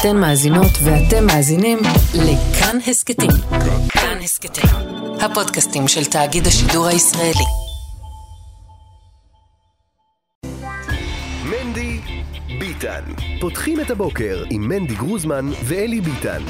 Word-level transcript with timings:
אתן 0.00 0.16
מאזינות 0.16 0.72
ואתם 0.84 1.26
מאזינים 1.26 1.78
לכאן 2.14 2.78
הסכתים. 2.86 3.30
כאן 3.88 4.18
הסכתים, 4.22 4.70
הפודקאסטים 5.20 5.88
של 5.88 6.04
תאגיד 6.04 6.46
השידור 6.46 6.86
הישראלי. 6.86 7.44
מנדי 11.44 12.00
ביטן. 12.58 13.02
פותחים 13.40 13.80
את 13.80 13.90
הבוקר 13.90 14.44
עם 14.50 14.68
מנדי 14.68 14.94
גרוזמן 14.94 15.46
ואלי 15.64 16.00
ביטן. 16.00 16.42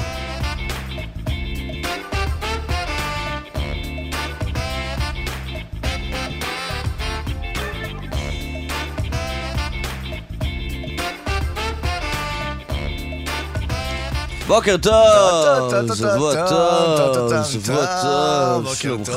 בוקר 14.47 14.77
טוב, 14.77 15.95
שבוע 15.95 16.47
טוב, 16.49 17.43
שבוע 17.43 17.85
טוב, 18.01 18.75
שלומכם. 18.75 19.11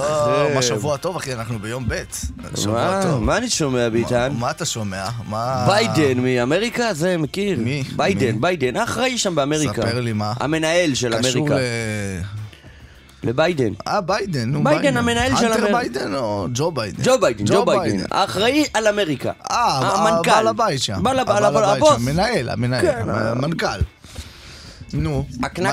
מה 0.54 0.62
שבוע 0.62 0.96
טוב 0.96 1.16
אחי, 1.16 1.32
אנחנו 1.34 1.58
ביום 1.58 1.84
ב', 1.88 2.02
שבוע? 2.54 3.00
טוב. 3.02 3.22
מה 3.22 3.36
אני 3.36 3.50
שומע 3.50 3.88
ביתאן? 3.88 4.32
מה 4.38 4.50
אתה 4.50 4.64
שומע? 4.64 5.04
מה... 5.28 5.64
ביידן 5.68 6.20
מאמריקה? 6.20 6.94
זה 6.94 7.18
מכיר. 7.18 7.58
מי? 7.58 7.82
ביידן? 7.96 8.40
ביידן, 8.40 8.76
האחראי 8.76 9.18
שם 9.18 9.34
באמריקה. 9.34 9.82
ספר 9.82 10.00
לי 10.00 10.12
מה. 10.12 10.32
המנהל 10.40 10.94
של 10.94 11.18
קשור 11.18 11.48
אמריקה. 11.48 11.54
ל... 11.54 11.60
לביידן. 13.28 13.72
אה, 13.88 14.00
ביידן, 14.00 14.50
נו, 14.50 14.64
ביידן, 14.64 14.96
המנהל 14.96 15.36
של 15.36 15.52
אמריקה. 15.52 15.72
ביידן 15.72 16.14
או 16.14 16.46
ג'ו 16.54 16.70
ביידן? 16.72 17.02
ג'ו 17.04 17.18
ביידן, 17.20 17.44
ג'ו 17.44 17.64
ביידן. 17.64 18.04
האחראי 18.10 18.64
על 18.74 18.86
אמריקה. 18.86 19.32
אה, 19.50 19.78
המנכ"ל. 19.78 20.30
בעל 20.30 20.46
הבית 20.48 20.82
שם. 20.82 21.02
בעל 21.02 21.18
הבית, 21.18 21.36
הבעל 21.36 21.64
הבית 21.64 21.76
הבוס. 21.76 21.96
שם, 21.96 22.04
מנהל, 22.04 22.48
המנהל, 22.48 22.82
כן, 22.82 23.04
המנכ"ל. 23.08 23.80
נו, 24.92 25.24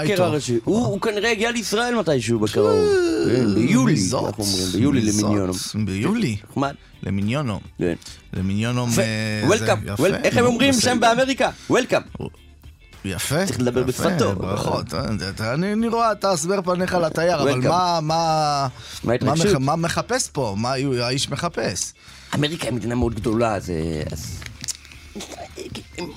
איתו? 0.02 0.23
הראשי. 0.23 0.59
הוא 0.63 1.02
כנראה 1.02 1.31
הגיע 1.31 1.52
לישראל 1.52 1.95
מתישהו 1.95 2.39
בקרוב. 2.39 2.80
כן, 3.28 3.53
ביולי, 3.55 3.94
אנחנו 4.14 4.44
אומרים, 4.44 4.67
ביולי 4.73 5.02
ביזות. 5.02 5.30
למיניונו. 5.31 5.53
ביולי, 5.86 6.38
נחמד. 6.52 6.73
למיניונו. 7.03 7.59
כן. 7.78 7.94
למיניונו... 8.33 8.88
יפה, 8.91 9.02
אה, 9.02 9.41
וולקאם, 9.47 9.78
וול- 10.00 10.16
איך 10.16 10.38
הם 10.38 10.45
אומרים. 10.45 10.73
שם 10.73 11.00
באמריקה? 11.00 11.50
וולקאם. 11.69 12.02
יפה. 13.06 13.45
צריך 13.45 13.59
לדבר 13.61 13.83
בשפתו. 13.83 14.36
ברכות. 14.36 14.94
אה, 14.94 15.53
אני 15.53 15.88
רואה, 15.88 16.11
אתה 16.11 16.31
הסבר 16.31 16.61
פניך 16.61 16.94
לתייר, 16.94 17.41
אבל. 17.41 17.67
מה... 17.67 18.00
מה... 18.02 18.67
מה 19.59 19.75
מחפש 19.75 20.30
פה? 20.30 20.56
מה 20.58 20.73
האיש 21.02 21.30
מחפש? 21.30 21.94
אמריקה 22.36 22.66
היא 22.67 22.73
מדינה 22.73 22.95
מאוד 22.95 23.16
גדולה, 23.16 23.59
זה... 23.59 24.03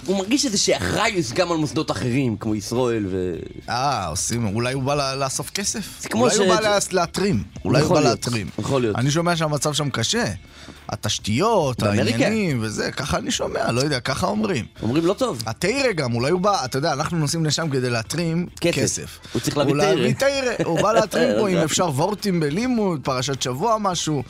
הוא 0.06 0.18
מרגיש 0.18 0.46
איזושהי 0.46 0.76
אחריות 0.76 1.26
גם 1.34 1.52
על 1.52 1.58
מוסדות 1.58 1.90
אחרים, 1.90 2.36
כמו 2.36 2.54
ישראל 2.54 3.06
ו... 3.10 3.34
אה, 3.68 4.06
עושים, 4.06 4.46
אולי 4.54 4.72
הוא 4.72 4.82
בא 4.82 5.14
לאסוף 5.14 5.50
כסף? 5.50 6.06
אולי 6.14 6.36
הוא 6.36 6.44
ש- 6.46 6.48
בא 6.48 6.60
לה- 6.60 6.78
להתרים. 6.92 7.42
אולי 7.64 7.80
הוא 7.82 7.94
בא 7.94 8.00
להתרים. 8.00 8.46
יכול 8.58 8.80
להיות. 8.80 8.96
אני 8.96 9.10
שומע 9.10 9.36
שהמצב 9.36 9.72
שם 9.72 9.90
קשה. 9.90 10.24
התשתיות? 10.88 11.82
העניינים 11.82 12.58
וזה, 12.62 12.92
ככה 12.92 13.18
אני 13.18 13.30
שומע, 13.30 13.72
לא 13.72 13.80
יודע, 13.80 14.00
ככה 14.00 14.26
אומרים. 14.26 14.64
אומרים 14.82 15.06
לא 15.06 15.12
טוב. 15.14 15.42
התיירה 15.46 15.92
גם, 15.92 16.14
אולי 16.14 16.30
הוא 16.30 16.40
בא, 16.40 16.64
אתה 16.64 16.78
יודע, 16.78 16.92
אנחנו 16.92 17.18
נוסעים 17.18 17.44
לשם 17.44 17.70
כדי 17.70 17.90
להתרים 17.90 18.46
כסף. 18.60 19.18
הוא 19.32 19.40
צריך. 19.40 19.56
להביא 19.56 20.14
תיירה, 20.14 20.52
הוא 20.64 20.80
בא 20.82 20.92
להתרים 21.00 21.28
פה, 21.40 21.48
אם 21.48 21.56
אפשר 21.68 21.84
וורטים 21.88 22.40
בלימוד, 22.40 23.00
פרשת 23.04 23.42
שבוע, 23.42 23.76
משהו. 23.80 24.22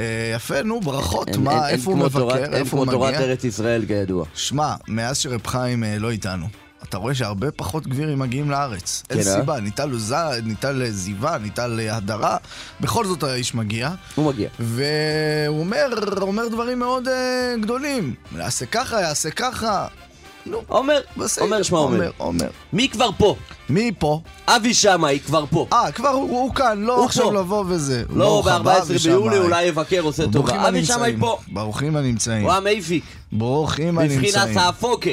אה, 0.00 0.32
יפה, 0.36 0.62
נו, 0.62 0.80
ברכות, 0.80 1.28
אין- 1.28 1.34
אין- 1.34 1.44
מה, 1.44 1.68
אין 1.68 1.74
איפה 1.78 1.90
הוא 1.90 1.98
מבקר, 1.98 2.18
תורת- 2.18 2.36
אין 2.36 2.54
איפה 2.54 2.76
הוא 2.76 2.86
תורת 2.86 3.14
מגיע? 3.14 3.20
ארץ 3.26 3.44
ישראל 3.44 3.84
כידוע. 3.86 4.24
שמע, 4.34 4.74
מאז 4.88 5.18
שרב 5.18 5.46
חיים 5.46 5.84
אה, 5.84 5.98
לא 5.98 6.10
איתנו, 6.10 6.46
אתה 6.84 6.98
רואה 6.98 7.14
שהרבה 7.14 7.50
פחות 7.50 7.86
גבירים 7.86 8.18
מגיעים 8.18 8.50
לארץ. 8.50 9.02
אין 9.10 9.22
כן, 9.22 9.28
אה? 9.28 9.34
סיבה, 9.40 9.60
ניתן 9.60 9.90
לזה, 9.90 10.16
ניתן 10.44 10.76
לזיווה, 10.78 11.38
ניתן 11.38 11.70
להדרה, 11.70 12.36
בכל 12.80 13.06
זאת 13.06 13.22
האיש 13.22 13.54
מגיע. 13.54 13.90
הוא 14.14 14.26
מגיע. 14.32 14.48
והוא 14.60 15.60
אומר, 15.60 15.86
אומר 16.20 16.48
דברים 16.48 16.78
מאוד 16.78 17.08
אה, 17.08 17.54
גדולים. 17.60 18.14
יעשה 18.38 18.66
ככה, 18.66 19.00
יעשה 19.00 19.30
ככה. 19.30 19.86
נו. 20.46 20.62
אומר 20.68 21.00
שמה 21.62 21.78
אומר. 21.78 21.78
אומר, 21.78 22.10
אומר. 22.20 22.48
מי 22.72 22.88
כבר 22.88 23.10
פה? 23.18 23.36
מי 23.68 23.92
פה? 23.98 24.20
אבי 24.46 24.74
שמאי 24.74 25.20
כבר 25.26 25.44
פה. 25.50 25.66
אה, 25.72 25.92
כבר 25.92 26.08
הוא, 26.08 26.30
הוא 26.30 26.54
כאן, 26.54 26.82
לא 26.82 26.96
הוא 26.96 27.04
עכשיו 27.04 27.24
פה. 27.24 27.34
לבוא 27.34 27.64
וזה. 27.68 28.02
לא, 28.10 28.38
הבא, 28.40 28.58
ב-14 28.58 28.82
אבי 28.82 28.98
ביולי. 28.98 29.38
אולי 29.38 29.64
יבקר, 29.64 30.00
עושה 30.00 30.24
טובה. 30.32 30.68
אבי 30.68 30.84
שמאי. 30.84 31.16
פה. 31.20 31.38
ברוכים 31.48 31.96
הנמצאים. 31.96 32.42
הוא 32.42 32.52
המייפיק. 32.52 33.04
ברוכים 33.32 33.94
בבחינת 33.94 34.34
הנמצאים. 34.34 34.58
האפוקה. 34.58 35.10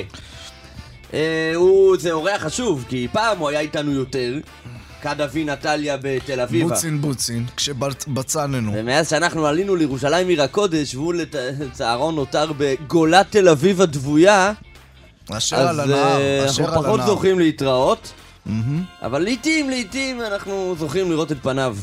אה, 1.13 1.51
הוא, 1.55 1.97
זה 1.99 2.11
אורח 2.11 2.41
חשוב, 2.43 2.85
כי 2.89 3.07
פעם 3.11 3.37
הוא 3.37 3.49
היה 3.49 3.59
איתנו 3.59 3.91
יותר. 3.91 4.33
כד 5.01 5.21
אבי 5.21 5.43
נטליה 5.43 5.97
בתל 6.01 6.39
אביב. 6.41 6.67
בוצין 6.69 7.01
בוצין, 7.01 7.45
כשבצננו. 7.55 8.71
ומאז 8.75 9.09
שאנחנו 9.09 9.45
עלינו 9.45 9.75
לירושלים 9.75 10.27
עיר 10.27 10.41
הקודש, 10.43 10.95
והוא 10.95 11.13
לצערו 11.13 12.11
נותר 12.11 12.51
בגולת 12.57 13.25
תל 13.29 13.49
אביב 13.49 13.81
הדבויה, 13.81 14.53
אשר 15.31 15.55
אז 15.55 15.67
על 15.67 15.79
הנהר, 15.79 16.21
אה, 16.21 16.45
אשר 16.49 16.63
אנחנו 16.63 16.77
על 16.77 16.83
פחות 16.83 16.99
הנהר. 16.99 17.07
זוכים 17.07 17.39
להתראות. 17.39 18.13
אבל 19.01 19.23
לעיתים, 19.23 19.69
לעיתים 19.69 20.21
אנחנו 20.21 20.75
זוכים 20.79 21.11
לראות 21.11 21.31
את 21.31 21.37
פניו. 21.41 21.77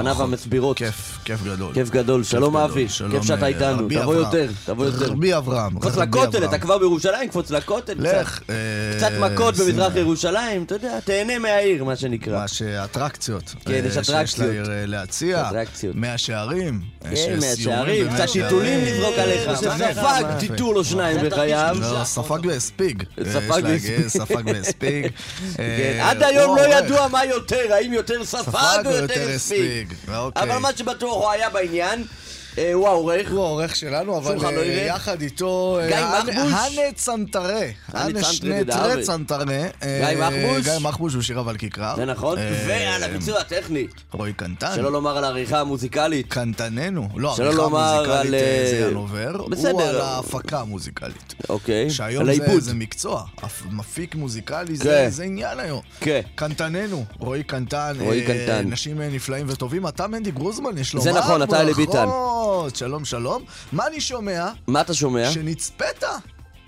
פניו. 0.00 0.22
המסבירות. 0.22 0.76
כיף, 0.76 1.18
כיף 1.24 1.42
גדול. 1.42 1.74
כיף 1.74 1.90
גדול, 1.90 2.24
שלום. 2.24 2.56
אבי, 2.56 2.86
כיף 3.10 3.22
שאתה 3.22 3.42
אה, 3.42 3.46
איתנו, 3.46 3.88
תבוא. 3.88 4.14
יותר, 4.14 4.46
תבוא 4.64 4.84
יותר. 4.84 5.10
רבי 5.10 5.36
אברהם. 5.36 5.78
קפוץ 5.78 5.96
לכותל. 5.96 6.44
אתה 6.44 6.58
כבר 6.58 6.78
בירושלים, 6.78 7.28
קפוץ 7.28 7.50
לכותל 7.50 7.94
לך. 7.98 8.40
קצת. 8.96 9.10
אה, 9.12 9.28
מכות 9.28 9.56
במזרח. 9.56 9.96
ירושלים, 9.96 10.62
אתה 10.62 10.74
יודע, 10.74 11.00
תהנה 11.00 11.38
מהעיר, 11.38 11.84
מה 11.84 11.96
שנקרא. 11.96 12.38
מה 12.40 12.48
שאטרקציות. 12.48 13.54
כן, 13.64 13.72
אה, 13.72 13.78
יש 13.78 13.94
שיש 13.94 14.10
אטרקציות. 14.10 14.48
לעיר 14.48 14.70
אה, 14.70 14.86
להציע. 14.86 15.48
אטרקציות. 15.48 15.96
מאה 15.96 16.18
שערים. 16.18 16.80
כן, 17.00 17.06
אה, 17.08 17.36
מהשערים, 17.36 17.56
סיורים 17.56 18.08
קצת 18.14 18.26
טיטולים 18.32 18.80
שערים. 18.80 18.94
לזרוק 18.94 19.18
עליך, 19.18 19.48
אה, 19.48 19.90
יפה. 19.90 20.34
טיטול 20.40 20.76
או 20.76 20.84
שניים 20.84 21.18
בחייו. 21.26 21.76
ספג 22.04 22.38
והספיג. 22.48 23.02
אה, 23.18 23.24
ספג 23.32 23.62
והספיג. 23.64 24.06
ספג 24.08 24.42
והספיג. 24.54 25.06
כן, 25.56 25.62
אה, 25.62 26.10
עד 26.10 26.22
היום 26.22 26.56
לא. 26.56 26.62
ידוע 26.76 27.08
מה 27.08 27.24
יותר, 27.24 27.72
האם 27.72 27.92
יותר 27.92 28.24
ספג 28.24 28.82
או 28.86 28.90
יותר 28.90 29.28
הספיג. 29.34 29.85
אוקיי. 30.16 30.42
אבל 30.42 30.58
מה 30.58 30.68
שבטוח 30.76 31.14
הוא 31.22 31.30
היה 31.30 31.50
בעניין, 31.50 32.04
הוא 32.74 32.88
העורך. 32.88 33.30
הוא 33.30 33.44
העורך 33.44 33.76
שלנו, 33.76 34.18
אבל 34.18 34.34
לא 34.34 34.48
אה. 34.48 34.64
יחד 34.88 35.22
איתו... 35.22 35.78
אה, 35.80 35.86
גיא 35.88 35.96
הנה- 35.96 36.18
מחבוש. 36.18 36.52
הנה 36.52 36.92
צנטרה. 36.94 37.60
הנה 37.92 38.20
הנה 38.72 39.02
צנטרה. 39.02 39.44
אה, 39.82 40.10
גיא 40.10 40.18
מחבוש. 40.18 40.64
גיא 40.64 40.78
מחבוש 40.80 41.16
שיר 41.26 41.40
אבל 41.40 41.56
כיכר. 41.56 41.96
זה 41.96 42.04
נכון, 42.04 42.38
אה, 42.38 42.64
ועל 42.68 43.02
הביצוע 43.02 43.38
הטכני. 43.38 43.86
רועי 44.12 44.32
קנטן. 44.32 44.74
שלא 44.74 44.92
לומר 44.92 45.16
על 45.16 45.24
העריכה 45.24 45.60
המוזיקלית. 45.60 46.26
קנטננו. 46.28 47.08
לא, 47.16 47.34
שלא 47.36 47.46
עריכה 47.46 47.62
לומר 47.62 47.96
מוזיקלית 47.96 48.26
על, 48.26 48.34
אה, 48.34 48.66
זה 48.70 48.84
אה, 48.84 48.90
ינובר. 48.90 49.46
בסדר. 49.50 49.70
הוא 49.70 49.82
על 49.82 50.00
ההפקה 50.00 50.60
המוזיקלית. 50.60 51.34
אוקיי, 51.48 51.90
שהיום 51.90 52.24
זה, 52.58 52.74
מקצוע, 52.74 53.24
מפיק 53.70 54.14
מוזיקלי 54.14 54.78
כן. 54.78 55.08
זה, 55.10 55.22
עניין 55.22 55.60
היום. 55.60 55.80
כן. 56.00 56.20
קנטננו, 56.34 57.04
רועי 57.18 57.42
קנטן, 57.42 57.96
רועי 58.00 58.20
אה, 58.20 58.26
קנטן. 58.26 58.68
אנשים 58.68 59.00
אה, 59.02 59.08
נפלאים 59.08 59.46
וטובים, 59.48 59.86
אתה 59.88 60.06
מנדי 60.06 60.30
גרוזמן, 60.30 60.78
יש 60.78 60.94
לו 60.94 61.00
זה 61.00 61.12
נכון, 61.12 61.42
אתה 61.42 61.60
אלי 61.60 61.74
ביטן. 61.74 62.06
שלום 62.74 63.04
שלום. 63.04 63.44
מה 63.72 63.86
אני 63.86 64.00
שומע? 64.00 64.46
מה 64.66 64.80
אתה 64.80 64.94
שומע? 64.94 65.30
שנצפית, 65.30 66.04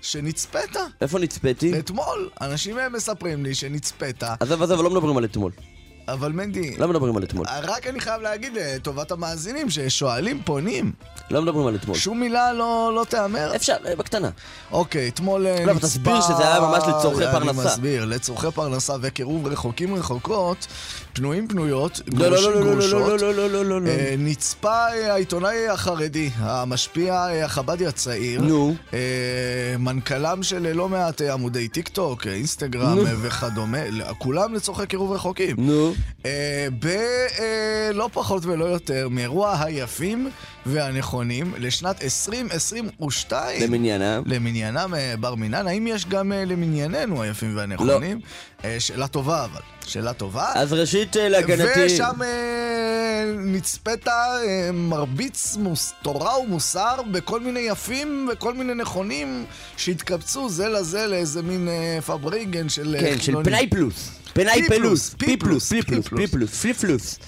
שנצפית. 0.01 0.75
איפה 1.01 1.19
נצפיתי? 1.19 1.79
אתמול, 1.79 2.29
אנשים 2.41 2.79
אה, 2.79 2.89
מספרים 2.89 3.43
לי 3.43 3.55
שנצפית, 3.55 4.23
עזוב, 4.39 4.63
עזוב, 4.63 4.81
לא 4.81 4.89
מדברים 4.89 5.17
על 5.17 5.25
אתמול. 5.25 5.51
אבל 6.13 6.31
מנדי, 6.31 6.75
לא 6.77 6.87
מדברים 6.87 7.17
על 7.17 7.23
אתמול. 7.23 7.45
רק 7.63 7.87
אני 7.87 7.99
חייב 7.99 8.21
להגיד 8.21 8.53
לטובת 8.55 9.11
המאזינים 9.11 9.69
ששואלים, 9.69 10.41
פונים, 10.45 10.91
לא 11.31 11.41
מדברים 11.41 11.67
על 11.67 11.75
אתמול. 11.75 11.97
שום 11.97 12.19
מילה 12.19 12.53
לא, 12.53 12.91
לא 12.95 13.05
תיאמר. 13.09 13.55
אפשר, 13.55 13.75
אה, 13.85 13.95
בקטנה. 13.95 14.29
אוקיי, 14.71 15.07
אתמול 15.07 15.47
אה, 15.47 15.65
לא, 15.65 15.71
אבל 15.71 15.79
תסביר 15.79 16.21
שזה 16.21 16.47
היה 16.47 16.59
ממש 16.59 16.83
לצורכי 16.87 17.23
פרנסה. 17.31 17.39
אני 17.61 17.67
מסביר, 17.67 18.05
לצורכי 18.05 18.47
פרנסה 18.55 18.95
וקירוב 19.01 19.47
רחוקים 19.47 19.95
רחוקות, 19.95 20.67
פנויים 21.13 21.47
פנויות, 21.47 22.01
לא, 22.13 22.27
לא, 22.31 22.37
גרוש- 22.37 22.45
לא, 22.45 22.51
לא, 22.53 22.59
לא, 22.59 22.65
לא, 22.65 22.73
גרושות. 22.73 23.21
לא, 23.21 23.33
לא, 23.33 23.49
לא, 23.49 23.65
לא, 23.65 23.81
לא. 23.81 23.89
אה, 23.89 24.15
נצפה 24.17 24.69
אה, 24.93 25.13
העיתונאי 25.13 25.67
החרדי, 25.67 26.29
המשפיע 26.37 27.13
אה, 27.13 27.45
החבדי 27.45 27.87
הצעיר, 27.87 28.41
נו. 28.41 28.75
אה, 28.93 28.99
מנכ"לם 29.79 30.43
של 30.43 30.71
לא 30.73 30.89
מעט 30.89 31.21
אה, 31.21 31.33
עמודי 31.33 31.67
טיק 31.67 31.87
טוק, 31.87 32.27
אה, 32.27 32.33
אינסטגרם 32.33 32.95
נו. 32.99 33.05
אה, 33.05 33.11
וכדומה, 33.21 33.77
כולם 34.17 34.53
לצורכי 34.53 34.87
קירוב 34.87 35.11
רחוקים. 35.11 35.55
נו. 35.59 35.93
אה, 36.25 36.67
ב... 36.79 36.87
אה, 37.39 38.09
פחות 38.13 38.45
ולא 38.45 38.65
יותר 38.65 39.09
מאירוע 39.09 39.63
היפים 39.63 40.29
והנכונים 40.65 41.53
לשנת 41.57 42.03
2022. 42.03 43.61
למניינם. 43.63 44.23
למניינם 44.25 44.95
אה, 44.95 45.13
בר 45.19 45.35
מינן. 45.35 45.67
האם 45.67 45.87
יש 45.87 46.05
גם 46.05 46.31
למנייננו 46.31 47.21
היפים 47.21 47.57
והנכונים? 47.57 48.19
לא. 48.63 48.79
שאלה 48.79 49.07
טובה 49.07 49.45
אבל. 49.45 49.61
שאלה 49.85 50.13
טובה. 50.13 50.51
אז 50.55 50.73
ראשית, 50.73 51.15
להגנתי... 51.15 51.85
ושם 51.85 52.19
נצפית 53.37 54.05
מרביץ 54.73 55.55
מוס, 55.55 55.93
תורה 56.01 56.39
ומוסר 56.39 57.01
בכל 57.11 57.39
מיני 57.39 57.59
יפים 57.59 58.29
וכל 58.31 58.53
מיני 58.53 58.73
נכונים 58.73 59.45
שהתקבצו 59.77 60.49
זה 60.49 60.69
לזה 60.69 61.07
לאיזה 61.07 61.41
מין 61.41 61.69
פבריגן 62.05 62.69
של 62.69 62.95
כן, 62.99 63.21
של 63.21 63.43
פנאי 63.43 63.67
פלוס. 63.67 64.19
פנאי 64.39 64.67
פלוס. 64.67 65.15
פי 65.17 65.37
פלוס. 65.37 65.69
פי 65.69 65.81
פלוס. 65.81 66.07
פי 66.07 66.27
פלוס. 66.27 66.61
פי 66.61 66.73
פלוס. 66.73 67.19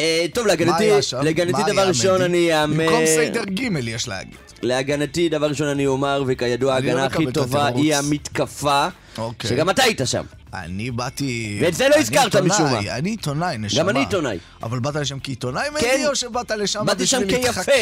אה, 0.00 0.26
טוב, 0.34 0.46
להגנתי, 0.46 0.90
להגנתי 1.22 1.72
דבר 1.72 1.88
ראשון 1.88 2.22
אני 2.22 2.62
אאמר... 2.62 2.86
במקום 2.86 3.06
סיידר 3.06 3.44
ג' 3.44 3.88
יש 3.88 4.08
להגיד. 4.08 4.34
להגנתי, 4.62 5.28
דבר 5.28 5.46
ראשון 5.46 5.68
אני 5.68 5.86
אומר, 5.86 6.24
וכידוע 6.26 6.74
ההגנה 6.74 6.94
לא 6.94 7.00
הכי 7.00 7.18
מקבל 7.18 7.30
את 7.30 7.34
טובה. 7.34 7.66
היא 7.66 7.94
המתקפה, 7.94 8.88
אוקיי. 9.18 9.50
שגם 9.50 9.70
אתה 9.70 9.82
היית 9.82 10.00
שם. 10.04 10.24
אני 10.54 10.90
באתי... 10.90 11.58
ואת 11.62 11.74
זה 11.74 11.88
לא 11.88 11.94
הזכרת 11.94 12.36
משום 12.36 12.72
מה. 12.72 12.78
אני 12.78 13.10
עיתונאי, 13.10 13.58
נשמה. 13.58 13.80
גם 13.80 13.88
אני 13.88 13.98
עיתונאי. 13.98 14.38
אבל 14.62 14.78
באת 14.78 14.94
לשם 14.96 15.18
כעיתונאי 15.22 15.68
כן. 15.80 15.86
מדי, 15.96 16.06
או 16.06 16.16
שבאת 16.16 16.50
לשם 16.50 16.86
באתי 16.86 17.06
שם 17.06 17.20
כיפה. 17.28 17.72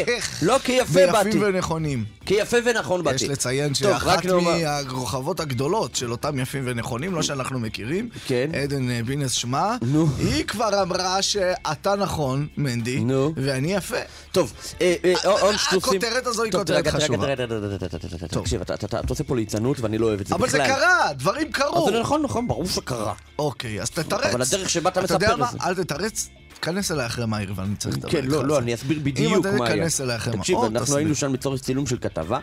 לא, 0.43 0.57
כיפה 0.65 1.07
באתי. 1.13 1.25
ביפים 1.25 1.43
ונכונים. 1.45 2.05
כיפה 2.27 2.57
ונכון 2.65 3.05
באתי. 3.05 3.17
יש 3.17 3.31
לציין 3.31 3.75
שאחת 3.75 4.25
מהרחבות 4.27 5.41
הגדולות 5.41 5.97
של 5.97 6.11
אותם 6.13 6.39
יפים 6.39 6.63
ונכונים, 6.67 7.15
לא 7.15 7.23
שאנחנו 7.23 7.59
מכירים, 7.61 8.09
כן. 8.27 8.51
עדן 8.63 8.91
אה, 8.91 9.01
בינס 9.07 9.33
שמה, 9.33 9.77
נו. 9.83 10.07
היא 10.19 10.45
כבר 10.45 10.83
אמרה 10.83 11.23
שאתה 11.23 11.95
נכון, 11.97 12.47
מנדי, 12.57 13.01
נו. 13.01 13.33
ואני 13.37 13.73
יפה. 13.75 13.97
טוב, 14.33 14.53
אה, 14.81 14.95
אה, 15.05 15.15
עוד 15.31 15.57
שטוסים. 15.57 15.79
הכותרת 16.01 16.27
הזו 16.27 16.43
היא 16.43 16.53
כותרת 16.53 16.77
רגע, 16.77 16.91
רגע, 16.91 17.01
חשובה. 17.07 17.25
רגע, 17.27 17.33
רגע, 17.45 17.55
רגע, 17.55 17.67
רגע, 17.67 17.77
רגע, 17.77 18.17
רגע, 18.17 18.27
תקשיב, 18.41 18.61
אתה- 18.61 18.75
אתה 18.75 18.87
אתה 18.87 19.07
עושה 19.09 19.25
פה 19.25 19.37
ליצנות 19.37 19.81
ואני 19.81 19.99
לא 19.99 20.07
אוהב 20.07 20.21
את 20.21 20.27
זה 20.27 20.35
אבל 20.35 20.47
בכלל. 20.49 20.61
זה 20.67 20.73
קרה, 20.75 21.13
דברים 21.17 21.53
קרו. 21.53 21.85
אבל 21.85 21.93
זה 21.95 22.01
נכון, 22.01 22.23
נכון, 22.23 22.49
ברור 22.49 22.60
שקרה. 22.67 23.15
אוקיי, 23.39 23.81
אז 23.83 23.91
תתרץ. 23.91 24.35
אבל 24.35 24.43
הדרך 24.43 24.71
שבה 24.71 24.91
אתה 24.91 25.05
אתה 25.05 25.15
יודע 25.15 25.27
מספר 25.27 25.37
מה? 25.37 25.47
את 25.47 25.53
זה. 25.53 25.59
אל 25.67 25.75
תתרץ, 25.75 26.29
תיכנס 26.55 26.93
אליי 26.93 27.07
אחרי 27.07 27.27
מאיר 27.27 27.53
ואני 27.57 27.77
צריך 27.77 27.97
לדבר 27.97 28.11
כן, 28.11 28.19
איתך 28.19 28.33
לא, 28.33 28.41
על 28.41 28.47
לא, 28.47 28.55
זה. 28.55 28.61
אני 28.61 28.75
אסביר 28.75 28.99
אם 28.99 29.05
בדיוק 29.05 29.47
אתה 29.47 29.57
מה 29.57 29.67
היה. 29.67 29.75
תיכנס 29.75 30.01
אליי 30.01 30.17
אחרי 30.17 30.39
תקשיב, 30.39 30.59
אנחנו. 30.65 30.97
היינו 30.97 31.15
שם 31.15 31.35
לצורך 31.35 31.61
צילום 31.63 31.87
של 31.87 31.99
כתבה, 31.99 32.39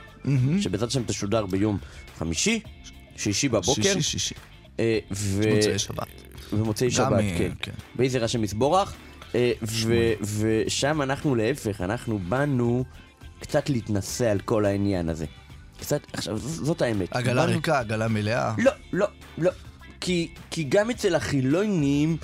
שבעזרת 0.62 0.90
השם 0.90 1.04
תשודר 1.04 1.46
ביום 1.46 1.78
חמישי, 2.20 2.60
שישי 3.18 3.50
בבוקר. 3.50 3.82
שישי, 3.82 4.02
שישי. 4.02 4.36
אה, 4.80 5.00
ו- 5.12 5.56
מוצאי 5.56 5.80
שבת. 5.80 6.08
במוצאי 6.52 6.88
גם, 6.88 6.94
שבת, 6.94 7.12
אה, 7.12 7.36
כן. 7.38 7.52
כן. 7.60 7.72
באיזה 7.96 8.20
רשם 8.20 8.42
מזבורך. 8.42 8.94
ושם 10.40 11.02
אנחנו 11.02 11.36
להפך, 11.36 11.82
אנחנו 11.82 12.20
באנו 12.20 12.86
קצת 13.40 13.70
להתנסה 13.70 14.32
על 14.32 14.40
כל 14.40 14.66
העניין 14.66 15.10
הזה. 15.10 15.26
קצת, 15.80 16.02
עכשיו, 16.14 16.38
זאת 16.38 16.82
האמת. 16.82 17.16
עגלה 17.16 17.46
ריקה, 17.46 17.80
עגלה 17.80 18.08
מלאה. 18.08 18.54
לא, 18.58 18.72
לא, 18.94 19.08
לא. 19.38 19.52
כי, 20.02 20.28
כי 20.52 20.64
גם 20.64 20.90
אצל 20.90 21.16
החילונים, 21.16 22.18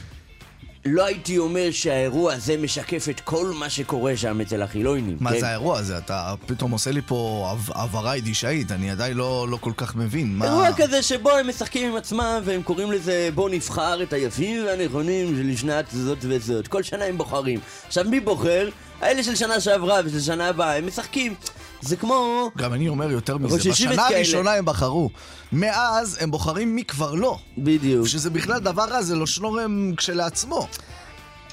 לא 0.85 1.05
הייתי 1.05 1.37
אומר 1.37 1.67
שהאירוע 1.71 2.33
הזה 2.33 2.57
משקף 2.57 3.09
את 3.09 3.19
כל 3.19 3.51
מה 3.55 3.69
שקורה 3.69 4.17
שם 4.17 4.41
אצל 4.41 4.61
החילונים. 4.61 5.17
מה 5.19 5.31
כן? 5.31 5.39
זה 5.39 5.47
האירוע 5.47 5.79
הזה? 5.79 5.97
אתה 5.97 6.33
פתאום 6.45 6.71
עושה 6.71 6.91
לי 6.91 7.01
פה 7.01 7.47
עב- 7.51 7.69
הבהרה 7.75 8.15
יידישאית, 8.15 8.71
אני 8.71 8.91
עדיין 8.91 9.17
לא 9.17 9.47
לא 9.49 9.57
כל 9.61 9.71
כך 9.77 9.95
מבין. 9.95 10.35
מה... 10.37 10.45
אירוע 10.45 10.67
כזה 10.77 11.01
שבו 11.03 11.31
הם 11.31 11.49
משחקים 11.49 11.91
עם 11.91 11.95
עצמם 11.97 12.41
והם 12.45 12.63
קוראים 12.63 12.91
לזה 12.91 13.29
בוא 13.35 13.49
נבחר 13.49 14.03
את 14.03 14.13
היפים 14.13 14.65
והנכונים 14.65 15.35
של 15.35 15.55
שנת 15.57 15.85
זאת 15.91 16.17
וזאת. 16.21 16.67
כל 16.67 16.83
שנה 16.83 17.05
הם 17.05 17.17
בוחרים. 17.17 17.59
עכשיו 17.87 18.05
מי 18.09 18.19
בוחר? 18.19 18.69
האלה 19.01 19.23
של 19.23 19.35
שנה 19.35 19.59
שעברה 19.59 19.99
ושל 20.05 20.19
שנה 20.19 20.47
הבאה, 20.47 20.77
הם 20.77 20.87
משחקים. 20.87 21.35
זה 21.83 21.95
כמו... 21.95 22.49
גם 22.57 22.73
אני 22.73 22.89
אומר 22.89 23.11
יותר 23.11 23.37
מזה, 23.37 23.69
בשנה. 23.69 24.07
הראשונה 24.07 24.53
הם 24.53 24.65
בחרו. 24.65 25.09
מאז 25.51 26.17
הם 26.21 26.31
בוחרים 26.31 26.75
מי 26.75 26.83
כבר 26.83 27.13
לא. 27.13 27.37
בדיוק. 27.57 28.07
שזה 28.07 28.29
בכלל 28.29 28.59
דבר 28.59 28.83
רע, 28.83 29.01
זה 29.01 29.15
לא 29.15 29.25
שנורם 29.27 29.93
כשלעצמו. 29.97 30.67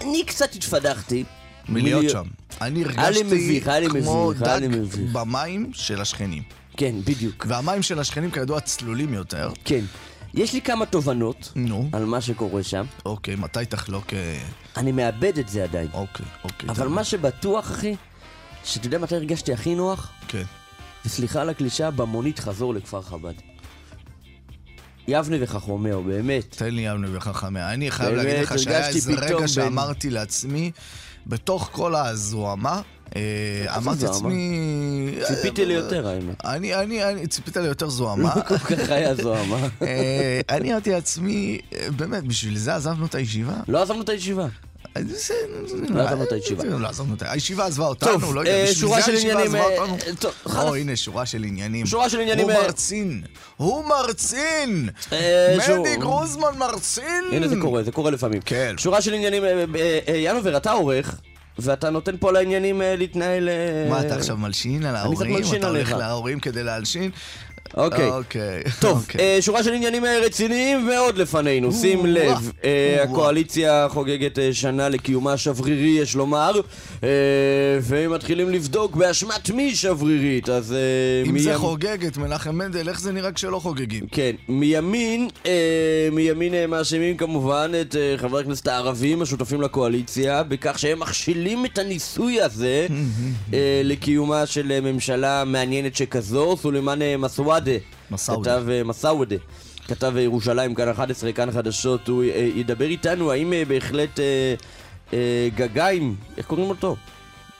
אני 0.00 0.24
קצת 0.26 0.54
התפדחתי. 0.54 1.24
מלהיות 1.68 2.10
שם. 2.10 2.24
אני 2.60 2.84
הרגשתי 2.84 3.22
מביך, 3.22 3.70
כמו 3.90 4.28
מביך, 4.30 4.42
דג 4.42 4.60
מביך. 4.68 5.12
במים 5.12 5.70
של 5.72 6.00
השכנים. 6.00 6.42
כן, 6.76 6.94
בדיוק. 7.04 7.46
והמים 7.48 7.82
של 7.82 7.98
השכנים 7.98 8.30
כידוע 8.30 8.60
צלולים 8.60 9.14
יותר. 9.14 9.50
כן. 9.64 9.84
יש 10.34 10.52
לי 10.52 10.60
כמה 10.60 10.86
תובנות 10.86 11.52
נו. 11.56 11.88
על 11.92 12.04
מה 12.04 12.20
שקורה 12.20 12.62
שם. 12.62 12.84
אוקיי, 13.04 13.36
מתי 13.36 13.64
תחלוק... 13.68 14.14
אה, 14.14 14.38
אני 14.76 14.92
מאבד 14.92 15.38
את 15.38 15.48
זה 15.48 15.64
עדיין. 15.64 15.88
אוקיי, 15.92 16.26
אוקיי. 16.44 16.68
אבל 16.68 16.84
טוב. 16.84 16.94
מה 16.94 17.04
שבטוח, 17.04 17.70
אחי, 17.70 17.94
שאתה 18.64 18.86
יודע 18.86 18.98
מתי 18.98 19.14
הרגשתי 19.14 19.52
הכי 19.52 19.74
נוח? 19.74 20.10
כן. 20.28 20.42
וסליחה 21.04 21.40
על 21.40 21.48
הקלישה, 21.48 21.90
במונית 21.90 22.38
חזור 22.38 22.74
לכפר 22.74 23.02
חב"ד. 23.02 23.32
יבנה 25.08 25.36
וחכומאו, 25.40 26.02
באמת. 26.04 26.44
תן 26.58 26.74
לי 26.74 26.82
יבנה 26.82 27.06
וחכמיה. 27.12 27.72
אני 27.72 27.90
חייב 27.90 28.10
באמת, 28.10 28.24
להגיד 28.24 28.40
לך 28.42 28.58
שהיה 28.58 28.88
איזה 28.88 29.12
רגע 29.12 29.36
בין- 29.38 29.48
שאמרתי 29.48 30.10
לעצמי, 30.10 30.70
בתוך 31.26 31.68
כל 31.72 31.94
הזוהמה, 31.94 32.80
אה, 33.16 33.76
אמרתי? 33.76 34.04
לעצמי... 34.04 35.14
ציפיתי 35.26 35.62
אה, 35.62 35.66
ליותר, 35.66 36.08
האמת. 36.08 36.44
אני, 36.44 36.74
אני, 36.74 37.04
אני, 37.04 37.26
ציפית 37.26 37.56
ליותר 37.56 37.88
זוהמה. 37.88 38.32
לא 38.36 38.42
כל 38.42 38.58
כך 38.58 38.90
היה 38.90 39.14
זוהמה. 39.14 39.56
אה, 39.82 40.40
אני 40.50 40.72
אמרתי 40.72 40.90
לעצמי, 40.90 41.58
באמת, 41.96 42.24
בשביל 42.24 42.58
זה 42.58 42.74
עזבנו 42.74 43.06
את 43.06 43.14
הישיבה? 43.14 43.54
לא 43.68 43.82
עזבנו 43.82 44.02
את 44.02 44.08
הישיבה. 44.08 44.46
לא 45.88 46.02
עזבנו 46.02 46.24
את 46.24 46.32
הישיבה. 46.32 46.64
לא 46.64 46.88
עזבנו 46.88 47.14
את 47.14 47.22
ה... 47.22 47.32
הישיבה 47.32 47.66
עזבה 47.66 47.86
אותנו, 47.86 48.32
לא 48.32 48.40
יודע, 48.40 48.52
אה, 48.52 48.62
בשביל 48.62 48.78
שורה 48.78 49.00
זה 49.00 49.06
של 49.06 49.12
הישיבה 49.12 49.42
עזבה 49.42 49.58
אה, 49.60 49.82
אותנו. 49.82 49.96
או. 50.58 50.74
הנה, 50.74 50.96
שורה 50.96 51.26
של 51.26 51.44
עניינים. 51.44 51.86
שורה 51.86 52.08
של 52.08 52.20
עניינים, 52.20 52.44
הוא 52.50 52.52
אה, 52.52 52.62
מרצין! 52.62 53.22
הוא 53.56 53.84
מרצין! 53.84 54.88
מדי 55.80 55.96
גרוזמן 55.96 56.58
מרצין! 56.58 57.24
הנה 57.32 57.48
זה 57.48 57.56
קורה, 57.60 57.82
זה 57.82 57.92
קורה 57.92 58.10
לפעמים. 58.10 58.40
כן. 58.44 58.74
שורה 58.78 59.02
של 59.02 59.14
עניינים, 59.14 59.42
ינובר, 60.14 60.56
אתה 60.56 60.70
עורך, 60.72 61.20
ואתה 61.58 61.90
נותן 61.90 62.16
פה 62.20 62.32
לעניינים 62.32 62.82
להתנהל... 62.84 63.48
מה, 63.88 64.00
אתה 64.00 64.16
עכשיו 64.16 64.36
מלשין 64.36 64.84
על 64.84 64.96
ההורים? 64.96 65.36
אתה 65.58 65.68
הולך. 65.68 65.92
להורים 65.92 66.40
כדי 66.40 66.62
להלשין? 66.62 67.10
אוקיי. 67.76 68.10
אוקיי. 68.10 68.62
טוב, 68.80 69.02
אוקיי. 69.02 69.20
אה, 69.20 69.42
שורה 69.42 69.62
של 69.62 69.74
עניינים 69.74 70.04
אה, 70.04 70.18
רציניים 70.18 70.86
מאוד 70.86 71.18
לפנינו, 71.18 71.72
שים 71.72 72.06
לב, 72.06 72.52
אה. 72.64 73.02
הקואליציה 73.02 73.86
חוגגת 73.90 74.38
אה, 74.38 74.48
שנה 74.52 74.88
לקיומה 74.88 75.32
השברירי, 75.32 75.88
יש 75.88 76.14
לומר, 76.14 76.60
אה, 77.04 77.08
והם 77.82 78.12
מתחילים 78.12 78.50
לבדוק 78.50 78.96
באשמת 78.96 79.50
מי 79.50 79.74
שברירית, 79.74 80.48
אז... 80.48 80.72
אה, 80.72 80.78
אם 81.28 81.34
מי 81.34 81.40
זה 81.40 81.58
חוגג 81.58 82.06
את 82.06 82.16
מנחם 82.16 82.54
מנדל, 82.54 82.88
איך 82.88 83.00
זה 83.00 83.12
נראה 83.12 83.32
כשלא 83.32 83.58
חוגגים? 83.58 84.06
כן, 84.10 84.32
מימין, 84.48 85.28
אה, 85.46 86.08
מימין 86.12 86.54
אה, 86.54 86.66
מאשימים 86.66 87.16
כמובן 87.16 87.72
את 87.80 87.96
אה, 87.96 88.14
חברי 88.18 88.40
הכנסת 88.40 88.66
הערבים 88.68 89.22
השותפים 89.22 89.62
לקואליציה 89.62 90.42
בכך 90.42 90.78
שהם 90.78 91.00
מכשילים 91.00 91.64
את 91.64 91.78
הניסוי 91.78 92.40
הזה 92.40 92.86
אה, 93.54 93.80
לקיומה 93.84 94.46
של 94.46 94.80
ממשלה 94.80 95.44
מעניינת 95.44 95.96
שכזו. 95.96 96.56
סולימאן 96.56 97.02
אה, 97.02 97.16
מסוואדה, 97.60 97.78
מסאודה. 98.10 98.50
כתב 98.58 98.68
אה, 98.70 98.84
מסאודה, 98.84 99.36
כתב 99.88 100.12
אה, 100.16 100.22
ירושלים, 100.22 100.74
כאן 100.74 100.88
11, 100.88 101.32
כאן 101.32 101.50
חדשות, 101.52 102.08
הוא 102.08 102.22
אה, 102.22 102.28
ידבר 102.54 102.84
איתנו 102.86 103.32
האם 103.32 103.52
אה, 103.52 103.62
בהחלט 103.68 104.20
אה, 104.20 104.54
אה, 105.12 105.48
גגיים, 105.54 106.16
איך 106.36 106.46
קוראים 106.46 106.70
אותו? 106.70 106.96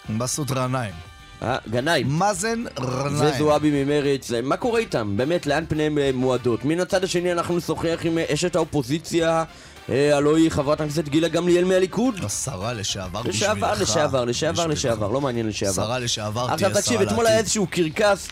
מסעוד 0.09 0.49
גנאים. 0.53 0.95
אה, 1.43 1.57
גנאים. 1.71 2.09
מאזן 2.09 2.65
גנאים. 2.81 3.35
וזועבי 3.35 3.85
ממרץ, 3.85 4.31
מה 4.43 4.57
קורה 4.57 4.81
איתם? 4.81 5.17
באמת, 5.17 5.47
לאן 5.47 5.65
פניהם 5.69 5.99
אה, 5.99 6.11
מועדות? 6.15 6.65
מן 6.65 6.81
הצד 6.81 7.05
השני 7.05 7.33
אנחנו 7.33 7.57
נשוחח 7.57 8.01
עם 8.05 8.19
אה, 8.19 8.25
אשת 8.35 8.57
האופוזיציה, 8.57 9.45
אה, 9.91 10.17
הלוא 10.17 10.37
היא 10.37 10.51
חברת 10.51 10.81
הכנסת 10.81 11.09
גילה 11.09 11.29
גמליאל 11.29 11.65
מהליכוד. 11.65 12.25
השרה 12.25 12.73
לשעבר 12.73 13.23
בשבילך. 13.23 13.37
לשעבר, 13.79 14.25
לשעבר, 14.25 14.67
לשעבר, 14.67 15.09
לא 15.09 15.21
מעניין 15.21 15.47
לשעבר. 15.49 15.73
שרה 15.73 15.99
לשעבר 15.99 16.45
תהיה 16.45 16.55
עכשיו 16.55 16.71
שרה 16.71 16.83
תקשיב, 16.83 17.01
אתמול 17.01 17.27
היה 17.27 17.35
לעתיד. 17.35 17.45
איזשהו 17.45 17.67
קרקס, 17.71 18.29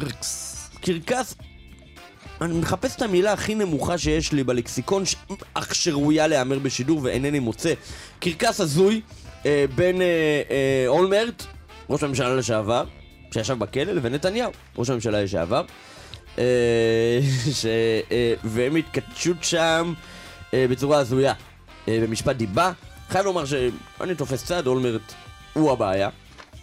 קרקס. 0.00 0.70
קרקס... 0.80 1.34
אני 2.40 2.58
מחפש 2.58 2.96
את 2.96 3.02
המילה 3.02 3.32
הכי 3.32 3.54
נמוכה 3.54 3.98
שיש 3.98 4.32
לי 4.32 4.44
בלקסיקון, 4.44 5.02
אך 5.54 5.74
שראויה 5.74 6.26
להיאמר 6.26 6.58
בשידור 6.58 7.00
ואינני 7.02 7.38
מוצא. 7.38 7.74
קרקס 8.20 8.60
הזוי 8.60 9.00
אה, 9.46 9.64
בין 9.74 10.02
אה, 10.02 10.06
אה, 10.50 10.84
אולמרט, 10.88 11.46
ראש 11.90 12.02
הממשלה 12.02 12.34
לשעבר, 12.34 12.84
שישב 13.34 13.58
בכלא, 13.58 13.92
לבין 13.92 14.14
נתניהו, 14.14 14.52
ראש 14.78 14.90
הממשלה 14.90 15.22
לשעבר. 15.22 15.62
אה, 16.38 17.20
ש, 17.60 17.66
אה, 18.12 18.34
והם 18.44 18.76
התכתשות 18.76 19.44
שם 19.44 19.92
אה, 20.54 20.66
בצורה 20.70 20.98
הזויה. 20.98 21.34
במשפט 21.88 22.36
דיבה. 22.36 22.72
חייב 23.08 23.24
לומר 23.24 23.44
שאני 23.44 24.14
תופס 24.16 24.44
צד, 24.44 24.66
אולמרט 24.66 25.14
הוא 25.52 25.72
הבעיה, 25.72 26.08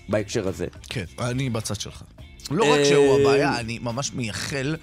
בהקשר 0.09 0.47
הזה. 0.47 0.67
כן, 0.89 1.05
אני 1.19 1.49
בצד 1.49 1.79
שלך. 1.79 2.03
לא 2.51 2.73
רק 2.73 2.79
אה, 2.79 2.85
שהוא 2.85 3.19
הבעיה, 3.19 3.59
אני 3.59 3.79
ממש 3.81 4.13
מייחל 4.13 4.75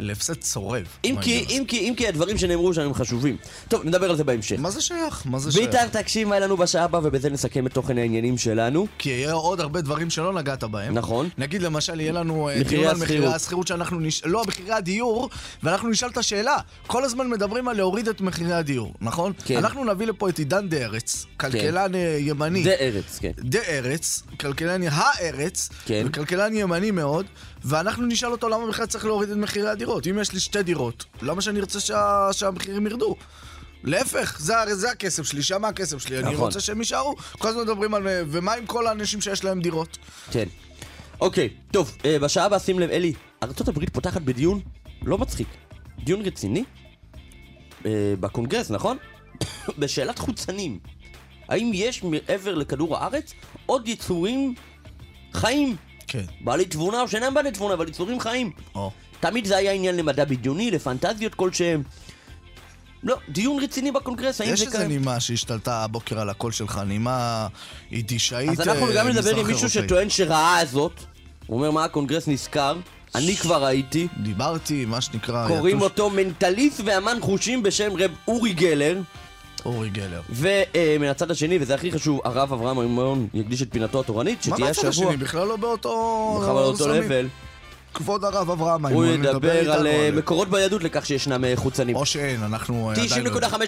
להפסד 0.00 0.34
צורב. 0.34 0.86
אם 1.04 1.16
כי. 1.20 1.44
אם 1.48 1.64
כי, 1.68 1.78
אם 1.78 1.94
כי 1.96 2.08
הדברים 2.08 2.38
שנאמרו 2.38 2.74
שם 2.74 2.80
הם 2.80 2.94
חשובים. 2.94 3.36
טוב, 3.68 3.84
נדבר 3.84 4.10
על 4.10 4.16
זה 4.16 4.24
בהמשך. 4.24 4.56
מה 4.58 4.70
זה 4.70 4.80
שייך? 4.80 5.22
מה 5.26 5.38
זה 5.38 5.52
שייך? 5.52 5.66
ביטן, 5.66 5.88
תקשיב 5.88 6.28
מה 6.28 6.38
לנו 6.38 6.56
בשעה 6.56 6.84
הבאה, 6.84 7.00
ובזה 7.04 7.30
נסכם 7.30 7.66
את 7.66 7.72
תוכן 7.72 7.98
העניינים 7.98 8.38
שלנו. 8.38 8.86
כי 8.98 9.10
יהיה 9.10 9.32
עוד 9.32 9.60
הרבה 9.60 9.80
דברים 9.80 10.10
שלא 10.10 10.32
נגעת 10.32 10.64
בהם. 10.64 10.94
נכון. 10.94 11.28
נגיד 11.38 11.62
למשל, 11.62 12.00
יהיה 12.00 12.12
לנו 12.12 12.48
אה, 12.48 12.62
דיון 12.62 12.86
על 12.86 12.96
מחירי 12.96 13.26
השכירות. 13.26 13.66
שאנחנו 13.66 14.00
נש... 14.00 14.22
לא, 14.24 14.42
מחירי 14.46 14.72
הדיור, 14.72 15.30
ואנחנו 15.62 15.88
נשאל 15.88 16.08
את 16.08 16.16
השאלה. 16.16 16.56
כל 16.86 17.04
הזמן 17.04 17.30
מדברים 17.30 17.68
על 17.68 17.76
להוריד 17.76 18.08
את 18.08 18.20
מחירי 18.20 18.52
הדיור, 18.52 18.94
נכון? 19.00 19.32
כן. 19.44 19.56
אנחנו 19.56 19.84
נביא 19.84 20.06
לפה 20.06 20.28
את 20.28 20.38
עידן 20.38 20.68
דה 20.68 20.76
ארץ, 20.76 21.26
כלכלן 21.36 21.94
אה, 21.94 22.16
ימני. 22.20 22.62
זה 22.62 22.74
ארץ, 22.80 23.18
כן. 23.18 23.32
דה 23.38 23.58
ארץ, 23.68 24.22
כלכלן 24.40 24.80
הארץ, 24.90 25.68
כן. 25.84 26.06
וכלכלן 26.06 26.56
ימני 26.56 26.90
מאוד, 26.90 27.26
ואנחנו 27.64 28.06
נשאל 28.06 28.32
אותו 28.32 28.48
למה 28.48 28.66
בכלל 28.66 28.86
צריך 28.86 29.04
להוריד 29.04 29.30
את 29.30 29.36
מחירי 29.36 29.68
הדירות. 29.68 30.06
אם 30.06 30.18
יש 30.18 30.32
לי 30.32 30.40
שתי 30.40 30.62
דירות, 30.62 31.04
למה 31.22 31.40
שאני 31.40 31.60
ארצה 31.60 31.80
שה... 31.80 32.28
שהמחירים 32.32 32.86
ירדו? 32.86 33.16
להפך, 33.84 34.36
זה, 34.40 34.54
זה 34.70 34.90
הכסף 34.90 35.22
שלי, 35.22 35.42
שם 35.42 35.64
הכסף 35.64 35.98
שלי, 35.98 36.18
אני 36.18 36.32
נכון. 36.32 36.46
רוצה 36.46 36.60
שהם 36.60 36.78
יישארו. 36.78 37.16
כל 37.38 37.48
הזמן 37.48 37.62
מדברים 37.62 37.94
על... 37.94 38.06
ומה 38.06 38.52
עם 38.52 38.66
כל 38.66 38.86
האנשים 38.86 39.20
שיש 39.20 39.44
להם 39.44 39.60
דירות? 39.60 39.98
כן. 40.30 40.48
אוקיי, 41.20 41.48
טוב, 41.70 41.96
אה, 42.04 42.18
בשעה 42.18 42.44
הבאה 42.44 42.58
שים 42.58 42.78
לב, 42.78 42.90
אלי, 42.90 43.12
ארה"ב 43.42 43.90
פותחת 43.92 44.22
בדיון 44.22 44.60
לא 45.02 45.18
מצחיק, 45.18 45.48
דיון 46.04 46.20
רציני, 46.20 46.64
אה, 47.86 48.14
בקונגרס, 48.20 48.70
נכון? 48.70 48.96
בשאלת 49.78 50.18
חוצנים. 50.18 50.78
האם 51.48 51.70
יש 51.74 52.02
מעבר 52.02 52.54
לכדור 52.54 52.96
הארץ 52.96 53.34
עוד 53.66 53.88
יצורים 53.88 54.54
חיים, 55.32 55.76
כן. 56.10 56.24
בעלי 56.40 56.64
תבונה 56.64 57.00
או 57.00 57.08
שאינם 57.08 57.34
בעלי 57.34 57.50
תבונה, 57.50 57.74
אבל 57.74 57.88
יצורים 57.88 58.20
חיים? 58.20 58.50
או. 58.74 58.90
תמיד 59.20 59.44
זה 59.46 59.56
היה 59.56 59.72
עניין 59.72 59.96
למדע 59.96 60.24
בדיוני, 60.24 60.70
לפנטזיות 60.70 61.34
כלשהם. 61.34 61.82
לא, 63.02 63.16
דיון 63.28 63.62
רציני 63.62 63.92
בקונגרס, 63.92 64.40
האם 64.40 64.52
יש 64.52 64.58
זה 64.58 64.66
איזה 64.66 64.78
קיים? 64.78 64.90
נימה 64.90 65.20
שהשתלטה 65.20 65.84
הבוקר 65.84 66.20
על 66.20 66.30
הקול 66.30 66.52
שלך, 66.52 66.80
נימה 66.86 67.46
יידישאית 67.90 68.50
אז 68.50 68.60
אנחנו 68.60 68.88
אה, 68.88 68.94
גם 68.94 69.08
נדבר 69.08 69.36
עם 69.36 69.46
מישהו. 69.46 69.70
שטוען 69.70 70.10
שראה 70.10 70.64
זאת. 70.70 70.92
הוא 71.46 71.56
אומר 71.56 71.70
מה 71.70 71.84
הקונגרס 71.84 72.28
נזכר, 72.28 72.76
אני 73.14 73.36
כבר 73.36 73.64
ראיתי. 73.64 74.08
דיברתי, 74.22 74.84
מה 74.84 75.00
שנקרא... 75.00 75.48
קוראים 75.48 75.80
אותו 75.80 76.10
מנטליסט 76.10 76.80
ואמן 76.84 77.18
חושים 77.20 77.62
בשם 77.62 77.90
רב 77.98 78.10
אורי 78.28 78.52
גלר. 78.52 79.00
אורי 79.64 79.88
גלר. 79.88 80.20
ומן 80.30 81.06
הצד 81.08 81.30
השני, 81.30 81.58
וזה 81.60 81.74
הכי 81.74 81.92
חשוב, 81.92 82.20
הרב 82.24 82.52
אברהם 82.52 82.78
מימון 82.78 83.28
יקדיש 83.34 83.62
את 83.62 83.68
פינתו 83.72 84.00
התורנית, 84.00 84.38
מה 84.38 84.56
שתהיה 84.56 84.66
מהצד 84.68 84.88
השבוע. 84.88 85.06
השני? 85.08 85.22
בכלל 85.22 85.46
לא 85.46 85.56
באותו... 85.56 86.38
בכלל 86.42 86.56
על 86.56 86.64
אותו 86.64 86.84
סמים. 86.84 87.02
לבל. 87.02 87.26
כבוד 87.94 88.24
הרב 88.24 88.50
אברהם 88.50 88.86
הוא 88.86 89.04
ידבר 89.06 89.72
על 89.72 89.86
אה, 89.86 90.06
על- 90.06 90.14
מקורות 90.14 90.48
ביהדות 90.48 90.82
לכך 90.84 91.06
שישנם 91.06 91.44
אה, 91.44 91.52
חוצנים. 91.56 91.96
או 91.96 92.06
שאין, 92.06 92.42
אנחנו... 92.42 92.90
עדיין 92.90 93.24
לא 93.24 93.30
90.5, 93.40 93.44
90.8, 93.54 93.58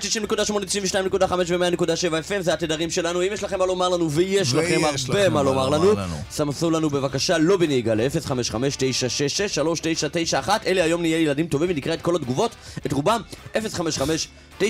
92.5 1.23 1.26
ו-100.7 1.49 1.85
FM 2.29 2.41
זה 2.41 2.52
התדרים 2.52 2.91
שלנו. 2.91 3.23
אם 3.23 3.33
יש 3.33 3.43
לכם 3.43 3.59
מה 3.59 3.67
לומר 3.67 3.88
לנו, 3.88 4.11
ויש 4.11 4.55
לכם 4.55 4.81
הרבה 5.09 5.29
מה 5.29 5.43
לומר 5.43 5.69
לנו. 5.69 5.93
סמסו 6.31 6.71
לנו 6.71 6.91
בבקשה 6.91 7.38
לא 7.38 7.57
בנהיגה 7.57 7.95
ל-055-966-3991. 7.95 10.49
אלה 10.67 10.85
היום 10.85 11.02
נהיה 11.02 11.19
ילדים 11.19 11.47
טובים 11.47 11.71
ונקרא 11.71 11.95
את 11.95 12.02
כל 12.02 12.17
התגובות, 12.17 12.55
את 12.87 12.93
רובם, 12.93 13.21
055-966-3991, 13.55 14.62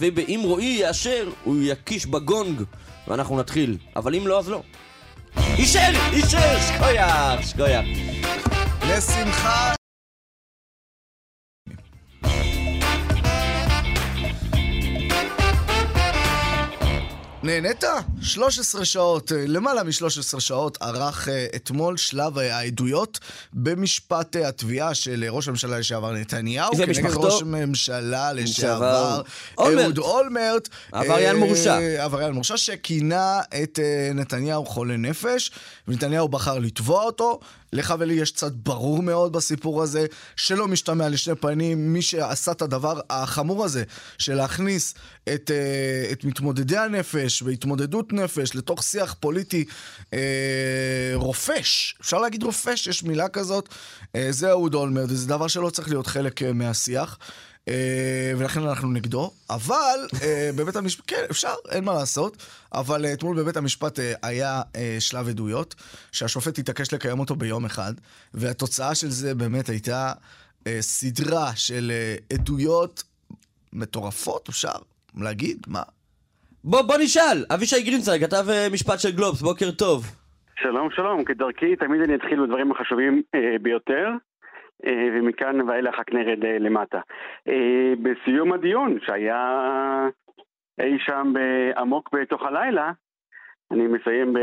ואם 0.00 0.40
רועי 0.44 0.78
יאשר, 0.80 1.30
הוא 1.44 1.56
יקיש 1.62 2.06
בגונג, 2.06 2.62
ואנחנו 3.08 3.38
נתחיל. 3.38 3.76
אבל 3.96 4.14
אם 4.14 4.26
לא, 4.26 4.38
אז 4.38 4.48
לא. 4.48 4.62
אישר! 5.58 5.80
אישר! 6.12 6.60
שכוייח! 6.60 7.42
שכוייח. 7.42 7.84
לשמחה. 8.88 9.77
נהנית? 17.48 17.84
13 18.22 18.84
שעות, 18.84 19.32
אה, 19.32 19.44
למעלה 19.46 19.82
מ-13 19.82 20.40
שעות 20.40 20.78
ערך 20.80 21.28
אה, 21.28 21.46
אתמול 21.56 21.96
שלב 21.96 22.38
העדויות 22.38 23.18
במשפט 23.52 24.36
אה, 24.36 24.48
התביעה 24.48 24.94
של 24.94 25.24
ראש 25.30 25.48
הממשלה 25.48 25.78
לשעבר 25.78 26.12
נתניהו 26.12 26.72
כנגד 26.72 26.88
ומשפחתו. 26.88 27.20
ראש 27.20 27.42
הממשלה 27.42 28.32
לשעבר. 28.32 29.22
אהוד 29.60 29.98
אולמרט. 29.98 30.68
עבריין 30.92 31.36
מורשע. 31.36 32.04
עבריין 32.04 32.32
מורשע 32.32 32.56
שכינה 32.56 33.40
את 33.62 33.78
נתניהו 34.14 34.66
חולה 34.66 34.96
נפש, 34.96 35.50
ונתניהו 35.88 36.28
בחר 36.28 36.58
לתבוע 36.58 37.02
אותו. 37.02 37.40
לך 37.72 37.94
ולי 37.98 38.14
יש 38.14 38.32
צד 38.32 38.50
ברור 38.54 39.02
מאוד 39.02 39.32
בסיפור 39.32 39.82
הזה, 39.82 40.06
שלא 40.36 40.68
משתמע 40.68 41.08
לשני 41.08 41.34
פנים. 41.34 41.92
מי 41.92 42.02
שעשה 42.02 42.52
את 42.52 42.62
הדבר 42.62 43.00
החמור 43.10 43.64
הזה, 43.64 43.84
של 44.18 44.34
להכניס 44.34 44.94
את, 45.34 45.50
אה, 45.50 46.12
את 46.12 46.24
מתמודדי 46.24 46.76
הנפש 46.76 47.42
והתמודדות 47.42 48.12
נפש 48.12 48.54
לתוך 48.54 48.82
שיח 48.82 49.14
פוליטי 49.20 49.64
אה, 50.14 51.12
רופש, 51.14 51.96
אפשר 52.00 52.18
להגיד 52.18 52.42
רופש, 52.42 52.86
יש 52.86 53.02
מילה 53.02 53.28
כזאת, 53.28 53.68
אה, 54.16 54.26
זה 54.30 54.50
אהוד 54.50 54.74
אולמרט, 54.74 55.10
וזה 55.10 55.28
דבר 55.28 55.48
שלא 55.48 55.70
צריך 55.70 55.88
להיות 55.88 56.06
חלק 56.06 56.42
אה, 56.42 56.52
מהשיח. 56.52 57.18
אה, 57.68 58.32
ולכן 58.38 58.60
אנחנו 58.60 58.88
נגדו, 58.92 59.30
אבל 59.50 59.98
אה, 60.22 60.50
בבית 60.58 60.76
המשפט, 60.76 61.04
כן, 61.06 61.22
אפשר, 61.30 61.54
אין 61.72 61.84
מה 61.84 61.94
לעשות, 61.94 62.36
אבל 62.74 63.04
אה, 63.04 63.12
אתמול 63.12 63.42
בבית 63.42 63.56
המשפט 63.56 63.98
היה 64.22 64.62
שלב 64.98 65.28
עדויות, 65.28 65.74
שהשופט 66.12 66.58
התעקש 66.58 66.94
לקיים 66.94 67.20
אותו 67.20 67.36
ביום 67.36 67.64
אחד, 67.64 67.92
והתוצאה 68.34 68.94
של 68.94 69.08
זה 69.08 69.34
באמת 69.34 69.68
הייתה 69.68 70.12
סדרה 70.80 71.56
של 71.56 71.92
עדויות 72.32 73.02
מטורפות, 73.72 74.48
אפשר 74.48 74.78
להגיד, 75.16 75.66
מה? 75.66 75.82
בוא, 76.64 76.82
בוא 76.82 76.96
נשאל, 76.96 77.44
אבישי 77.54 77.82
גרינצייג, 77.82 78.24
כתב 78.24 78.46
משפט 78.72 79.00
של 79.00 79.10
גלובס, 79.10 79.42
בוקר 79.42 79.70
טוב. 79.70 80.06
שלום, 80.60 80.88
שלום. 80.90 81.24
כדרכי, 81.24 81.76
תמיד 81.76 82.00
אני 82.00 82.14
אתחיל 82.14 82.42
בדברים 82.42 82.72
החשובים 82.72 83.22
אה, 83.34 83.40
ביותר, 83.62 84.08
ומכאן 84.86 85.60
ואילך 85.60 85.98
רק 85.98 86.12
נרד 86.12 86.44
אה, 86.44 86.58
למטה. 86.58 87.00
אה, 87.48 87.92
בסיום 88.02 88.52
הדיון, 88.52 88.98
שהיה 89.06 90.08
אי 90.80 90.98
שם 90.98 91.32
עמוק 91.76 92.10
בתוך 92.12 92.42
הלילה, 92.42 92.92
אני 93.70 93.86
מסיים 93.86 94.36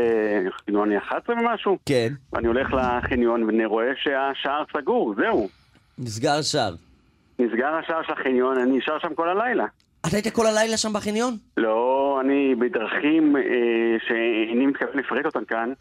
בחניון 0.46 0.96
11 0.96 1.36
ומשהו, 1.36 1.78
כן. 1.86 2.08
ואני 2.32 2.46
הולך 2.46 2.74
לחניון 2.74 3.42
ואני 3.42 3.64
רואה 3.64 3.90
שהשער 3.96 4.64
סגור, 4.76 5.14
זהו. 5.16 5.48
נסגר 5.98 6.42
שער. 6.42 6.74
נסגר 7.38 7.74
השער 7.74 8.02
של 8.02 8.12
החניון, 8.12 8.58
אני 8.58 8.78
נשאר 8.78 8.98
שם 8.98 9.14
כל 9.14 9.28
הלילה. 9.28 9.66
אתה 10.00 10.16
היית 10.16 10.28
כל 10.28 10.46
הלילה 10.46 10.76
שם 10.76 10.92
בחניון? 10.92 11.34
לא, 11.56 12.18
אני 12.24 12.54
בדרכים 12.54 13.36
אה, 13.36 13.42
שאיני 14.08 14.66
מתכוון 14.66 14.98
לפרט 14.98 15.26
אותן 15.26 15.44
כאן, 15.44 15.72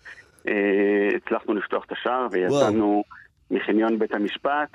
אה, 0.48 1.10
הצלחנו 1.16 1.54
לפתוח 1.54 1.86
את 1.86 1.92
השער 1.92 2.28
ויצאנו 2.32 3.04
מחניון 3.52 4.00
בית 4.00 4.14
המשפט, 4.14 4.70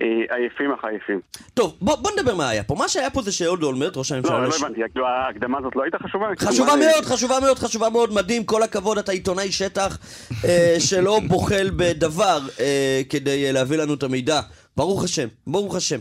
אה, 0.00 0.06
עייפים 0.30 0.72
אך 0.72 0.84
עייפים. 0.84 1.20
טוב, 1.54 1.76
בוא, 1.80 1.96
בוא 1.96 2.10
נדבר 2.18 2.34
מה 2.34 2.48
היה 2.48 2.62
פה. 2.62 2.74
מה 2.74 2.88
שהיה 2.88 3.10
פה 3.10 3.22
זה 3.22 3.32
שאהוד 3.32 3.62
אולמרט, 3.62 3.96
ראש 3.96 4.12
הממשלה... 4.12 4.38
לא, 4.38 4.48
לא 4.48 4.54
הבנתי, 4.56 4.80
כאילו, 4.92 5.06
ההקדמה 5.06 5.58
הזאת 5.58 5.76
לא 5.76 5.82
הייתה 5.82 5.98
חשובה? 5.98 6.26
חשובה 6.38 6.50
כאילו, 6.50 6.86
מה, 6.86 6.92
מאוד, 6.92 7.04
חשובה 7.04 7.40
מאוד, 7.40 7.58
חשובה 7.58 7.90
מאוד, 7.90 8.12
מדהים, 8.12 8.44
כל 8.44 8.62
הכבוד, 8.62 8.98
אתה 8.98 9.12
עיתונאי 9.12 9.52
שטח 9.52 9.98
אה, 10.44 10.76
שלא 10.88 11.20
בוחל 11.28 11.70
בדבר 11.76 12.38
אה, 12.60 13.02
כדי 13.10 13.52
להביא 13.52 13.78
לנו 13.78 13.94
את 13.94 14.02
המידע. 14.02 14.40
ברוך 14.76 15.04
השם, 15.04 15.28
ברוך 15.46 15.74
השם. 15.74 15.98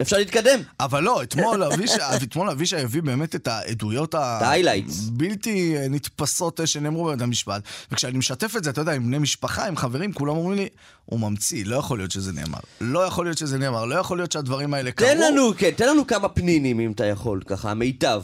אפשר 0.00 0.16
להתקדם. 0.16 0.58
אבל 0.80 1.02
לא, 1.02 1.22
אתמול 1.22 1.62
אבישי, 1.62 2.00
אבישי 2.52 2.76
הביא 2.76 3.02
באמת 3.02 3.34
את 3.34 3.48
העדויות. 3.48 4.14
הבלתי 4.14 5.74
נתפסות 5.90 6.60
שנאמרו 6.64 7.04
בבית 7.04 7.20
המשפט. 7.22 7.62
וכשאני 7.92 8.18
משתף 8.18 8.56
את 8.56 8.64
זה, 8.64 8.70
אתה 8.70 8.80
יודע, 8.80 8.92
עם 8.92 9.02
בני 9.02 9.18
משפחה, 9.18 9.66
עם 9.66 9.76
חברים, 9.76 10.12
כולם 10.12 10.36
אומרים 10.36 10.58
לי, 10.58 10.68
הוא 11.04 11.20
ממציא, 11.20 11.64
לא 11.66 11.76
יכול 11.76 11.98
להיות 11.98 12.10
שזה 12.10 12.32
נאמר. 12.32 12.58
לא 12.80 13.00
יכול 13.06 13.26
להיות 13.26 13.38
שזה 13.38 13.58
נאמר, 13.58 13.84
לא 13.84 13.94
יכול 13.94 14.18
להיות 14.18 14.32
שהדברים 14.32 14.74
האלה 14.74 14.92
קרו. 14.92 15.08
תן 15.08 15.18
לנו, 15.18 15.52
כן, 15.58 15.70
תן 15.70 15.88
לנו 15.88 16.06
כמה 16.06 16.28
פנינים 16.28 16.80
אם 16.80 16.92
אתה 16.92 17.06
יכול, 17.06 17.40
ככה, 17.46 17.70
המיטב. 17.70 18.22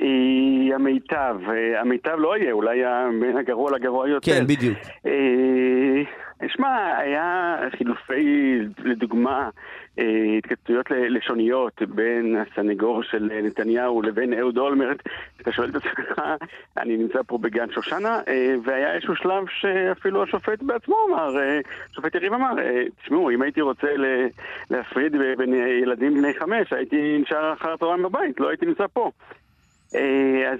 היא 0.00 0.74
המיטב, 0.74 1.36
אה, 1.48 1.80
המיטב 1.80 2.16
לא 2.18 2.36
יהיה, 2.36 2.52
אולי 2.52 2.82
בין 3.20 3.36
הגרוע 3.40 3.70
לגרוע 3.70 4.08
יותר. 4.08 4.32
כן, 4.32 4.46
בדיוק. 4.46 4.78
אה, 5.06 6.48
שמע, 6.48 6.98
היה 6.98 7.56
חילופי, 7.78 8.58
לדוגמה, 8.84 9.42
אה, 9.42 9.48
התכתבויות 10.38 10.90
ל- 10.90 11.16
לשוניות 11.16 11.82
בין 11.88 12.36
הסנגור 12.36 13.02
של 13.02 13.30
נתניהו 13.42 14.02
לבין 14.02 14.38
אהוד 14.38 14.58
אולמרט. 14.58 15.02
אתה 15.40 15.52
שואל 15.52 15.70
את 15.70 15.74
עצמך, 15.74 16.22
אני 16.76 16.96
נמצא 16.96 17.18
פה 17.26 17.38
בגן 17.38 17.70
שושנה, 17.70 18.20
אה, 18.28 18.54
והיה 18.64 18.94
איזשהו 18.94 19.16
שלב 19.16 19.44
שאפילו 19.48 20.22
השופט 20.22 20.62
בעצמו 20.62 20.96
אמר, 21.08 21.38
אה, 21.38 21.60
השופט 21.90 22.14
יריב 22.14 22.32
אמר, 22.32 22.58
אה, 22.58 22.82
תשמעו, 23.02 23.30
אם 23.30 23.42
הייתי 23.42 23.60
רוצה 23.60 23.88
להפריד 24.70 25.16
בין 25.38 25.54
ילדים 25.54 26.14
בני 26.14 26.34
חמש, 26.34 26.72
הייתי 26.72 27.18
נשאר 27.18 27.52
אחר 27.52 27.72
הצהריים 27.72 28.02
בבית, 28.02 28.40
לא 28.40 28.48
הייתי 28.48 28.66
נמצא 28.66 28.84
פה. 28.92 29.10
אה, 29.94 30.52
אז 30.52 30.58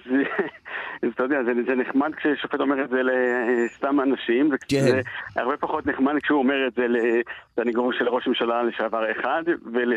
אז 1.03 1.11
אתה 1.15 1.23
יודע, 1.23 1.43
זה, 1.45 1.53
זה 1.67 1.75
נחמד 1.75 2.15
כששופט 2.15 2.61
אומר 2.61 2.85
את 2.85 2.91
זה 2.91 3.01
לסתם 3.03 4.01
אנשים, 4.01 4.51
זה, 4.51 4.57
כן. 4.69 4.81
זה 4.81 5.01
הרבה 5.37 5.57
פחות 5.57 5.87
נחמד 5.87 6.15
כשהוא 6.23 6.39
אומר 6.39 6.67
את 6.67 6.75
זה 6.75 6.87
לסניגור 6.89 7.93
של 7.93 8.09
ראש 8.09 8.27
ממשלה 8.27 8.63
לשעבר 8.63 9.11
אחד, 9.11 9.43
ול, 9.73 9.93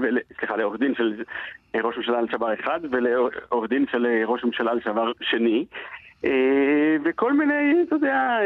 ול, 0.00 0.18
סליחה, 0.38 0.56
לעורך 0.56 0.80
דין 0.80 0.94
של 0.94 1.22
ראש 1.74 1.96
ממשלה 1.96 2.22
לשעבר 2.22 2.54
אחד, 2.54 2.80
ולעורך 2.90 3.70
דין 3.70 3.86
של 3.90 4.06
ראש 4.26 4.44
ממשלה 4.44 4.74
לשעבר 4.74 5.12
שני, 5.20 5.64
אה, 6.24 6.96
וכל 7.04 7.32
מיני, 7.32 7.82
אתה 7.86 7.94
יודע, 7.94 8.38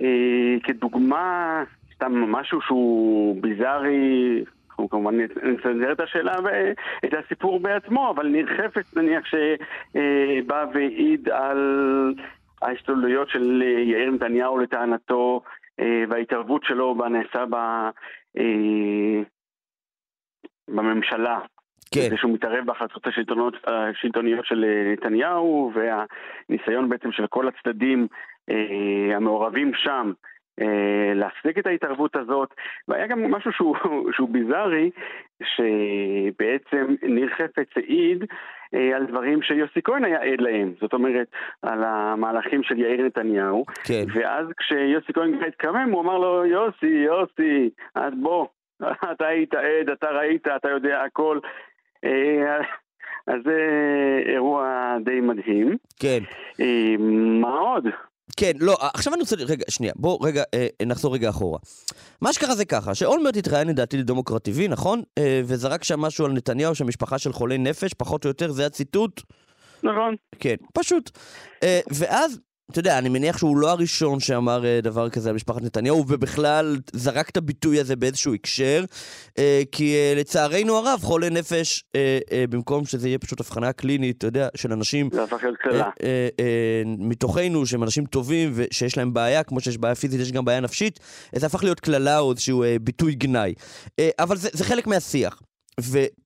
אה, 0.00 0.56
כדוגמה, 0.62 1.62
סתם 1.94 2.12
משהו 2.12 2.60
שהוא 2.60 3.42
ביזארי, 3.42 4.44
אנחנו 4.78 4.90
כמובן 4.90 5.20
נסנזר 5.20 5.92
את 5.92 6.00
השאלה 6.00 6.36
ואת 6.44 7.14
הסיפור 7.24 7.60
בעצמו, 7.60 8.10
אבל 8.10 8.26
ניר 8.26 8.46
חפץ 8.46 8.96
נניח 8.96 9.24
שבא 9.24 10.64
והעיד 10.74 11.28
על 11.28 12.14
ההשתוללויות 12.62 13.28
של 13.30 13.62
יאיר 13.62 14.10
נתניהו 14.10 14.58
לטענתו 14.58 15.42
וההתערבות 16.08 16.64
שלו 16.64 16.94
בנעשה 16.94 17.44
ב... 17.50 17.56
בממשלה. 20.68 21.38
כן. 21.94 22.10
זה 22.10 22.16
שהוא 22.16 22.34
מתערב 22.34 22.66
בהחלטות 22.66 23.06
השלטונות, 23.06 23.54
השלטוניות 23.66 24.46
של 24.46 24.64
נתניהו 24.92 25.72
והניסיון 25.74 26.88
בעצם 26.88 27.12
של 27.12 27.26
כל 27.26 27.48
הצדדים 27.48 28.06
אה, 28.50 29.16
המעורבים 29.16 29.72
שם 29.74 30.12
אה, 30.12 30.37
להפסיק 31.14 31.58
את 31.58 31.66
ההתערבות 31.66 32.16
הזאת, 32.16 32.54
והיה 32.88 33.06
גם 33.06 33.30
משהו 33.30 33.52
שהוא, 33.52 33.76
שהוא 34.14 34.28
ביזארי, 34.28 34.90
שבעצם 35.42 36.94
ניר 37.02 37.28
חפץ 37.28 37.68
העיד 37.76 38.24
אה, 38.74 38.96
על 38.96 39.06
דברים 39.06 39.42
שיוסי 39.42 39.80
כהן 39.84 40.04
היה 40.04 40.22
עד 40.22 40.40
להם, 40.40 40.72
זאת 40.80 40.92
אומרת, 40.92 41.26
על 41.62 41.84
המהלכים 41.84 42.62
של 42.62 42.78
יאיר 42.78 43.06
נתניהו, 43.06 43.64
כן. 43.84 44.04
ואז 44.14 44.46
כשיוסי 44.56 45.12
כהן 45.12 45.34
התקמם, 45.48 45.90
הוא 45.92 46.00
אמר 46.00 46.18
לו, 46.18 46.46
יוסי, 46.46 46.86
יוסי, 46.86 47.70
אז 47.94 48.12
בוא, 48.22 48.46
אתה 49.12 49.26
היית 49.26 49.54
עד, 49.54 49.90
אתה 49.92 50.10
ראית, 50.10 50.46
אתה 50.56 50.70
יודע 50.70 51.02
הכל. 51.02 51.38
אה, 52.04 52.60
אז 53.26 53.40
זה 53.44 53.58
אירוע 54.26 54.96
די 55.04 55.20
מדהים. 55.20 55.76
כן. 56.00 56.18
מה 57.40 57.48
עוד? 57.48 57.86
כן, 58.36 58.52
לא, 58.60 58.76
עכשיו 58.94 59.14
אני 59.14 59.20
רוצה, 59.20 59.36
רגע, 59.36 59.64
שנייה, 59.68 59.92
בוא 59.96 60.18
רגע, 60.26 60.42
אה, 60.54 60.66
נחזור 60.86 61.14
רגע 61.14 61.30
אחורה. 61.30 61.58
מה 62.20 62.32
שקרה 62.32 62.54
זה 62.54 62.64
ככה, 62.64 62.94
שאולמרט 62.94 63.36
התראיין 63.36 63.68
לדעתי 63.68 63.96
לדמוקרט 63.96 64.48
TV, 64.48 64.68
נכון? 64.68 65.02
אה, 65.18 65.40
וזרק 65.44 65.84
שם 65.84 66.00
משהו 66.00 66.24
על 66.24 66.32
נתניהו, 66.32 66.74
שהמשפחה 66.74 67.18
של 67.18 67.32
חולי 67.32 67.58
נפש, 67.58 67.94
פחות 67.94 68.24
או 68.24 68.28
יותר, 68.28 68.52
זה 68.52 68.66
הציטוט. 68.66 69.22
נכון. 69.82 70.14
כן, 70.38 70.54
פשוט. 70.74 71.10
אה, 71.62 71.80
ואז 71.90 72.38
אתה 72.70 72.78
יודע, 72.78 72.98
אני 72.98 73.08
מניח 73.08 73.38
שהוא 73.38 73.56
לא 73.56 73.70
הראשון 73.70 74.20
שאמר 74.20 74.62
uh, 74.62 74.84
דבר 74.84 75.08
כזה 75.10 75.28
על 75.28 75.34
משפחת 75.34 75.62
נתניהו, 75.62 76.04
ובכלל 76.08 76.78
זרק 76.92 77.30
את 77.30 77.36
הביטוי 77.36 77.80
הזה 77.80 77.96
באיזשהו 77.96 78.34
הקשר, 78.34 78.84
uh, 79.30 79.40
כי 79.72 79.94
uh, 79.94 80.18
לצערנו 80.18 80.76
הרב, 80.76 81.00
חולי 81.02 81.30
נפש, 81.30 81.84
uh, 81.86 81.90
uh, 82.24 82.32
במקום 82.50 82.84
שזה 82.84 83.08
יהיה 83.08 83.18
פשוט 83.18 83.40
הבחנה 83.40 83.72
קלינית, 83.72 84.18
אתה 84.18 84.26
יודע, 84.26 84.48
של 84.54 84.72
אנשים... 84.72 85.08
זה 85.12 85.22
הפך 85.22 85.42
להיות 85.42 85.56
uh, 85.64 86.42
מתוכנו, 86.98 87.66
שהם 87.66 87.82
אנשים 87.82 88.06
טובים 88.06 88.52
ושיש 88.54 88.96
להם 88.96 89.12
בעיה, 89.12 89.42
כמו 89.42 89.60
שיש 89.60 89.78
בעיה 89.78 89.94
פיזית, 89.94 90.20
יש 90.20 90.32
גם 90.32 90.44
בעיה 90.44 90.60
נפשית, 90.60 91.00
זה 91.34 91.46
הפך 91.46 91.64
להיות 91.64 91.80
קללה 91.80 92.18
או 92.18 92.30
איזשהו 92.32 92.64
uh, 92.64 92.66
ביטוי 92.80 93.14
גנאי. 93.14 93.54
Uh, 93.86 94.04
אבל 94.18 94.36
זה, 94.36 94.48
זה 94.52 94.64
חלק 94.64 94.86
מהשיח. 94.86 95.40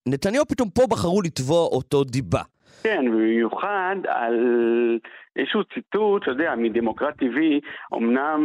ונתניהו 0.07 0.47
פתאום 0.47 0.71
פה 0.71 0.87
בחרו 0.87 1.23
לתבוע 1.23 1.61
אותו 1.61 2.05
דיבה. 2.05 2.43
כן, 2.83 3.05
במיוחד 3.11 3.97
על 4.09 4.39
איזשהו 5.37 5.65
ציטוט, 5.65 6.23
אתה 6.23 6.31
יודע, 6.31 6.55
מדמוקרט 6.57 7.23
TV, 7.23 7.39
אמנם 7.95 8.41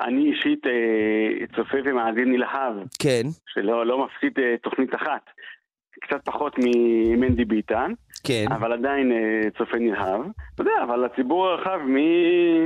אני 0.00 0.30
אישית 0.30 0.66
אה, 0.66 1.46
צופה 1.56 1.78
ומאזין 1.84 2.32
נלהב. 2.32 2.74
כן. 2.98 3.22
שלא 3.46 3.86
לא 3.86 4.04
מפסיד 4.04 4.38
אה, 4.38 4.54
תוכנית 4.62 4.94
אחת. 4.94 5.22
קצת 6.00 6.24
פחות 6.24 6.54
ממנדי 6.58 7.44
ביטן. 7.44 7.92
כן. 8.24 8.44
אבל 8.48 8.72
עדיין 8.72 9.12
אה, 9.12 9.50
צופה 9.58 9.76
נלהב. 9.76 10.20
אתה 10.54 10.62
יודע, 10.62 10.82
אבל 10.82 11.04
הציבור 11.04 11.46
הרחב, 11.46 11.78
מי... 11.84 12.10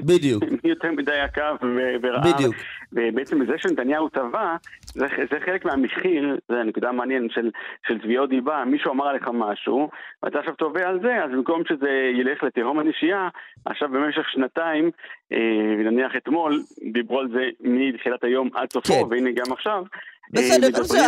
בדיוק. 0.05 0.43
מי 0.65 0.71
יותר 0.71 0.91
מדי 0.91 1.21
עקב 1.21 1.57
ורעב. 2.03 2.35
בדיוק. 2.35 2.55
ובעצם 2.93 3.45
זה 3.47 3.53
שנתניהו 3.59 4.09
טבע, 4.09 4.57
זה, 4.93 5.07
זה 5.31 5.37
חלק 5.45 5.65
מהמחיר, 5.65 6.37
זו 6.49 6.63
נקודה 6.65 6.93
מעניינת 6.93 7.31
של, 7.31 7.51
של 7.89 7.99
תביעות 7.99 8.31
דיבה, 8.31 8.65
מישהו 8.67 8.93
אמר 8.93 9.07
עליך 9.07 9.29
משהו, 9.33 9.89
ואתה 10.23 10.39
עכשיו 10.39 10.55
תובע 10.55 10.89
על 10.89 10.99
זה, 11.03 11.25
אז 11.25 11.31
במקום 11.31 11.63
שזה 11.69 11.91
ילך 12.21 12.43
לתהום 12.43 12.79
הנשייה, 12.79 13.29
עכשיו 13.65 13.89
במשך 13.89 14.29
שנתיים, 14.33 14.91
אה, 15.33 15.39
נניח 15.85 16.13
אתמול, 16.17 16.63
דיברו 16.93 17.21
על 17.21 17.29
זה 17.33 17.45
מתחילת 17.61 18.25
היום 18.25 18.51
עד 18.55 18.73
סופו, 18.73 18.95
כן. 18.95 19.03
והנה 19.11 19.31
גם 19.33 19.53
עכשיו. 19.53 19.85
בסדר, 20.33 20.69
בסדר, 20.81 21.01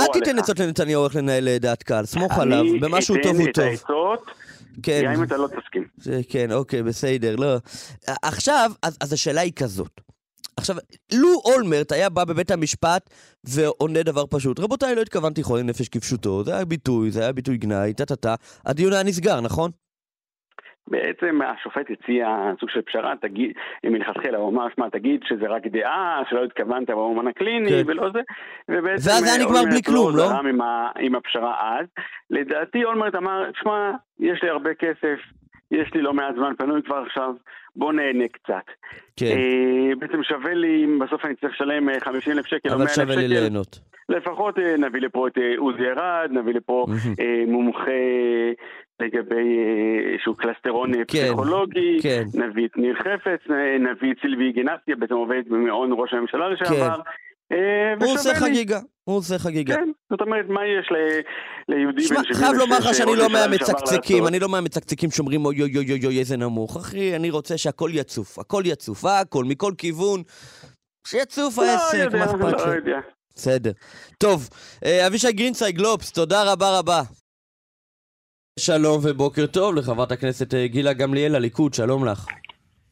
אל 0.00 0.12
תיתן 0.12 0.38
עצות 0.38 0.60
לנתניהו 0.60 1.04
איך 1.04 1.16
לנהל 1.16 1.48
דעת 1.60 1.82
קהל, 1.82 2.04
סמוך 2.04 2.38
עליו, 2.38 2.64
במה 2.80 3.02
שהוא 3.02 3.18
טוב 3.22 3.36
הוא 3.36 3.46
טוב. 3.52 3.64
אני 3.64 3.74
אתן 3.74 3.84
את 3.84 3.88
העצות. 3.88 4.30
כן. 4.82 5.02
גם 5.04 5.12
אם 5.12 5.22
אתה 5.22 5.36
לא 5.36 5.46
תסכים. 5.46 5.84
כן, 6.28 6.52
אוקיי, 6.52 6.82
בסדר, 6.82 7.36
לא. 7.36 7.56
עכשיו, 8.22 8.70
אז, 8.82 8.98
אז 9.00 9.12
השאלה 9.12 9.40
היא 9.40 9.52
כזאת. 9.56 10.00
עכשיו, 10.58 10.76
לו 11.12 11.28
אולמרט 11.44 11.92
היה 11.92 12.08
בא 12.10 12.24
בבית 12.24 12.50
המשפט 12.50 13.10
ועונה 13.44 14.02
דבר 14.02 14.26
פשוט, 14.30 14.60
רבותיי, 14.60 14.94
לא 14.94 15.00
התכוונתי 15.00 15.42
חולי 15.42 15.62
נפש 15.62 15.88
כפשוטו, 15.88 16.44
זה 16.44 16.54
היה 16.56 16.64
ביטוי, 16.64 17.10
זה 17.10 17.22
היה 17.22 17.32
ביטוי 17.32 17.56
גנאי, 17.56 17.94
טה-טה-טה, 17.94 18.34
הדיון 18.66 18.92
היה 18.92 19.02
נסגר, 19.02 19.40
נכון? 19.40 19.70
בעצם 20.90 21.40
השופט 21.42 21.86
הציע 21.90 22.26
סוג 22.60 22.70
של 22.70 22.82
פשרה, 22.82 23.14
תגיד, 23.20 23.52
מלכתחילה 23.84 24.38
הוא 24.38 24.50
אמר, 24.50 24.66
שמע, 24.74 24.88
תגיד 24.88 25.20
שזה 25.24 25.46
רק 25.48 25.66
דעה, 25.66 26.22
שלא 26.30 26.44
התכוונת 26.44 26.90
באומן 26.90 27.26
הקליני 27.28 27.70
כן. 27.70 27.82
ולא 27.86 28.10
זה, 28.12 28.20
ובעצם... 28.68 29.10
ואז 29.10 29.24
היה 29.24 29.46
נגמר 29.46 29.64
בלי 29.70 29.82
כלום, 29.82 30.16
לא? 30.16 30.30
עם, 30.30 30.60
ה, 30.60 30.90
עם 30.98 31.14
הפשרה 31.14 31.78
אז. 31.78 31.86
לדעתי 32.30 32.84
אולמרט 32.84 33.14
אמר, 33.14 33.50
שמע, 33.62 33.90
יש 34.20 34.42
לי 34.42 34.48
הרבה 34.48 34.74
כסף, 34.74 35.18
יש 35.70 35.94
לי 35.94 36.02
לא 36.02 36.14
מעט 36.14 36.34
זמן 36.34 36.52
פנוי 36.58 36.82
כבר 36.82 37.02
עכשיו, 37.06 37.34
בוא 37.76 37.92
נהנה 37.92 38.28
קצת. 38.28 38.64
כן. 39.16 39.26
אה, 39.26 39.94
בעצם 39.98 40.22
שווה 40.22 40.54
לי, 40.54 40.84
אם 40.84 40.98
בסוף 40.98 41.24
אני 41.24 41.34
צריך 41.34 41.52
לשלם 41.52 41.88
50 42.00 42.32
אלף 42.32 42.46
שקל 42.46 42.68
או 42.72 42.78
100 42.78 42.82
אלף 42.82 42.92
שקל. 42.92 43.02
אבל 43.02 43.12
שווה 43.12 43.16
לי 43.16 43.28
ליהנות. 43.28 43.88
לפחות 44.08 44.58
אה, 44.58 44.76
נביא 44.76 45.00
לפה 45.00 45.28
את 45.28 45.38
אה, 45.38 45.54
עוזי 45.58 45.86
ארד, 45.86 46.30
נביא 46.30 46.54
לפה 46.54 46.86
אה, 47.20 47.44
מומחה 47.46 47.90
לגבי 49.00 49.58
איזשהו 50.12 50.34
קלסטרון 50.34 50.92
כן, 50.92 51.04
פסיכולוגי, 51.04 51.98
כן. 52.02 52.24
נביא 52.34 52.66
את 52.66 52.76
ניר 52.76 52.94
חפץ, 52.94 53.40
נביא 53.80 54.12
את 54.12 54.16
סילבי 54.20 54.52
גינסטיה, 54.52 54.96
בעצם 54.96 55.14
עובד 55.14 55.42
במעון 55.48 55.90
ראש 55.92 56.14
הממשלה 56.14 56.48
לשעבר. 56.48 56.88
אה, 56.88 56.96
הוא 58.00 58.12
עושה. 58.14 58.34
חגיגה, 58.34 58.80
הוא 59.04 59.16
עושה 59.16 59.38
חגיגה. 59.38 59.74
כן, 59.74 59.90
זאת 60.10 60.20
אומרת, 60.20 60.44
מה 60.48 60.60
יש 60.66 60.88
ליהודי 61.68 62.02
בן 62.02 62.08
76 62.08 62.36
חייב 62.36 62.52
לומר 62.52 62.78
לך 62.78 62.94
שאני 62.94 63.16
לא 63.16 63.28
מהמצקצקים? 63.28 64.26
אני 64.26 64.38
לא 64.38 64.48
מהמצקצקים 64.48 65.10
שאומרים 65.10 65.44
אוי 65.44 65.62
אוי 65.62 65.76
אוי 65.76 66.06
אוי 66.06 66.18
איזה 66.18 66.36
נמוך. 66.36 66.76
אחי, 66.76 67.16
אני 67.16 67.30
רוצה 67.30 67.58
שהכל 67.58 67.90
יצוף, 67.94 68.38
הכל 68.38 68.62
יצוף, 68.66 69.04
הכל, 69.04 69.44
מכל 69.44 69.72
כיוון. 69.78 70.22
שיצוף 71.06 71.58
לא 71.58 71.64
העסק, 71.64 72.08
מה 72.12 72.24
אכפת 72.24 72.40
לא 72.40 72.70
לי? 72.70 72.76
יודע. 72.76 72.98
בסדר. 73.34 73.72
טוב, 74.18 74.48
אה, 74.84 75.06
אבישי 75.06 75.32
גרינצייג, 75.32 75.76
גלובס, 75.76 76.12
תודה 76.12 76.52
רבה 76.52 76.78
רבה. 76.78 77.02
שלום 78.58 79.00
ובוקר 79.02 79.46
טוב 79.46 79.74
לחברת 79.74 80.12
הכנסת 80.12 80.54
אה, 80.54 80.66
גילה 80.66 80.92
גמליאל, 80.92 81.34
הליכוד, 81.34 81.74
שלום 81.74 82.04
לך. 82.04 82.26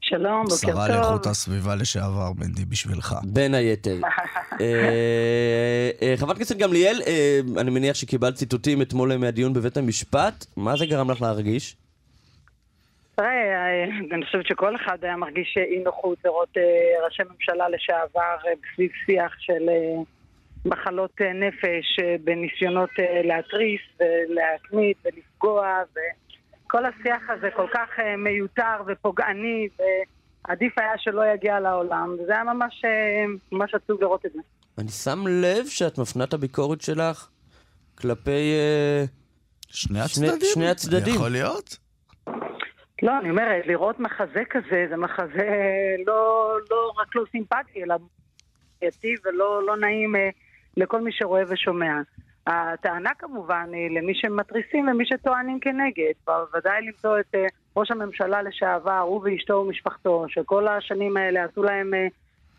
שלום, 0.08 0.42
בוקר 0.42 0.56
שרה 0.56 0.86
טוב. 0.86 0.96
לאיכות 0.96 1.26
הסביבה 1.26 1.74
לשעבר, 1.74 2.32
מנדי, 2.38 2.64
בשבילך. 2.64 3.14
בין 3.32 3.54
היתר. 3.54 3.96
אה, 4.60 5.90
אה, 6.02 6.14
חברת 6.16 6.36
הכנסת 6.36 6.56
גמליאל, 6.56 7.00
אה, 7.06 7.40
אני 7.60 7.70
מניח 7.70 7.96
שקיבלת 7.96 8.34
ציטוטים 8.34 8.82
אתמול 8.82 9.12
אה, 9.12 9.18
מהדיון 9.18 9.52
בבית 9.52 9.76
המשפט, 9.76 10.46
מה 10.56 10.76
זה 10.76 10.86
גרם 10.86 11.10
לך 11.10 11.22
להרגיש? 11.22 11.76
תראה, 13.14 13.28
אה, 13.28 13.84
אני 14.14 14.24
חושבת 14.24 14.46
שכל 14.46 14.76
אחד 14.76 14.98
היה 15.02 15.16
מרגיש 15.16 15.54
אי 15.56 15.82
נוחות 15.84 16.18
לראות 16.24 16.56
אה, 16.56 16.62
ראשי 17.04 17.22
ממשלה 17.30 17.68
לשעבר 17.68 18.36
אה, 18.46 18.52
סביב 18.74 18.90
שיח 19.06 19.32
של 19.38 19.68
אה, 19.68 20.02
מחלות 20.64 21.12
אה, 21.20 21.32
נפש 21.32 21.98
אה, 22.02 22.16
בניסיונות 22.24 22.90
אה, 22.98 23.22
להתריס 23.24 23.80
ולהתמיד 24.00 24.96
ולפגוע 25.04 25.82
וכל 26.76 26.86
השיח 26.86 27.22
הזה 27.30 27.48
כל 27.56 27.66
כך 27.74 27.88
אה, 27.98 28.16
מיותר 28.16 28.82
ופוגעני 28.86 29.68
ועדיף 30.48 30.78
היה 30.78 30.92
שלא 30.98 31.22
יגיע 31.34 31.60
לעולם 31.60 32.16
וזה 32.22 32.32
היה 32.32 32.44
ממש, 32.44 32.84
אה, 32.84 33.24
ממש 33.52 33.74
עצוב 33.74 34.00
לראות 34.00 34.26
את 34.26 34.32
זה. 34.32 34.38
אני 34.78 34.88
שם 34.88 35.24
לב 35.26 35.66
שאת 35.66 35.98
מפנה 35.98 36.24
את 36.24 36.34
הביקורת 36.34 36.80
שלך 36.80 37.28
כלפי... 37.98 38.30
אה, 38.30 39.04
שני 39.68 39.98
שני- 40.06 40.26
הצדדים? 40.28 40.48
שני 40.54 40.68
הצדדים. 40.68 41.14
יכול 41.14 41.30
להיות? 41.30 41.76
לא, 43.02 43.18
אני 43.18 43.30
אומרת, 43.30 43.66
לראות 43.66 44.00
מחזה 44.00 44.42
כזה, 44.50 44.86
זה 44.90 44.96
מחזה 44.96 45.48
לא, 46.06 46.50
לא 46.70 46.92
רק 47.00 47.16
לא 47.16 47.24
סימפטי, 47.32 47.84
אלא 47.84 47.94
בעייתי 48.80 49.14
ולא 49.24 49.66
לא 49.66 49.76
נעים 49.76 50.16
אה, 50.16 50.28
לכל 50.76 51.00
מי 51.00 51.12
שרואה 51.12 51.42
ושומע. 51.48 51.94
הטענה 52.46 53.10
כמובן 53.18 53.70
היא 53.72 53.98
למי 54.00 54.14
שמתריסים 54.14 54.88
ומי 54.88 55.06
שטוענים 55.06 55.60
כנגד. 55.60 56.12
בוודאי 56.26 56.82
למצוא 56.82 57.20
את 57.20 57.34
אה, 57.34 57.46
ראש 57.76 57.90
הממשלה 57.90 58.42
לשעבר, 58.42 58.98
הוא 58.98 59.20
ואשתו 59.24 59.54
ומשפחתו, 59.54 60.24
שכל 60.28 60.68
השנים 60.68 61.16
האלה 61.16 61.44
עשו 61.44 61.62
להם 61.62 61.94
אה, 61.94 62.06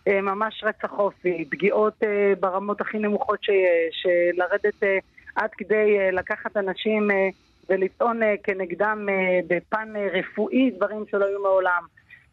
אה, 0.07 0.21
ממש 0.21 0.63
רצח 0.63 0.91
אופי, 0.91 1.45
פגיעות 1.49 1.93
אה, 2.03 2.33
ברמות 2.39 2.81
הכי 2.81 2.99
נמוכות 2.99 3.43
שיש, 3.43 4.05
אה, 4.05 4.29
לרדת 4.33 4.83
אה, 4.83 4.97
עד 5.35 5.49
כדי 5.57 5.99
אה, 5.99 6.11
לקחת 6.11 6.57
אנשים 6.57 7.11
אה, 7.11 7.29
ולטעון 7.69 8.23
אה, 8.23 8.35
כנגדם 8.43 9.07
אה, 9.09 9.39
בפן 9.47 9.93
אה, 9.95 10.07
רפואי 10.13 10.71
דברים 10.71 11.05
שלא 11.11 11.25
היו 11.25 11.41
מעולם. 11.41 11.83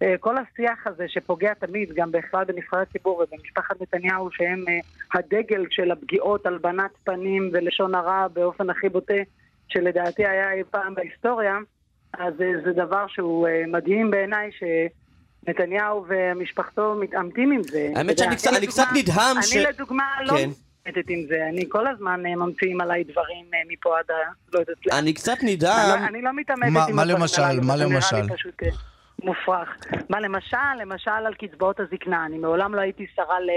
אה, 0.03 0.15
כל 0.21 0.35
השיח 0.39 0.87
הזה 0.87 1.05
שפוגע 1.09 1.55
תמיד, 1.55 1.93
גם 1.95 2.13
בכלל 2.13 2.45
בנבחרי 2.45 2.83
ציבור 2.93 3.25
ובמשפחת 3.33 3.83
נתניהו, 3.83 4.29
שהם 4.33 4.65
אה, 4.69 4.79
הדגל 5.21 5.65
של 5.71 5.91
הפגיעות, 5.91 6.47
הלבנת 6.47 6.91
פנים 7.05 7.51
ולשון 7.53 7.95
הרע 7.95 8.27
באופן 8.33 8.71
הכי 8.71 8.89
בוטה, 8.89 9.15
שלדעתי 9.69 10.27
היה 10.27 10.53
אי 10.53 10.63
פעם 10.71 10.95
בהיסטוריה, 10.95 11.59
אז 12.13 12.35
אה, 12.41 12.53
זה 12.65 12.73
דבר 12.73 13.07
שהוא 13.09 13.49
מדהים 13.67 14.11
בעיניי, 14.11 14.51
שנתניהו 15.45 16.05
ומשפחתו 16.09 16.95
מתעמתים 17.01 17.53
עם 17.53 17.63
זה. 17.63 17.89
האמת 17.97 18.19
שאני 18.19 18.37
קצת- 18.37 18.51
אני 18.59 18.67
קצת 18.67 18.87
נדהם 18.95 19.43
ש- 19.43 19.57
אני 19.57 19.65
לדוגמה 19.67 20.05
לא 20.25 20.33
כן. 20.37 20.49
מתעמתת 20.89 21.11
עם 21.11 21.27
זה, 21.29 21.47
אני 21.49 21.65
כל 21.69 21.87
הזמן 21.87 22.23
ממציאים 22.27 22.81
עליי 22.81 23.05
דברים 23.05 23.45
מפה 23.69 23.99
עד 23.99 24.11
ה... 24.11 24.15
לא 24.53 24.59
יודעת. 24.61 24.77
אני 24.93 25.13
קצת 25.15 25.37
נדהם. 25.43 25.89
לא- 26.01 26.07
אני 26.09 26.23
לא 26.23 26.31
מתעמתת 26.33 26.71
מה- 26.73 26.85
עם 26.89 26.97
מה 26.97 27.05
למשל? 27.05 27.61
מה 27.63 27.77
למשל? 27.77 28.17
מופרך. 29.23 29.69
מה 30.11 30.21
למשל? 30.21 30.57
למשל 30.81 31.11
על 31.11 31.35
קצבאות 31.35 31.81
הזקנה. 31.81 32.27
אני 32.27 32.39
מעולם 32.39 32.75
לא 32.75 32.81
הייתי 32.81 33.07
שרה 33.17 33.41
ל... 33.41 33.49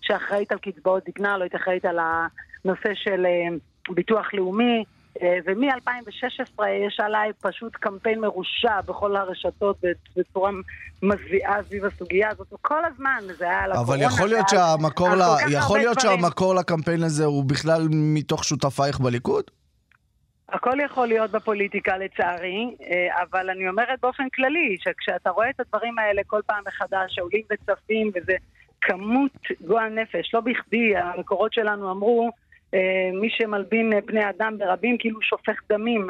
שאחראית 0.00 0.52
על 0.52 0.58
קצבאות 0.58 1.02
זקנה, 1.08 1.38
לא 1.38 1.42
הייתי 1.42 1.56
אחראית 1.56 1.84
על 1.84 1.98
הנושא 1.98 2.88
של 2.94 3.26
אה, 3.26 3.56
ביטוח 3.94 4.34
לאומי. 4.34 4.84
אה, 5.22 5.36
ומ-2016 5.46 6.62
יש 6.86 7.00
עליי 7.00 7.32
פשוט 7.40 7.76
קמפיין 7.76 8.20
מרושע 8.20 8.80
בכל 8.80 9.16
הרשתות 9.16 9.76
בצורה 10.16 10.50
מזוויעה 11.02 11.62
סביב 11.68 11.84
הסוגיה 11.84 12.28
הזאת. 12.30 12.46
כל 12.62 12.84
הזמן 12.84 13.18
זה 13.38 13.44
היה 13.44 13.60
על 13.60 13.72
הקורונה. 13.72 13.92
אבל 13.92 14.12
יכול 14.12 14.28
להיות 14.28 14.48
שהמקור 14.48 15.08
על 15.08 15.18
ל- 15.18 15.22
כל 15.22 15.44
כך 15.44 15.50
יכול 15.52 15.78
להיות. 15.78 16.00
שהמקור 16.00 16.54
לקמפיין 16.54 17.02
הזה 17.02 17.24
הוא 17.24 17.44
בכלל 17.44 17.88
מתוך 17.90 18.44
שותפייך 18.44 19.00
בליכוד? 19.00 19.44
הכל 20.48 20.78
יכול 20.84 21.08
להיות 21.08 21.30
בפוליטיקה 21.30 21.98
לצערי, 21.98 22.74
אה, 22.82 23.22
אבל 23.22 23.50
אני 23.50 23.68
אומרת 23.68 24.00
באופן 24.02 24.28
כללי, 24.28 24.76
שכשאתה 24.80 25.30
רואה 25.30 25.50
את 25.50 25.60
הדברים 25.60 25.98
האלה 25.98 26.22
כל 26.26 26.40
פעם 26.46 26.62
מחדש, 26.66 27.14
שעולים 27.14 27.42
וצפים, 27.52 28.10
וזה 28.14 28.32
כמות 28.80 29.38
גועל 29.66 29.88
נפש, 29.88 30.34
לא 30.34 30.40
בכדי 30.40 30.96
המקורות 30.96 31.52
שלנו 31.52 31.90
אמרו, 31.90 32.30
אה, 32.74 33.10
מי 33.20 33.28
שמלבין 33.30 33.92
אה, 33.92 33.98
פני 34.06 34.30
אדם 34.30 34.58
ברבים 34.58 34.96
כאילו 34.98 35.22
שופך 35.22 35.60
דמים. 35.68 36.06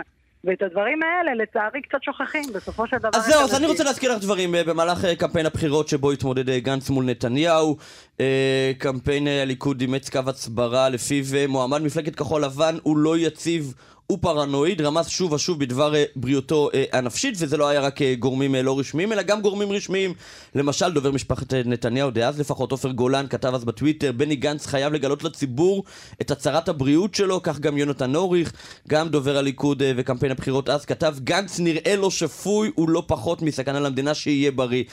ואת 0.46 0.62
הדברים 0.62 1.00
האלה, 1.02 1.34
לצערי, 1.34 1.82
קצת 1.82 2.02
שוכחים. 2.02 2.44
בסופו 2.54 2.86
של 2.86 2.98
דבר... 2.98 3.10
אז 3.14 3.26
זהו, 3.26 3.40
אז 3.40 3.54
אני 3.54 3.66
רוצה 3.66 3.84
להזכיר 3.84 4.12
לך 4.12 4.22
דברים 4.22 4.54
אה, 4.54 4.64
במהלך 4.64 5.04
אה, 5.04 5.16
קמפיין 5.16 5.46
הבחירות 5.46 5.88
שבו 5.88 6.10
התמודד 6.10 6.48
אה, 6.48 6.60
גנץ 6.60 6.90
מול 6.90 7.04
נתניהו. 7.04 7.76
אה, 8.20 8.72
קמפיין 8.78 9.26
אה, 9.26 9.42
הליכוד 9.42 9.80
אימץ 9.80 10.10
קו 10.10 10.20
הצברה 10.26 10.88
לפיו 10.88 11.24
אה, 11.36 11.46
מועמד 11.48 11.82
מפלגת 11.82 12.14
כחול 12.16 12.44
לבן 12.44 12.76
הוא 12.82 12.96
לא 12.96 13.18
יציב. 13.18 13.74
הוא 14.06 14.18
פרנואיד, 14.20 14.80
רמז 14.80 15.08
שוב 15.08 15.32
ושוב 15.32 15.60
בדבר 15.60 15.94
אה, 15.94 16.04
בריאותו 16.16 16.68
אה, 16.74 16.84
הנפשית, 16.92 17.34
וזה 17.38 17.56
לא 17.56 17.68
היה 17.68 17.80
רק 17.80 18.02
אה, 18.02 18.14
גורמים 18.14 18.54
לא 18.54 18.78
רשמיים, 18.78 19.12
אלא 19.12 19.22
גם 19.22 19.42
גורמים 19.42 19.72
רשמיים. 19.72 20.14
למשל, 20.54 20.92
דובר 20.92 21.10
משפחת 21.10 21.54
נתניהו 21.54 22.10
דאז 22.10 22.40
לפחות, 22.40 22.72
עופר 22.72 22.90
גולן, 22.90 23.26
כתב 23.30 23.54
אז 23.54 23.64
בטוויטר, 23.64 24.12
בני 24.12 24.36
גנץ 24.36 24.66
חייב 24.66 24.92
לגלות 24.92 25.24
לציבור 25.24 25.84
את 26.20 26.30
הצהרת 26.30 26.68
הבריאות 26.68 27.14
שלו, 27.14 27.42
כך 27.42 27.58
גם 27.58 27.78
יונתן 27.78 28.14
אוריך, 28.14 28.52
גם 28.88 29.08
דובר 29.08 29.36
הליכוד 29.36 29.82
וקמפיין 29.96 30.32
הבחירות 30.32 30.68
אז, 30.68 30.84
כתב, 30.84 31.14
גנץ 31.18 31.60
נראה 31.60 31.96
לו 31.96 32.10
שפוי, 32.10 32.70
הוא 32.74 32.88
לא 32.88 33.02
פחות 33.06 33.42
מסכנה 33.42 33.80
למדינה, 33.80 34.14
שיהיה 34.14 34.50
בריא. 34.50 34.84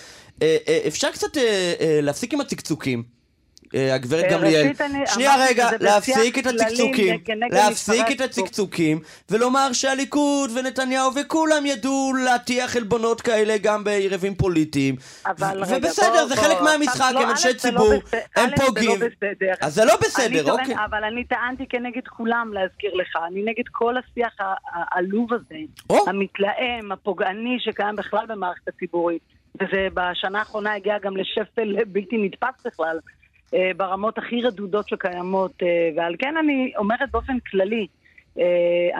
אפשר 0.87 1.11
קצת 1.11 1.37
להפסיק 2.01 2.33
עם 2.33 2.41
הצקצוקים. 2.41 3.20
אה, 3.75 3.95
הגברת 3.95 4.23
אה, 4.23 4.31
גמליאל, 4.31 4.71
שנייה 5.05 5.33
רגע, 5.39 5.69
להפסיק 5.79 6.37
את 6.37 6.45
הצקצוקים, 6.45 7.19
להפסיק 7.51 8.11
את. 8.11 8.21
הצקצוקים, 8.21 8.99
ולומר 9.29 9.73
שהליכוד 9.73 10.51
ונתניהו 10.55 11.11
וכולם 11.15 11.65
ידעו 11.65 12.13
להטיח 12.25 12.75
עלבונות 12.75 13.21
כאלה 13.21 13.57
גם 13.57 13.83
ביריבים 13.83 14.35
פוליטיים. 14.35 14.95
ובסדר, 15.69 16.25
זה 16.27 16.35
חלק 16.35 16.57
מהמשחק, 16.61 17.11
לא, 17.13 17.19
הם 17.19 17.29
אנשי 17.29 17.47
לא 17.47 17.53
ציבור, 17.53 17.93
הם 18.35 18.49
לא 18.49 18.55
פוגעים. 18.65 18.99
אז 19.61 19.75
זה 19.75 19.85
לא 19.85 19.93
בסדר, 20.01 20.51
אוקיי. 20.51 20.75
אבל 20.85 21.03
אני 21.03 21.23
טענתי 21.23 21.65
כנגד 21.69 22.07
כולם, 22.07 22.51
להזכיר 22.53 22.93
לך. 22.93 23.19
אני 23.27 23.41
נגד 23.41 23.63
כל 23.71 23.95
השיח 23.97 24.35
העלוב 24.73 25.33
הזה. 25.33 25.55
המתלהם, 26.07 26.91
הפוגעני 26.91 27.57
שקיים 27.59 27.95
בכלל 27.95 28.25
במערכת 28.27 28.67
הציבורית. 28.67 29.21
וזה 29.55 29.87
בשנה 29.93 30.39
האחרונה 30.39 30.73
הגיע 30.73 30.97
גם 31.01 31.17
לשפל 31.17 31.75
בלתי 31.87 32.17
נתפס 32.17 32.65
בכלל, 32.65 32.99
ברמות 33.77 34.17
הכי 34.17 34.41
רדודות 34.41 34.89
שקיימות. 34.89 35.63
אה, 35.63 35.89
ועל 35.95 36.15
כן 36.19 36.37
אני 36.37 36.71
אומרת 36.77 37.11
באופן 37.11 37.39
כללי, 37.39 37.87
אה, 37.87 38.00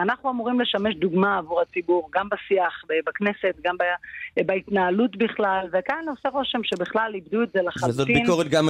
אנחנו 0.02 0.30
אמורים 0.30 0.60
לשמש 0.60 0.94
דוגמה 0.94 1.38
עבור 1.38 1.60
הציבור, 1.60 2.08
גם 2.14 2.28
בשיח, 2.28 2.82
בכנסת, 3.06 3.54
גם 3.64 3.74
ב- 3.76 4.42
בהתנהלות 4.46 5.16
בכלל, 5.16 5.66
וכאן 5.72 6.04
עושה 6.08 6.28
רושם 6.28 6.58
שבכלל 6.64 7.12
איבדו 7.14 7.42
את 7.42 7.48
זה 7.54 7.62
לחלוטין. 7.62 7.90
וזאת 7.90 8.06
ביקורת 8.06 8.48
גם 8.48 8.68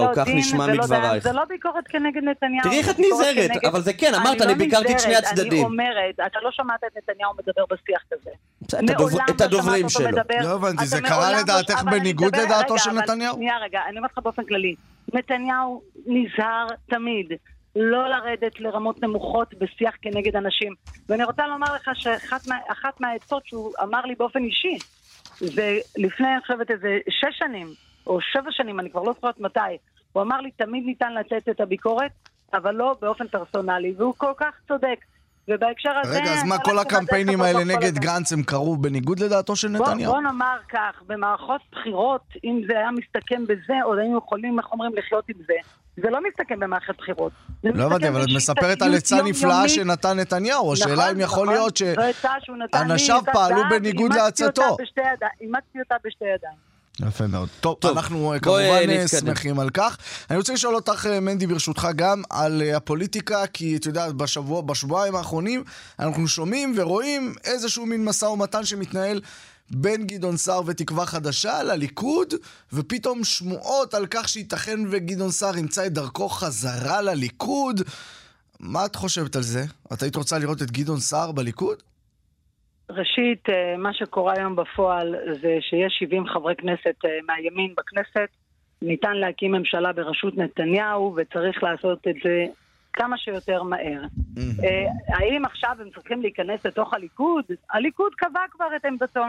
לו 0.00 0.06
כך 0.16 0.24
דין 0.24 0.36
נשמע. 0.38 0.66
מדברייך. 0.66 1.22
זה 1.24 1.32
לא 1.32 1.44
ביקורת 1.44 1.88
כנגד 1.88 2.22
נתניהו. 2.24 2.62
תראי 2.62 2.78
איך 2.78 2.90
את 2.90 2.98
נזהרת, 2.98 3.50
כנגד- 3.50 3.64
אבל 3.66 3.80
זה 3.80 3.92
כן, 3.92 4.12
אמרת, 4.14 4.40
לא 4.40 4.44
אני 4.44 4.54
ביקרתי 4.54 4.92
את 4.92 5.00
שני 5.00 5.16
הצדדים. 5.16 5.52
אני 5.52 5.62
אומרת, 5.64 6.14
אתה 6.26 6.38
לא 6.42 6.50
שמעת 6.52 6.80
את 6.86 6.96
נתניהו 6.96 7.32
מדבר 7.38 7.64
בשיח 7.70 8.02
כזה. 8.12 8.30
את 8.66 8.90
לא 9.40 9.44
הדוברים 9.44 9.88
שלו. 9.88 10.08
לא 10.42 10.54
הבנתי, 10.54 10.86
זה 10.86 11.00
קרה 11.00 11.32
לא- 11.32 11.38
לדעתך 11.38 11.82
בניגוד 11.90 12.36
לדעתו 12.36 12.78
של 12.78 12.90
נתניהו? 12.90 13.34
שנייה 13.34 13.54
רגע, 13.64 13.80
אני 13.88 13.96
אומרת 13.98 14.10
לך 14.12 14.18
באופן 14.18 14.44
כללי. 14.44 14.74
נתניהו 15.14 15.82
נזהר 16.06 16.66
תמיד. 16.90 17.32
לא 17.76 18.08
לרדת 18.08 18.60
לרמות 18.60 19.02
נמוכות 19.02 19.54
בשיח 19.54 19.94
כנגד 20.02 20.36
אנשים. 20.36 20.74
ואני 21.08 21.24
רוצה 21.24 21.46
לומר 21.46 21.74
לך 21.74 21.90
שאחת 21.94 22.48
מה, 22.48 22.56
מהעצות 23.00 23.46
שהוא 23.46 23.72
אמר 23.82 24.00
לי 24.00 24.14
באופן 24.14 24.44
אישי, 24.44 24.78
זה 25.38 25.78
לפני, 25.96 26.26
אני 26.32 26.40
חושבת, 26.40 26.70
איזה 26.70 26.98
שש 27.08 27.38
שנים, 27.38 27.66
או 28.06 28.20
שבע 28.20 28.50
שנים, 28.50 28.80
אני 28.80 28.90
כבר 28.90 29.02
לא 29.02 29.12
זוכרת 29.12 29.40
מתי, 29.40 29.60
הוא 30.12 30.22
אמר 30.22 30.40
לי, 30.40 30.50
תמיד 30.50 30.84
ניתן 30.86 31.14
לתת 31.14 31.48
את 31.48 31.60
הביקורת, 31.60 32.10
אבל 32.54 32.74
לא 32.74 32.96
באופן 33.00 33.28
פרסונלי, 33.28 33.94
והוא 33.98 34.14
כל 34.16 34.32
כך 34.36 34.54
צודק. 34.68 34.98
ובהקשר 35.48 35.90
הזה... 36.02 36.20
רגע, 36.20 36.32
אז 36.32 36.44
מה, 36.44 36.58
כל 36.58 36.78
הקמפיינים 36.78 37.40
האלה 37.40 37.64
נגד. 37.64 37.98
גנץ 37.98 38.32
הם 38.32 38.42
קרו 38.42 38.76
בניגוד 38.76 39.20
לדעתו 39.20 39.56
של 39.56 39.68
נתניהו? 39.68 40.12
בוא 40.12 40.20
נאמר 40.20 40.56
כך, 40.68 41.02
במערכות 41.06 41.60
בחירות, 41.72 42.22
אם 42.44 42.62
זה 42.66 42.78
היה 42.78 42.90
מסתכם 42.90 43.44
בזה, 43.46 43.74
עוד 43.84 43.98
היינו 43.98 44.18
יכולים, 44.18 44.58
איך 44.58 44.72
אומרים, 44.72 44.92
לחיות 44.96 45.28
עם 45.28 45.36
זה. 45.46 45.54
זה 45.96 46.10
לא 46.10 46.18
מסתכם 46.28 46.60
במערכת 46.60 46.96
בחירות. 46.98 47.32
לא 47.64 47.86
הבנתי, 47.86 48.08
אבל 48.08 48.22
את 48.22 48.28
מספרת 48.36 48.82
על 48.82 48.94
עצה 48.94 49.22
נפלאה. 49.22 49.68
שנתן 49.68 50.18
נתניהו, 50.20 50.72
השאלה 50.72 50.94
נכון, 50.94 51.08
אם 51.08 51.20
יכול 51.20 51.42
נכון. 51.42 51.54
להיות 51.54 51.76
שאנשיו 51.76 53.22
פעלו 53.32 53.62
בניגוד 53.70 54.12
לעצתו. 54.14 54.76
אימצתי 55.40 55.78
אותה 55.80 55.94
בשתי 56.04 56.24
ידיים. 56.24 56.74
יפה 57.00 57.26
מאוד. 57.26 57.48
טוב, 57.60 57.76
טוב, 57.80 57.96
אנחנו 57.96 58.34
כמובן 58.42 58.88
אה. 58.88 59.08
שמחים 59.08 59.60
על 59.60 59.70
כך. 59.70 59.98
אני 60.30 60.38
רוצה 60.38 60.52
לשאול 60.52 60.74
אותך, 60.74 61.06
אה, 61.10 61.20
מנדי, 61.20 61.46
ברשותך, 61.46 61.88
גם 61.96 62.22
על 62.30 62.62
אה, 62.62 62.76
הפוליטיקה, 62.76 63.46
כי 63.46 63.76
את 63.76 63.86
יודעת, 63.86 64.14
בשבוע, 64.14 64.60
בשבועיים 64.60 65.16
האחרונים 65.16 65.64
אנחנו 65.98 66.28
שומעים 66.28 66.74
ורואים 66.76 67.34
איזשהו 67.44 67.86
מין 67.86 68.04
משא 68.04 68.24
ומתן 68.24 68.64
שמתנהל 68.64 69.20
בין 69.70 70.06
גדעון 70.06 70.36
סער 70.36 70.60
ותקווה 70.66 71.06
חדשה 71.06 71.62
לליכוד, 71.62 72.34
ופתאום 72.72 73.24
שמועות 73.24 73.94
על 73.94 74.06
כך 74.10 74.28
שייתכן 74.28 74.80
וגדעון 74.90 75.30
סער 75.30 75.56
ימצא 75.58 75.86
את 75.86 75.92
דרכו 75.92 76.28
חזרה 76.28 77.02
לליכוד. 77.02 77.80
מה 78.60 78.86
את 78.86 78.96
חושבת 78.96 79.36
על 79.36 79.42
זה? 79.42 79.60
את 79.92 80.02
היית 80.02 80.16
רוצה 80.16 80.38
לראות 80.38 80.62
את 80.62 80.70
גדעון 80.70 80.98
סער 80.98 81.32
בליכוד? 81.32 81.82
ראשית, 82.90 83.48
אה, 83.48 83.76
מה 83.78 83.94
שקורה 83.94 84.34
היום 84.36 84.56
בפועל 84.56 85.14
זה 85.42 85.58
שיש 85.60 85.96
70 85.98 86.26
חברי 86.26 86.56
כנסת 86.56 87.04
אה, 87.04 87.10
מהימין 87.26 87.74
בכנסת, 87.76 88.28
ניתן 88.82 89.16
להקים 89.16 89.52
ממשלה 89.52 89.92
בראשות 89.92 90.36
נתניהו, 90.36 91.16
וצריך 91.16 91.62
לעשות 91.62 91.98
את 92.08 92.14
זה 92.24 92.46
כמה 92.92 93.18
שיותר 93.18 93.62
מהר. 93.62 94.02
אה, 94.38 94.86
האם 95.08 95.44
עכשיו 95.44 95.76
הם 95.80 95.90
צריכים 95.94 96.22
להיכנס 96.22 96.66
לתוך 96.66 96.94
הליכוד? 96.94 97.44
הליכוד 97.70 98.12
קבע 98.14 98.40
כבר 98.50 98.76
את 98.76 98.84
עמדתו. 98.84 99.24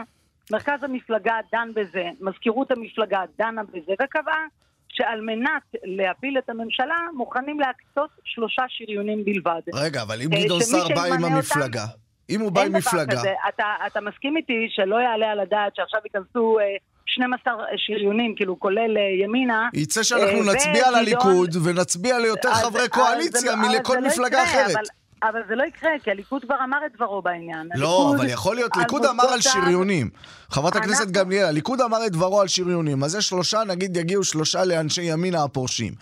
מרכז 0.52 0.82
המפלגה 0.82 1.34
דן 1.52 1.68
בזה, 1.74 2.04
מזכירות 2.20 2.70
המפלגה 2.70 3.20
דנה 3.38 3.62
בזה, 3.62 3.92
וקבעה 4.04 4.44
שעל 4.88 5.20
מנת 5.20 5.62
להפיל 5.84 6.38
את 6.38 6.50
הממשלה 6.50 6.94
מוכנים 7.14 7.60
להקצות 7.60 8.10
שלושה 8.24 8.62
שריונים 8.68 9.24
בלבד. 9.24 9.60
רגע, 9.74 10.02
אבל 10.02 10.22
אם 10.22 10.32
אה, 10.32 10.44
גדעון 10.44 10.60
סער 10.60 10.88
בא 10.88 11.04
עם 11.04 11.12
שימנה 11.12 11.26
אותם- 11.26 11.34
המפלגה, 11.34 11.84
אם 12.30 12.40
הוא 12.40 12.52
בא 12.52 12.62
עם 12.62 12.72
מפלגה, 12.76 13.12
כזה. 13.16 13.32
אתה, 13.48 13.64
אתה 13.86 14.00
מסכים 14.00 14.36
איתי 14.36 14.66
שלא 14.70 14.96
יעלה 14.96 15.26
על 15.30 15.40
הדעת 15.40 15.76
שעכשיו 15.76 16.00
ייכנסו 16.04 16.58
אה, 16.60 16.64
12 17.06 17.54
שריונים, 17.76 18.34
כאילו 18.36 18.60
כולל 18.60 18.96
אה, 18.98 19.24
ימינה. 19.24 19.68
יצא 19.74 20.02
שאנחנו 20.02 20.24
אה, 20.48 20.54
נצביע 20.54 20.86
על 20.88 20.94
וגדעון- 20.94 20.96
הליכוד 20.96 21.50
ונצביע 21.64 22.18
ליותר 22.18 22.48
אז- 22.48 22.62
חברי 22.64 22.80
אבל 22.80 22.88
קואליציה 22.88 23.52
לא- 23.52 23.68
מלכל 23.68 23.92
זה 23.94 24.00
לא 24.00 24.06
מפלגה 24.08 24.26
יקרה, 24.38 24.44
אחרת. 24.44 24.70
אבל- 24.76 24.84
אבל 25.22 25.40
זה 25.48 25.54
לא 25.54 25.62
יקרה, 25.64 25.90
כי 26.02 26.10
הליכוד 26.10 26.42
כבר 26.44 26.54
אמר 26.64 26.78
את 26.86 26.96
דברו 26.96 27.22
בעניין. 27.22 27.68
לא, 27.74 27.86
הליכוד 27.98 28.16
אבל 28.20 28.28
יכול 28.32 28.54
להיות, 28.56 28.76
ליכוד 28.76 29.04
אמר 29.06 29.24
על 29.24 29.40
שריונים. 29.40 30.10
חברת 30.50 30.76
הכנסת 30.76 31.10
גמליאל, 31.10 31.44
הליכוד 31.44 31.80
אמר 31.80 32.06
את 32.06 32.12
דברו 32.12 32.40
על 32.40 32.48
שריונים, 32.48 33.04
אז 33.04 33.14
יש 33.14 33.28
שלושה, 33.28 33.62
נגיד 33.66 33.96
יגיעו 33.96 34.24
שלושה 34.24 34.64
לאנשי 34.64 35.02
ימינה 35.02 35.44
הפורשים. 35.44 35.92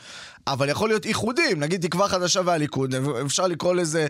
אבל 0.46 0.68
יכול 0.68 0.88
להיות 0.88 1.07
איחודים, 1.07 1.61
נגיד 1.61 1.83
תקווה 1.87 2.09
חדשה 2.09 2.40
והליכוד, 2.44 2.94
אפשר 3.27 3.46
לקרוא 3.46 3.74
לזה 3.74 4.07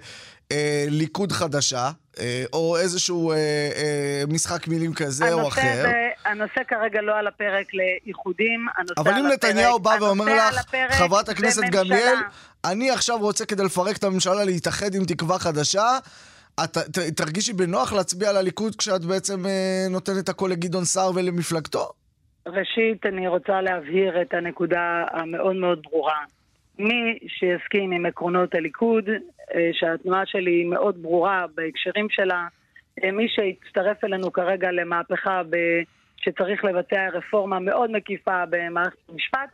אה, 0.53 0.85
ליכוד 0.89 1.33
חדשה, 1.33 1.91
אה, 2.19 2.45
או 2.53 2.77
איזשהו 2.77 3.33
אה, 3.33 3.37
אה, 3.37 4.23
משחק 4.29 4.69
מילים 4.69 4.95
כזה 4.95 5.33
או 5.33 5.39
הנושא 5.41 5.49
אחר. 5.61 5.83
זה- 5.83 5.91
הנושא 6.31 6.61
כרגע 6.69 7.01
לא 7.03 7.13
על 7.19 7.27
הפרק 7.27 7.67
לאיחודים, 7.75 8.67
הנושא 8.77 8.95
אבל 9.01 9.11
על 9.13 9.19
אם 9.21 9.27
הפרק- 9.27 9.45
נתניהו 9.45 9.79
בא 9.79 9.97
ואומר 10.01 10.25
לך, 10.49 10.61
חברת 10.91 11.29
הכנסת. 11.29 11.63
גמליאל, 11.71 12.17
אני 12.73 12.91
עכשיו 12.91 13.19
רוצה 13.19 13.47
כדי 13.47 13.65
לפרק 13.65 13.97
את 13.97 14.05
הממשלה 14.05 14.45
להתאחד 14.45 14.95
עם 14.95 15.05
תקווה 15.05 15.39
חדשה, 15.39 15.99
את 16.65 16.79
תרגישי 17.17 17.53
בנוח 17.53 17.93
להצביע 17.93 18.31
על 18.31 18.37
הליכוד 18.37 18.75
כשאת 18.75 19.05
בעצם 19.05 19.47
אה, 19.47 19.87
נותנת 19.91 20.29
הכל 20.29 20.49
לגדעון 20.53 20.85
סער 20.85 21.11
ולמפלגתו? 21.15 21.93
ראשית, 22.47 23.07
אני 23.07 23.29
רוצה 23.29 23.61
להבהיר 23.61 24.23
את 24.23 24.35
הנקודה 24.35 25.05
המאוד 25.11 25.57
מאוד 25.57 25.83
ברורה. 25.91 26.19
מי 26.79 27.19
שיסכים 27.27 27.93
עם 27.93 28.07
עקרונות 28.07 28.55
הליכוד, 28.55 29.09
אה, 29.55 29.71
שהתנועה 29.73 30.27
שלי 30.27 30.51
היא 30.51 30.67
מאוד 30.67 31.03
ברורה 31.03 31.45
בהקשרים 31.55 32.07
שלה, 32.11 32.47
אה, 33.05 33.13
מי 33.13 33.27
שיצטרף 33.29 34.05
אלינו 34.05 34.33
כרגע 34.33 34.71
למהפכה 34.71 35.43
ב- 35.51 35.83
שצריך 36.17 36.65
לבצע 36.65 37.09
רפורמה 37.13 37.59
מאוד 37.59 37.91
מקיפה 37.91 38.45
במערכת 38.51 38.99
המשפט, 39.09 39.49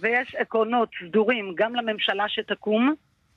ויש 0.00 0.34
עקרונות 0.34 0.88
סדורים 1.08 1.54
גם 1.56 1.74
לממשלה 1.74 2.24
שתקום, 2.28 2.94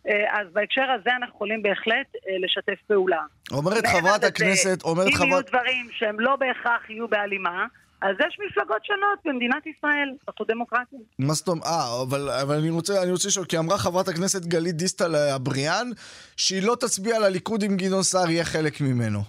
אה, 0.08 0.40
אז 0.40 0.48
בהקשר 0.54 0.82
הזה 0.82 1.10
אנחנו 1.18 1.36
יכולים 1.36 1.64
בהחלט 1.64 2.08
אה, 2.16 2.36
לשתף 2.40 2.82
פעולה. 2.88 3.22
אומרת 3.52 3.88
חברת 3.88 4.24
הכנסת, 4.24 4.84
אומרת 4.84 5.08
אם 5.08 5.12
יהיו 5.12 5.32
חברת... 5.32 5.50
דברים 5.50 5.88
שהם 5.92 6.20
לא 6.20 6.36
בהכרח 6.36 6.90
יהיו 6.90 7.08
בהלימה, 7.08 7.66
אז 8.02 8.16
יש 8.28 8.38
מפלגות 8.46 8.86
שונות 8.86 9.20
במדינת 9.26 9.68
ישראל, 9.68 10.10
אנחנו 10.28 10.46
דמוקרטים. 10.46 11.00
מה 11.20 11.34
זאת 11.34 11.48
אומרת? 11.48 11.66
אה, 11.66 12.02
אבל, 12.08 12.30
אבל 12.30 12.56
אני 12.56 12.70
רוצה, 12.70 13.04
אני 13.04 13.12
רוצה 13.12 13.28
לשאול, 13.28 13.46
כי 13.46 13.58
אמרה 13.58 13.78
חברת 13.78 14.08
הכנסת 14.08 14.46
גלית 14.46 14.76
דיסטל 14.76 15.16
אבריאן, 15.36 15.88
שהיא 16.38 16.68
לא 16.68 16.76
תצביע 16.80 17.16
על 17.16 17.24
הליכוד 17.24 17.64
אם 17.64 17.78
גדעון 17.78 18.04
סער 18.04 18.30
יהיה 18.30 18.46
חלק 18.46 18.82
ממנו. 18.82 19.20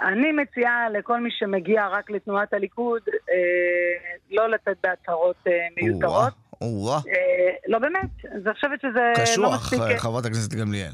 אני 0.00 0.32
מציעה 0.32 0.90
לכל 0.90 1.20
מי 1.20 1.30
שמגיע 1.32 1.88
רק 1.88 2.10
לתנועת 2.10 2.52
הליכוד, 2.52 3.02
אה, 3.08 4.16
לא 4.30 4.48
לצאת 4.48 4.76
בהצהרות 4.82 5.36
אה, 5.46 5.52
מיותרות. 5.76 6.41
אה, 6.62 7.54
לא 7.68 7.78
באמת, 7.78 8.10
אני 8.24 8.54
חושבת 8.54 8.80
שזה 8.80 9.12
לא 9.16 9.22
קשוח, 9.22 9.54
מספיק... 9.54 9.80
אה, 9.80 9.98
חברת 9.98 10.26
הכנסת 10.26 10.54
גמליאל. 10.54 10.92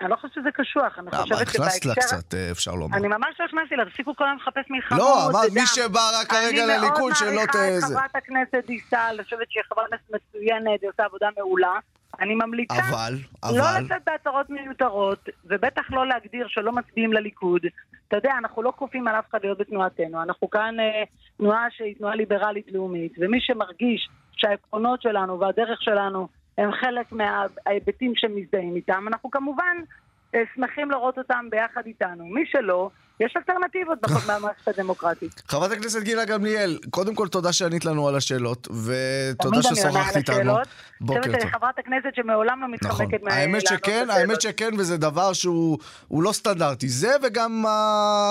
אני 0.00 0.10
לא 0.10 0.16
חושבת 0.16 0.32
שזה 0.32 0.48
קשוח, 0.54 0.98
אני 0.98 1.06
למה? 1.12 1.22
חושבת 1.22 1.40
הכנסת 1.40 1.84
לה 1.84 1.92
שבהקשר... 1.94 2.16
קצת, 2.16 2.34
אה, 2.34 2.50
אפשר 2.50 2.74
לומר. 2.74 2.96
אני 2.96 3.08
ממש 3.08 3.36
לא 3.40 3.44
הכנסתי 3.44 3.76
לה, 3.76 3.84
תפסיקו 3.84 4.16
כל 4.16 4.24
היום 4.24 4.36
לחפש 4.36 4.70
מלחמות. 4.70 5.00
לא, 5.00 5.30
אמרת 5.30 5.44
ודם. 5.44 5.54
מי 5.54 5.66
שבא 5.66 6.10
רק 6.20 6.26
כרגע 6.26 6.66
לליכוד, 6.66 7.12
שלא 7.14 7.28
אני 7.28 7.36
מאוד. 7.36 7.48
מעריכה 7.56 7.78
את. 7.78 7.82
חברת 7.82 8.16
הכנסת 8.16 8.66
דיסטל, 8.66 9.14
אני 9.14 9.24
חושבת 9.24 9.50
שהיא 9.50 9.62
חברת 9.68 9.90
כנסת 9.90 10.10
מצוינת, 10.14 10.82
היא 10.82 10.90
עושה 10.90 11.04
עבודה 11.04 11.28
מעולה. 11.38 11.78
אני 12.20 12.34
ממליצה 12.34 12.74
אבל, 12.74 13.14
לא 13.42 13.48
אבל... 13.48 13.84
לצאת 13.84 14.02
בהצהרות 14.06 14.50
מיותרות, 14.50 15.28
ובטח 15.44 15.90
לא 15.90 16.06
להגדיר 16.06 16.46
שלא 16.48 16.72
מצביעים 16.72 17.12
לליכוד. 17.12 17.60
אתה 18.08 18.16
יודע, 18.16 18.32
אנחנו 18.38 18.62
לא 18.62 18.72
כופים 18.76 19.08
על 19.08 19.14
אף 19.14 19.24
אחד 19.30 19.38
להיות 19.42 19.58
בתנועתנו. 19.58 20.22
אנחנו 20.22 20.50
כאן 20.50 20.80
אה, 20.80 21.02
תנועה 21.38 21.66
שהיא 21.70 21.94
תנועה 21.98 22.16
ליברלית 22.16 22.66
לאומית, 22.72 23.12
ומי 23.18 23.38
שמרגיש 23.40 24.08
שהעקרונות 24.38 25.02
שלנו 25.02 25.40
והדרך 25.40 25.82
שלנו 25.82 26.28
הם 26.58 26.72
חלק 26.72 27.12
מההיבטים 27.12 28.12
שמזדהים 28.16 28.76
איתם, 28.76 29.04
אנחנו 29.08 29.30
כמובן 29.30 29.76
אה, 30.34 30.42
שמחים 30.54 30.90
לראות 30.90 31.18
אותם 31.18 31.46
ביחד 31.50 31.86
איתנו. 31.86 32.26
מי 32.26 32.46
שלא, 32.46 32.90
יש 33.20 33.34
אלטרנטיבות 33.36 33.98
בחוק 34.02 34.26
מהמערכת 34.26 34.68
הדמוקרטית. 34.68 35.42
חברת 35.48 35.70
הכנסת 35.72 36.02
גילה 36.02 36.24
גמליאל, 36.24 36.78
קודם 36.90 37.14
כל 37.14 37.28
תודה 37.28 37.52
שענית 37.52 37.84
לנו 37.84 38.08
על 38.08 38.16
השאלות, 38.16 38.68
ותודה 38.84 39.62
ששוחחת 39.62 40.16
איתנו. 40.16 40.54
בוקר 41.00 41.20
טוב. 41.40 41.50
חברת 41.50 41.78
הכנסת 41.78 42.08
שמעולם 42.14 42.60
לא 42.60 42.66
נכון. 42.66 43.04
מתחמקת 43.06 43.22
מה- 43.24 43.32
האמת 43.34 43.66
שכן. 43.66 44.06
האמת 44.10 44.40
שכן, 44.40 44.70
וזה 44.78 44.96
דבר 44.96 45.32
שהוא 45.32 45.78
הוא 46.08 46.22
לא 46.22 46.32
סטנדרטי. 46.32 46.88
זה 46.88 47.10
וגם 47.22 47.64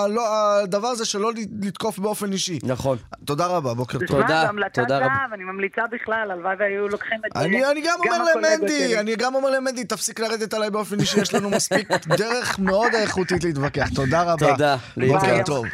לא, 0.10 0.24
הדבר 0.64 0.88
הזה 0.88 1.06
שלא 1.06 1.32
לתקוף 1.62 2.00
באופן 2.00 2.32
אישי. 2.32 2.60
נכון. 2.64 2.98
תודה 3.26 3.46
רבה, 3.46 3.74
בוקר 3.74 3.98
טוב. 4.00 4.08
תודה, 4.08 4.50
תודה, 4.74 4.98
רבה. 4.98 5.08
אני 5.34 5.44
ממליצה 5.44 5.82
בכלל, 5.92 6.32
הלוואי 6.32 6.56
והיו 6.60 6.88
לוקחים 6.88 7.18
את 7.26 7.32
זה. 7.38 7.46
אני, 7.46 7.82
גם 7.82 8.00
אומר 8.08 8.18
למנדי. 8.36 9.00
אני 9.00 9.16
גם 9.16 9.36
אומר 9.36 9.50
למנדי, 9.50 9.84
תפסיק 9.84 10.20
לרדת 10.20 10.54
עליי 10.54 10.70
באופן 10.70 11.00
אישי, 11.00 11.22
יש 11.22 11.34
לנו 11.34 11.50
מספיק 11.50 11.90
דרך 12.08 12.60
מאוד 12.60 12.94
איכותית 12.96 13.44
להתווכח. 13.44 13.88
תודה 13.96 14.22
רבה. 14.24 14.52
תודה, 14.52 14.77
ביי, 14.98 15.10
בוקר 15.10 15.38
להתראות. 15.38 15.66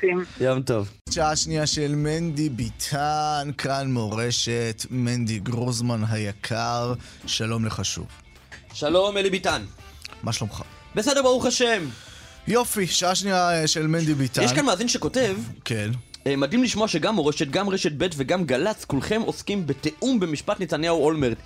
יום 0.42 0.62
טוב. 0.62 0.90
שעה 1.10 1.36
שנייה 1.36 1.68
של 1.68 1.96
מנדי 1.96 2.50
ביטן, 2.50 3.52
כאן 3.58 3.92
מורשת, 3.92 4.86
מנדי 4.90 5.40
גרוזמן 5.40 6.04
היקר, 6.10 6.94
שלום 7.26 7.66
לך 7.66 7.86
שוב. 7.86 8.06
שלום, 8.74 9.18
אלי 9.18 9.30
ביטן. 9.30 9.62
מה 10.24 10.34
שלומך? 10.34 10.62
בסדר, 10.96 11.22
ברוך 11.22 11.46
השם. 11.46 11.86
יופי, 12.48 12.88
שעה 12.88 13.16
שנייה 13.16 13.62
אה, 13.62 13.68
של 13.68 13.88
מנדי 13.88 14.14
ביטן. 14.14 14.42
יש 14.42 14.54
כאן 14.54 14.66
מאזין 14.66 14.88
שכותב, 14.88 15.38
כן. 15.66 15.92
אה, 16.28 16.36
מדהים 16.36 16.64
לשמוע 16.64 16.88
שגם 16.88 17.16
מורשת, 17.16 17.48
גם 17.48 17.70
רשת 17.70 17.92
ב' 17.98 18.08
וגם 18.18 18.44
גל"צ, 18.44 18.86
כולכם 18.86 19.22
עוסקים 19.26 19.68
בתיאום 19.68 20.20
במשפט 20.20 20.60
נתניהו 20.60 21.04
אולמרט. 21.04 21.38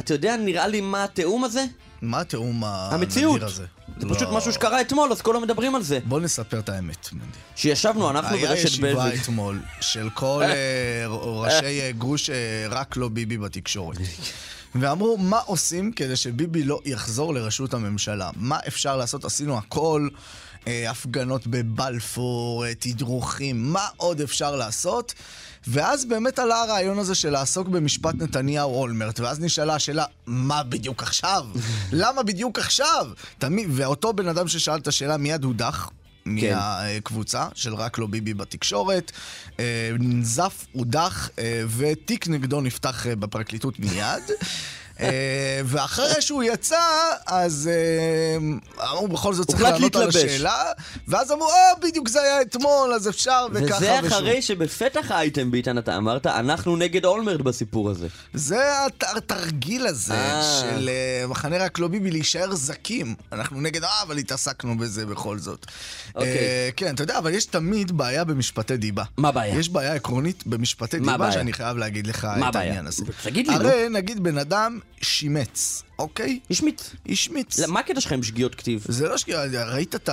אתה 0.00 0.14
יודע, 0.14 0.36
נראה 0.36 0.68
לי 0.68 0.80
מה 0.80 1.04
התיאום 1.04 1.44
הזה? 1.44 1.64
מה 2.02 2.20
התיאום 2.20 2.64
המציאות. 2.64 3.32
הנדיר 3.32 3.46
הזה? 3.46 3.66
זה 3.98 4.08
פשוט 4.08 4.28
לא. 4.28 4.36
משהו 4.36 4.52
שקרה 4.52 4.80
אתמול, 4.80 5.12
אז 5.12 5.22
כולם 5.22 5.42
מדברים 5.42 5.74
על 5.74 5.82
זה. 5.82 5.98
בוא 6.04 6.20
נספר 6.20 6.58
את 6.58 6.68
האמת, 6.68 7.08
מנדי. 7.12 7.26
שישבנו, 7.56 8.10
אנחנו 8.10 8.36
היה 8.36 8.50
ורשת 8.50 8.64
ב' 8.64 8.66
ישיבה 8.66 9.14
אתמול 9.14 9.60
של 9.80 10.08
כל 10.14 10.42
אה, 10.44 11.04
ראשי 11.06 11.80
אה, 11.80 11.90
גוש 11.98 12.30
אה, 12.30 12.66
רק 12.70 12.96
לא 12.96 13.08
ביבי 13.08 13.38
בתקשורת. 13.38 13.96
ואמרו, 14.74 15.18
מה 15.18 15.38
עושים 15.38 15.92
כדי 15.92 16.16
שביבי 16.16 16.64
לא 16.64 16.80
יחזור 16.84 17.34
לראשות 17.34 17.74
הממשלה? 17.74 18.30
מה 18.36 18.58
אפשר 18.68 18.96
לעשות? 18.96 19.24
עשינו 19.24 19.58
הכל, 19.58 20.08
הפגנות 20.66 21.46
בבלפור, 21.46 22.64
תדרוכים, 22.78 23.72
מה 23.72 23.86
עוד 23.96 24.20
אפשר 24.20 24.56
לעשות? 24.56 25.14
ואז 25.66 26.04
באמת 26.04 26.38
עלה 26.38 26.62
הרעיון 26.62 26.98
הזה 26.98 27.14
של 27.14 27.30
לעסוק 27.30 27.68
במשפט 27.68 28.14
נתניהו-אולמרט, 28.14 29.20
ואז 29.20 29.40
נשאלה 29.40 29.74
השאלה, 29.74 30.04
מה 30.26 30.62
בדיוק 30.62 31.02
עכשיו? 31.02 31.46
למה 31.92 32.22
בדיוק 32.22 32.58
עכשיו? 32.58 33.06
תמיד, 33.38 33.68
ואותו 33.72 34.12
בן 34.12 34.28
אדם 34.28 34.48
ששאל 34.48 34.76
את 34.76 34.88
השאלה 34.88 35.16
מיד 35.16 35.44
הודח. 35.44 35.90
מהקבוצה 36.26 37.48
של 37.54 37.74
רק 37.74 37.98
לא 37.98 38.06
ביבי 38.06 38.34
בתקשורת. 38.34 39.12
אה, 39.60 39.90
ננזף, 39.98 40.66
הודח, 40.72 41.30
אה, 41.38 41.62
ותיק 41.76 42.28
נגדו 42.28 42.60
נפתח 42.60 43.06
אה, 43.06 43.16
בפרקליטות 43.16 43.78
מיד. 43.78 44.22
אה, 45.00 45.06
ואחרי 45.64 46.20
שהוא 46.22 46.42
יצא, 46.42 46.80
אז 47.26 47.70
אה, 47.72 48.36
אמרו 48.90 49.08
בכל 49.08 49.34
זאת 49.34 49.46
צריך 49.50 49.62
לענות 49.62 49.96
על. 49.96 50.08
השאלה, 50.08 50.62
ואז 51.08 51.32
אמרו, 51.32 51.48
אה, 51.50 51.54
בדיוק 51.88 52.08
זה 52.08 52.22
היה 52.22 52.42
אתמול, 52.42 52.92
אז 52.94 53.08
אפשר, 53.08 53.46
וככה 53.52 53.76
וזה 53.76 53.98
ושוב. 54.02 54.12
אחרי 54.12 54.42
שבפתח 54.42 55.10
האייטם, 55.10 55.50
ביטן, 55.50 55.78
אתה 55.78 55.96
אמרת, 55.96 56.26
אנחנו 56.26 56.76
נגד 56.76 57.04
אולמרט 57.04 57.40
בסיפור 57.40 57.90
הזה. 57.90 58.08
זה 58.34 58.58
הת- 58.86 59.04
התרגיל 59.16 59.86
הזה 59.86 60.14
אה. 60.14 60.60
של 60.60 60.90
מחנה 61.28 61.58
רק 61.64 61.78
לא 61.78 61.88
ביבי 61.88 62.10
להישאר 62.10 62.54
זכים. 62.54 63.14
אנחנו 63.32 63.60
נגד, 63.60 63.84
אה, 63.84 64.02
אבל 64.02 64.18
התעסקנו 64.18 64.78
בזה 64.78 65.06
בכל 65.06 65.38
זאת. 65.38 65.66
אוקיי. 66.14 66.72
כן, 66.76 66.94
אתה 66.94 67.02
יודע, 67.02 67.18
אבל 67.18 67.34
יש 67.34 67.44
תמיד 67.44 67.92
בעיה 67.92 68.24
במשפטי 68.24 68.76
דיבה. 68.76 69.04
מה 69.16 69.28
הבעיה? 69.28 69.58
יש 69.58 69.68
בעיה 69.68 69.94
עקרונית 69.94 70.46
במשפטי 70.46 70.98
דיבה? 70.98 71.32
שאני 71.32 71.52
חייב 71.52 71.76
להגיד 71.76 72.06
לך 72.06 72.24
את? 72.48 72.56
העניין 72.56 72.86
הזה. 72.86 73.04
תגיד 73.22 73.48
לי. 73.48 73.54
הרי 73.54 73.88
נגיד 73.90 74.22
בן 74.22 74.38
אדם 74.38 74.78
שימץ, 75.00 75.82
אוקיי? 75.98 76.38
השמיץ. 76.50 76.90
השמיץ. 77.08 77.60
מה 77.60 77.80
הקטע 77.80 78.00
שלך 78.00 78.12
עם 78.12 78.22
שגיאות 78.22 78.54
כתיב? 78.54 78.84
זה 78.88 79.08
לא 79.08 79.16
שגיאה, 79.16 79.44
ראית 79.74 79.94
את. 79.94 80.08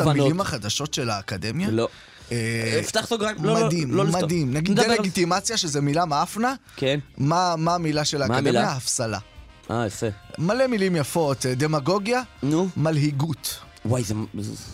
המילים 0.00 0.40
החדשות 0.40 0.94
של 0.94 1.10
האקדמיה? 1.10 1.70
לא. 1.70 1.88
אה, 2.32 2.80
אפתח 2.80 3.06
סוגריים. 3.06 3.36
לא, 3.44 3.60
לא, 3.60 3.66
מדהים, 3.66 3.94
לא. 3.94 4.04
מדהים. 4.04 4.54
נגיד 4.54 4.80
דה-לגיטימציה, 4.80 5.56
שזה 5.56 5.80
מילה 5.80 6.04
מאפנה, 6.04 6.54
כן. 6.76 6.98
מה 7.16 7.74
המילה 7.74 8.04
של 8.04 8.22
האקדמיה? 8.22 8.72
הפסלה. 8.72 9.18
אה, 9.70 9.86
יפה. 9.86 10.06
מלא 10.38 10.66
מילים 10.66 10.96
יפות, 10.96 11.46
אה, 11.46 11.54
דמגוגיה, 11.54 12.22
נו. 12.42 12.68
מלהיגות. 12.76 13.58
וואי, 13.84 14.02
זה... 14.02 14.14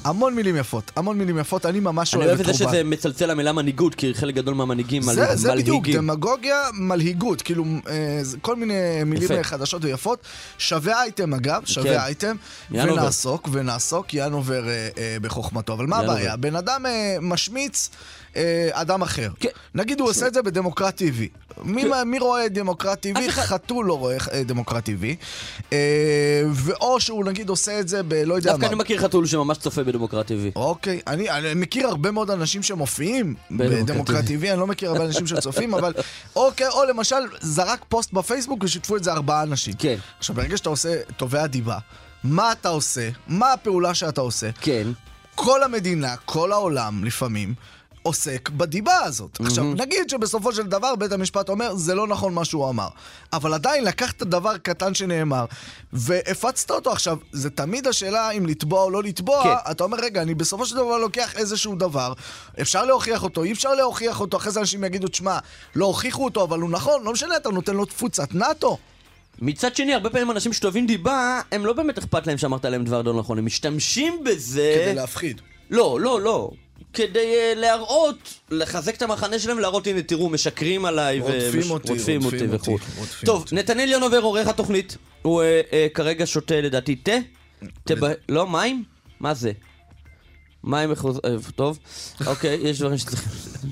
המון 0.05 0.35
מילים 0.35 0.57
יפות, 0.57 0.91
המון 0.97 1.19
מילים 1.19 1.39
יפות, 1.39 1.67
אני 1.67 1.81
ממש 1.81 2.15
אני 2.15 2.25
אוהב 2.25 2.29
אוהב 2.29 2.41
את 2.41 2.49
את 2.49 2.55
זה 2.55 2.65
רובן. 2.65 2.77
שזה 2.77 2.85
מצלצל 2.85 3.27
למילה 3.27 3.53
מנהיגות, 3.53 3.95
כי 3.95 4.15
חלק 4.15 4.35
גדול 4.35 4.55
מהמנהיגים 4.55 5.03
זה, 5.03 5.37
זה 5.37 5.53
בדיוק, 5.53 5.83
מלהיגים. 5.87 5.97
דמגוגיה, 5.97 6.63
מלהיגות, 6.75 7.43
כאילו, 7.43 7.65
אה, 7.89 8.21
כל 8.43 8.57
מיני 8.57 8.75
מילים 9.07 9.25
יפה. 9.25 9.43
חדשות 9.43 9.85
ויפות. 9.85 10.19
שווה 10.59 11.03
אייטם 11.03 11.35
אגב, 11.35 11.63
שווה 11.67 11.93
כן. 11.93 11.99
אייטם, 11.99 12.37
ינובר. 12.71 12.93
ונעסוק, 12.93 13.49
ונעסוק, 13.53 14.07
ינובר 14.15 14.69
אה, 14.69 14.89
אה, 14.99 15.17
בחוכמתו. 15.23 15.73
אבל 15.73 15.87
מה. 15.87 15.99
הבעיה? 15.99 16.37
בן 16.37 16.57
אדם 16.57 16.87
אה, 16.87 17.17
משמיץ 17.21 17.91
אה, 18.37 18.69
אדם 18.73 19.03
אחר. 19.03 19.31
כן. 19.41 19.49
נגיד 19.75 20.01
הוא 20.01 20.09
עושה 20.09 20.27
את 20.27 20.35
זה 20.35 20.43
בדמוקרט 20.43 21.03
TV. 21.03 21.49
מי, 21.65 21.83
כן. 21.83 22.09
מי 22.09 22.19
רואה 22.19 22.49
דמוקרט 22.49 23.07
TV? 23.07 23.31
חתול 23.31 23.87
לא 23.87 23.99
רואה 23.99 24.17
אה, 24.33 24.43
דמוקרט 24.45 24.89
TV. 24.89 25.05
אה, 25.73 26.43
ואו 26.53 27.01
שהוא 27.01 27.25
נגיד 27.25 27.49
עושה 27.49 27.81
את 27.81 27.89
זה 27.89 28.03
ב... 28.03 28.15
לא 28.15 28.35
יודע 28.35 28.51
דווקא 28.51 28.65
מה. 28.65 28.69
אני 28.73 28.77
מכיר 28.79 28.98
חתול 28.99 29.27
שממש 29.27 29.59
צופה 29.59 29.85
בדמוקרט 29.85 30.31
TV. 30.31 30.57
אוקיי, 30.57 31.01
אני, 31.07 31.31
אני 31.31 31.55
מכיר 31.55 31.87
הרבה 31.87 32.11
מאוד 32.11 32.31
אנשים 32.31 32.63
שמופיעים 32.63 33.35
בדמוקרט. 33.51 34.25
TV, 34.25 34.51
אני 34.51 34.61
לא 34.61 34.67
מכיר 34.67 34.91
הרבה 34.91 35.05
אנשים 35.05 35.27
שצופים, 35.27 35.75
אבל 35.75 35.93
אוקיי, 36.37 36.69
או 36.69 36.85
למשל, 36.85 37.17
זרק 37.41 37.85
פוסט 37.89 38.13
בפייסבוק 38.13 38.65
ושיתפו 38.65 38.97
את 38.97 39.05
זה 39.05 39.13
ארבעה 39.13 39.43
אנשים. 39.43 39.75
כן. 39.79 39.97
עכשיו, 40.19 40.37
ברגע 40.37 40.57
שאתה 40.57 40.69
עושה 40.69 41.01
תובע 41.17 41.47
דיבה, 41.47 41.79
מה 42.25 42.53
אתה 42.53 42.69
עושה? 42.69 43.09
מה 43.29 43.53
הפעולה 43.53 43.95
שאתה 43.95 44.21
עושה? 44.21 44.51
כן. 44.61 44.89
כל 45.35 45.63
המדינה, 45.63 46.17
כל 46.25 46.53
העולם, 46.53 47.05
לפעמים, 47.05 47.55
עוסק 48.09 48.49
בדיבה 48.49 48.97
הזאת. 49.05 49.39
עכשיו, 49.41 49.65
נגיד 49.65 50.11
שבסופו 50.11 50.53
של 50.53 50.63
דבר 50.63 50.97
בית 50.97 51.13
המשפט 51.13 51.49
אומר, 51.49 51.75
זה 51.75 51.95
לא 51.95 52.07
נכון 52.07 52.35
מה 52.35 52.45
שהוא 52.45 52.69
אמר. 52.69 52.89
אבל 53.33 53.55
עדיין 53.55 53.85
לקחת 53.85 54.23
דבר 54.23 54.59
קטן 54.59 54.95
שנאמר, 54.95 55.45
והפצת 55.93 56.71
אותו 56.71 56.93
עכשיו, 56.93 57.19
זה 57.33 57.51
תמיד 57.51 57.87
השאלה 57.87 58.31
אם 58.31 58.47
לתבוע 58.47 58.83
או 58.83 58.91
לא 58.91 59.03
לתבוע, 59.03 59.43
כן. 59.43 59.71
אתה 59.71 59.85
אומר, 59.85 59.99
רגע, 60.01 60.23
אני 60.23 60.35
בסופו 60.35 60.67
של 60.67 60.77
דבר 60.77 60.99
לוקח 60.99 61.37
איזשהו 61.37 61.75
דבר, 61.75 62.13
אפשר 62.61 62.85
להוכיח 62.85 63.23
אותו, 63.23 63.43
אי 63.43 63.53
אפשר 63.53 63.75
להוכיח 63.75 64.21
אותו, 64.21 64.37
אחרי 64.37 64.53
זה 64.53 64.61
אנשים 64.61 64.85
יגידו, 64.85 65.09
תשמע, 65.09 65.39
לא 65.77 65.87
הוכיחו 65.87 66.25
אותו, 66.25 66.45
אבל 66.45 66.61
הוא 66.61 66.71
נכון, 66.71 67.05
לא 67.05 67.13
משנה, 67.13 67.37
אתה 67.37 67.49
נותן 67.51 67.75
לו 67.75 67.85
תפוצת 67.85 68.35
נאטו. 68.35 68.79
מצד 69.43 69.77
שני, 69.77 69.95
הרבה 69.95 70.11
פעמים 70.11 70.31
אנשים 70.31 70.53
שטובים 70.53 70.87
דיבה, 70.87 71.41
הם 71.53 71.67
לא 71.67 71.73
באמת 71.73 71.99
אכפת 71.99 72.27
להם 72.27 72.39
שאמרת 72.39 72.65
להם 72.65 72.85
דבר 72.85 73.03
לא 73.03 73.15
נכון, 73.15 73.39
הם 73.39 73.47
משתמשים 73.47 74.25
בזה... 74.25 74.75
כדי 74.83 74.95
להפחיד. 74.95 75.41
לא, 75.71 75.99
לא, 76.01 76.21
לא. 76.21 76.51
כדי 76.93 77.35
uh, 77.55 77.59
להראות, 77.59 78.35
לחזק 78.51 78.95
את 78.95 79.03
המחנה 79.03 79.39
שלהם, 79.39 79.59
להראות, 79.59 79.87
הנה, 79.87 80.03
תראו, 80.03 80.31
משקרים 80.31 80.85
עליי. 80.85 81.21
רודפים 81.21 81.61
ומש- 81.61 81.71
אותי, 81.71 81.93
רודפים 81.93 82.25
אותי 82.25 82.45
וכו'. 82.51 82.79
טוב. 83.25 83.45
נתנאל 83.53 83.93
ינובר, 83.93 84.21
עורך 84.21 84.49
התוכנית. 84.49 84.97
הוא 85.23 85.43
uh, 85.43 85.45
uh, 85.71 85.95
כרגע 85.95 86.27
שותה 86.27 86.61
לדעתי 86.61 86.97
תה? 86.97 87.13
תה 87.85 87.95
ב... 87.95 88.13
לא, 88.29 88.47
מים? 88.47 88.85
מה 89.21 89.35
זה? 89.35 89.53
מים 90.65 90.91
מחוז... 90.91 91.21
אה, 91.25 91.31
טוב, 91.57 91.79
אוקיי, 92.27 92.59
יש 92.63 92.79
דברים 92.79 92.99
שצריך... 92.99 93.29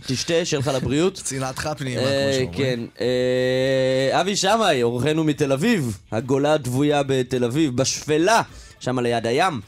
תשתה, 0.06 0.44
שיהיה 0.44 0.60
לך 0.60 0.68
לבריאות. 0.68 1.14
צנעתך 1.14 1.70
פנימה, 1.78 2.00
כמו 2.00 2.08
אה, 2.10 2.32
שאומרים. 2.32 2.52
כן. 2.52 2.80
אה, 3.00 4.20
אבי 4.20 4.36
שמאי, 4.36 4.82
אורחנו 4.82 5.24
מתל 5.24 5.52
אביב, 5.52 5.98
הגולה 6.12 6.52
הדבויה 6.52 7.02
בתל 7.02 7.44
אביב, 7.44 7.76
בשפלה, 7.76 8.42
שם 8.80 8.98
ליד 8.98 9.26
הים. 9.26 9.60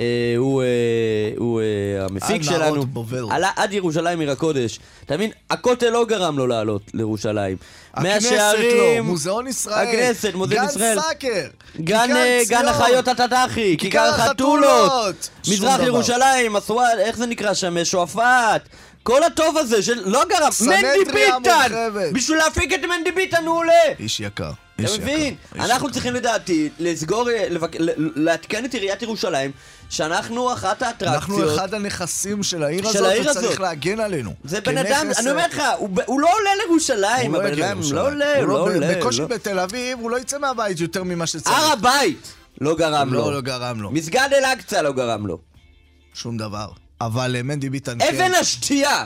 אה, 0.00 0.34
הוא, 0.36 0.62
אה, 0.62 0.66
אה, 1.60 2.04
המפיק 2.04 2.42
שלנו. 2.42 2.84
עלה 3.30 3.50
עד 3.56 3.72
ירושלים 3.72 4.20
עיר 4.20 4.30
הקודש. 4.30 4.78
אתה 5.04 5.14
מבין? 5.14 5.30
הכותל 5.50 5.90
לא 5.90 6.04
גרם 6.04 6.38
לו 6.38 6.46
לעלות 6.46 6.82
לירושלים. 6.94 7.56
הכנסת. 7.94 8.30
לא, 8.32 9.02
מוזיאון 9.02 9.46
ישראל, 9.46 9.88
הכנסת, 9.88 10.34
מוזיאון 10.34 10.66
ישראל. 10.66 10.94
גן 10.96 11.02
סאקר, 11.02 11.48
גן, 11.80 12.10
גן 12.48 12.68
החיות 12.68 13.08
התנ"כי, 13.08 13.76
כיכר 13.78 14.08
החתולות, 14.08 15.30
מזרח. 15.48 15.80
ירושלים, 15.80 16.56
אסואל, 16.56 16.98
איך 16.98 17.16
זה 17.16 17.26
נקרא 17.26 17.54
שם? 17.54 17.84
שועפאט. 17.84 18.68
כל 19.02 19.24
הטוב 19.24 19.58
הזה 19.58 19.82
של... 19.82 20.08
לא 20.08 20.22
גרם, 20.28 20.50
מנדי 20.66 21.12
ביטן! 21.12 21.90
בשביל 22.12 22.38
להפיק 22.38 22.72
את 22.72 22.80
מנדי 22.84 23.10
ביטן 23.10 23.46
הוא 23.46 23.56
עולה! 23.56 23.72
איש 23.98 24.20
יקר. 24.20 24.50
אתה 24.84 24.92
מבין? 24.98 25.34
אנחנו. 25.54 25.90
צריכים 25.90 26.14
לדעתי 26.14 26.68
לסגור, 26.78 27.28
לעדכן 27.96 28.64
את 28.64 28.74
עיריית 28.74 29.02
ירושלים 29.02 29.50
שאנחנו 29.90 30.52
אחת 30.52 30.82
אנחנו 30.82 31.06
האטרקציות. 31.06 31.54
אחד 31.54 31.74
הנכסים 31.74 32.42
של 32.42 32.62
העיר 32.62 32.82
של 32.82 32.88
הזאת, 32.88 33.08
העיר 33.10 33.30
וצריך 33.30 33.46
הזאת. 33.46 33.58
להגן 33.60 34.00
עלינו. 34.00 34.34
זה 34.44 34.60
בן 34.60 34.78
אדם, 34.78 35.06
אני 35.18 35.30
אומר 35.30 35.46
לך, 35.46 35.62
הוא 35.78 35.88
הוא 36.06 36.20
לא 36.20 36.28
עולה 36.38 36.50
לירושלים, 36.62 37.34
לא 37.34 37.38
הבן 37.42 37.62
אדם. 37.62 37.80
לא 37.92 38.06
עולה, 38.06 38.38
הוא 38.38 38.48
לא 38.48 38.54
ב- 38.54 38.58
עולה. 38.58 38.94
בקושי 38.98 39.20
לא- 39.20 39.26
בתל 39.26 39.58
אביב, 39.58 39.98
הוא 39.98 40.10
לא 40.10 40.18
יצא 40.18 40.38
מהבית 40.38 40.80
יותר 40.80 41.02
ממה 41.04 41.26
שצריך. 41.26 41.56
הר 41.58 41.72
הבית 41.72 42.32
לא 42.60 42.76
גרם 42.76 43.12
לו. 43.14 43.20
לא, 43.20 43.32
לא 43.32 43.40
גרם 43.40 43.80
לו. 43.80 43.90
מסגד 43.90 44.28
אל-אקצא 44.32 44.80
לא 44.80 44.92
גרם 44.92 45.26
לו. 45.26 45.38
שום 46.14 46.36
דבר. 46.36 46.68
אבל 47.00 47.36
אה, 47.36 47.42
מנדי 47.42 47.70
ביטן. 47.70 47.98
אבן 48.00 48.32
השתייה 48.40 49.04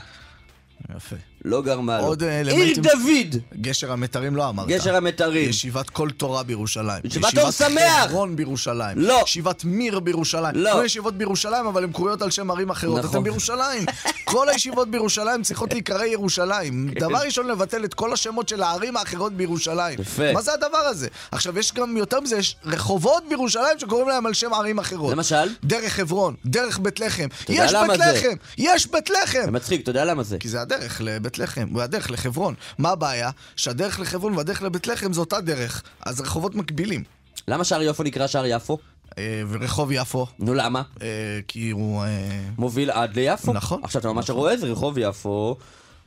יפה. 0.96 1.16
לא 1.44 1.62
גרמה 1.62 1.98
לו. 1.98 2.04
עוד, 2.06 2.22
אה, 2.22 2.38
עיר 2.40 2.50
אלמנטים- 2.50 2.82
דוד, 2.82 3.36
גשר 3.60 3.92
המיתרים 3.92 4.36
לא 4.36 4.48
אמרת. 4.48 4.68
גשר 4.68 4.96
המיתרים. 4.96 5.50
ישיבת 5.50 5.90
כל 5.90 6.10
תורה 6.10 6.42
בירושלים. 6.42 7.00
ישיבת 7.04 7.38
אור 7.38 7.50
שמח. 7.50 7.68
ישיבת 7.70 8.08
חברון 8.08 8.36
בירושלים. 8.36 8.98
לא. 8.98 9.20
ישיבת 9.24 9.64
מיר 9.64 10.00
בירושלים. 10.00 10.54
לא. 10.56 10.70
לא 10.70 10.84
ישיבות 10.84 11.14
בירושלים, 11.14 11.66
אבל 11.66 11.84
הן 11.84 11.92
קרויות 11.92 12.22
על 12.22 12.30
שם 12.30 12.50
ערים 12.50 12.70
אחרות. 12.70 12.98
נכון. 12.98 13.10
אתם 13.10 13.24
בירושלים. 13.24 13.86
כל 14.24 14.48
הישיבות 14.48 14.90
בירושלים 14.90 15.42
צריכות 15.42 15.72
להיקרא 15.72 16.04
ירושלים. 16.04 16.90
כן. 16.94 17.00
דבר 17.00 17.18
ראשון, 17.24 17.46
לבטל 17.46 17.84
את 17.84 17.94
כל 17.94 18.12
השמות 18.12 18.48
של 18.48 18.62
הערים 18.62 18.96
האחרות 18.96 19.32
בירושלים. 19.32 20.00
יפה. 20.00 20.32
מה 20.32 20.42
זה 20.42 20.52
הדבר 20.54 20.78
הזה? 20.78 21.08
עכשיו, 21.30 21.58
יש 21.58 21.72
גם 21.72 21.96
יותר 21.96 22.20
מזה, 22.20 22.36
יש 22.36 22.56
רחובות 22.66 23.22
בירושלים 23.28 23.78
שקוראים 23.78 24.08
להם 24.08 24.26
על 24.26 24.32
שם 24.34 24.54
ערים 24.54 24.78
אחרות. 24.78 25.12
למשל? 25.12 25.48
דרך 25.64 25.92
חברון, 25.92 26.34
דרך 26.46 26.78
בית 26.78 27.00
לחם. 27.00 27.26
יש 27.48 27.72
בית? 27.72 28.00
לחם! 28.00 28.36
יש 28.58 28.86
בית 28.86 29.10
לחם! 29.10 29.44
זה 29.44 29.50
מצחיק, 29.50 29.82
אתה 29.82 29.90
יודע 29.90 30.04
למה 30.04 30.22
זה? 30.22 30.38
כי 30.38 30.48
זה 30.48 30.60
הדרך 30.60 31.00
לבית 31.04 31.33
לחם, 31.38 31.68
והדרך 31.74 32.10
לחברון. 32.10 32.54
מה 32.78 32.90
הבעיה? 32.90 33.30
שהדרך 33.56 34.00
לחברון 34.00 34.34
והדרך 34.36 34.62
לבית 34.62 34.86
לחם 34.86 35.12
זה 35.12 35.20
אותה 35.20 35.40
דרך, 35.40 35.82
אז 36.00 36.20
רחובות 36.20 36.54
מקבילים. 36.54 37.04
למה 37.48 37.64
שער 37.64 37.82
יפו 37.82 38.02
נקרא 38.02 38.26
שער 38.26 38.46
יפו? 38.46 38.78
אה, 39.18 39.42
ורחוב 39.48 39.92
יפו, 39.92 40.26
נו 40.38 40.54
למה? 40.54 40.82
אה, 41.02 41.06
כי 41.48 41.70
הוא... 41.70 42.02
אה, 42.04 42.40
מוביל 42.58 42.90
עד 42.90 43.16
ליפו. 43.18 43.52
נכון. 43.52 43.80
עכשיו 43.84 44.00
אתה 44.00 44.12
ממש 44.12 44.30
רואה 44.30 44.52
איזה 44.52 44.66
רחוב 44.66 44.98
יפו, 44.98 45.56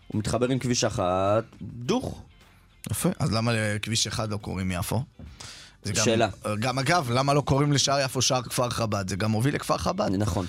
הוא 0.08 0.20
מתחבר 0.20 0.50
עם 0.50 0.60
כביש 0.60 0.84
אחת, 0.84 1.44
דוך. 1.62 2.22
יפה. 2.92 3.10
אז 3.20 3.32
למה 3.34 3.52
לכביש 3.54 4.08
אחד 4.08 4.32
לא 4.32 4.38
קוראים 4.38 4.72
יפו? 4.72 5.04
גם- 5.88 6.06
שאלה. 6.06 6.28
גם 6.60 6.80
אגב, 6.80 7.12
למה 7.12 7.34
לא 7.34 7.42
קוראים 7.42 7.74
לשער 7.74 8.00
יפו 8.00 8.22
שער 8.22 8.42
כפר 8.42 8.70
חב"ד? 8.70 9.10
זה 9.10 9.16
גם 9.16 9.32
מוביל 9.32 9.56
לכפר 9.56 9.78
חב"ד? 9.78 10.10
נכון. 10.18 10.46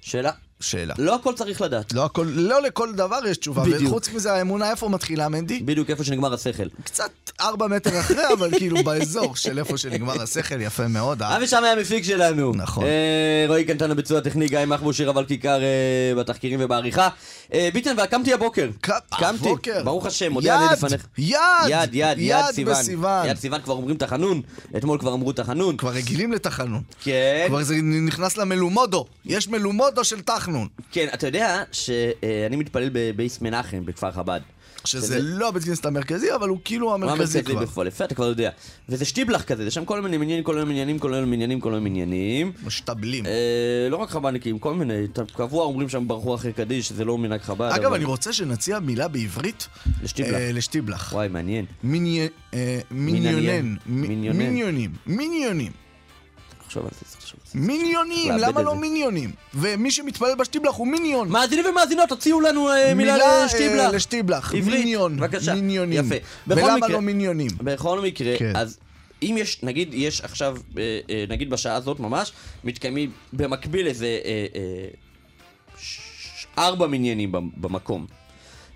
שאלה. 0.00 0.30
שאלה. 0.60 0.94
לא 0.98 1.14
הכל 1.14 1.34
צריך 1.34 1.60
לדעת. 1.60 1.92
לא, 1.92 2.04
הכל, 2.04 2.26
לא 2.34 2.62
לכל 2.62 2.92
דבר 2.92 3.18
יש 3.28 3.36
תשובה, 3.36 3.62
בדיוק. 3.62 3.82
וחוץ 3.82 4.08
מזה 4.08 4.32
האמונה 4.32 4.70
איפה 4.70 4.88
מתחילה, 4.88 5.28
מנדי? 5.28 5.60
בדיוק 5.60 5.90
איפה 5.90 6.04
שנגמר 6.04 6.34
השכל. 6.34 6.68
קצת 6.84 7.10
ארבע 7.40 7.66
מטר 7.66 8.00
אחרי, 8.00 8.22
אבל 8.38 8.50
כאילו 8.58 8.84
באזור 8.84 9.36
של 9.36 9.58
איפה 9.58 9.78
שנגמר 9.78 10.22
השכל, 10.22 10.60
יפה 10.60 10.88
מאוד. 10.88 11.22
אבי 11.22 11.46
שם 11.46 11.64
היה 11.64 11.72
המפיק 11.72 12.04
שלנו. 12.04 12.52
נכון. 12.56 12.84
אה, 12.84 13.44
רועי 13.48 13.64
קנטן 13.64 13.90
הביצוע 13.90 14.18
הטכני, 14.18 14.48
גיא 14.48 14.64
מחבוש, 14.66 14.96
שיר 14.96 15.10
אבל 15.10 15.24
כיכר 15.24 15.60
אה, 15.62 16.14
בתחקירים 16.16 16.58
ובעריכה. 16.62 17.08
אה, 17.54 17.68
ביטן, 17.72 17.94
והקמתי 17.98 18.32
הבוקר. 18.34 18.68
ק- 18.80 18.90
קמתי. 19.18 19.48
הבוקר. 19.48 19.82
ברוך 19.84 20.06
השם, 20.06 20.32
מודה 20.32 20.58
אני 20.58 20.72
לפניך. 20.72 21.06
יד, 21.18 21.36
יד, 21.68 21.90
יד, 21.92 22.18
יד 22.18 22.36
סיוון. 22.52 22.74
בסיוון. 22.74 23.26
יד 23.26 23.36
סיוון 23.36 23.62
כבר 23.62 23.74
אומרים 23.74 23.96
תחנון. 23.96 24.42
אתמול 24.76 24.98
כבר 24.98 25.12
אמרו 25.14 25.32
תחנון. 25.32 25.76
כבר 25.76 25.90
רגילים 25.90 26.32
לתחנון. 26.32 26.82
כן. 27.02 27.44
כבר 27.48 27.62
זה 27.62 27.74
נכנס 27.82 28.36
למלומודו. 28.36 29.06
יש 29.24 29.48
מלומודו 29.48 30.04
של 30.04 30.20
תחנון. 30.20 30.49
כן, 30.92 31.06
אתה 31.14 31.26
יודע 31.26 31.62
שאני 31.72 32.56
מתפלל 32.56 32.90
בבייס 32.92 33.40
מנחם 33.40 33.86
בכפר 33.86 34.10
חב"ד. 34.12 34.40
שזה 34.84 35.18
לא 35.22 35.50
בית 35.50 35.64
כנסת 35.64 35.86
המרכזי, 35.86 36.34
אבל 36.34 36.48
הוא 36.48 36.58
כאילו 36.64 36.94
המרכזי 36.94 37.42
כבר. 37.44 37.60
בפועל, 37.62 37.86
יפה, 37.86 38.04
אתה 38.04 38.14
כבר 38.14 38.24
יודע. 38.26 38.50
וזה 38.88 39.04
שטיבלח 39.04 39.42
כזה, 39.42 39.64
זה 39.64 39.70
שם 39.70 39.84
כל 39.84 40.00
מיני 40.00 40.16
מניינים, 40.16 40.44
כל 40.44 40.54
מיני 40.54 40.64
מניינים, 40.66 40.98
כל 40.98 41.10
מיני 41.10 41.24
מניינים, 41.26 41.60
כל 41.60 41.70
מיני 41.72 41.90
מניינים. 41.90 42.52
משתבלים. 42.64 43.26
אה, 43.26 43.30
לא 43.90 43.96
רק 43.96 44.10
חב"דניקים, 44.10 44.58
כל 44.58 44.74
מיני, 44.74 44.94
קבוע 45.36 45.64
אומרים 45.64 45.88
שם 45.88 46.08
ברחו 46.08 46.34
אחרי 46.34 46.52
קדיש, 46.52 46.88
שזה 46.88 47.04
לא 47.04 47.18
מנהג 47.18 47.40
חב"ד. 47.40 47.70
אגב, 47.74 47.84
אבל- 47.84 47.94
אני 47.96 48.04
רוצה 48.04 48.32
שנציע 48.32 48.78
מילה 48.78 49.08
בעברית. 49.08 49.68
לשטיבלח. 50.02 50.34
אה, 50.34 50.52
לשטיבלח. 50.52 51.12
וואי, 51.12 51.28
מעניין. 51.28 51.64
מיני- 51.82 52.28
אה, 52.54 52.80
מיניונן. 52.90 53.74
מיניונים. 53.86 54.92
מיניונים. 55.06 55.70
תחשוב 56.70 56.84
על 56.84 56.90
זה, 56.98 57.04
צריך 57.06 57.22
לחשוב 57.22 57.40
על 57.44 57.60
זה. 57.60 57.66
מיניונים, 57.66 58.32
למה 58.38 58.62
לא. 58.62 58.74
מיניונים? 58.76 59.30
ומי 59.54 59.90
שמתפלל 59.90 60.34
בשטיבלח 60.38 60.74
הוא 60.74 60.86
מיניון. 60.86 61.28
מאזינים 61.28 61.64
ומאזינות, 61.70 62.08
תוציאו 62.08 62.40
לנו 62.40 62.68
אה, 62.70 62.94
מילה 62.94 63.12
מילה, 63.12 63.44
לשטיבלח. 63.44 63.80
אה, 63.90 63.92
לשטיבלח. 63.92 64.54
מיניון. 64.54 65.16
בבקשה. 65.16 65.54
מיניונים. 65.54 66.04
יפה. 66.12 66.14
ולמה 66.46 66.88
לא 66.88 67.00
מיניונים? 67.00 67.50
בכל 67.60 68.00
מקרה, 68.00 68.34
כן. 68.38 68.52
אז 68.56 68.78
אם 69.22 69.36
יש, 69.38 69.62
נגיד, 69.62 69.88
יש 69.94 70.20
עכשיו, 70.20 70.56
אה, 70.78 70.82
אה, 71.10 71.24
נגיד 71.28 71.50
בשעה 71.50 71.74
הזאת 71.76 72.00
ממש, 72.00 72.32
מתקיימים 72.64 73.10
במקביל 73.32 73.86
איזה 73.86 74.06
אה, 74.24 74.46
אה, 74.54 74.88
ארבע 76.58 76.86
מניינים 76.86 77.32
במ- 77.32 77.50
במקום. 77.56 78.06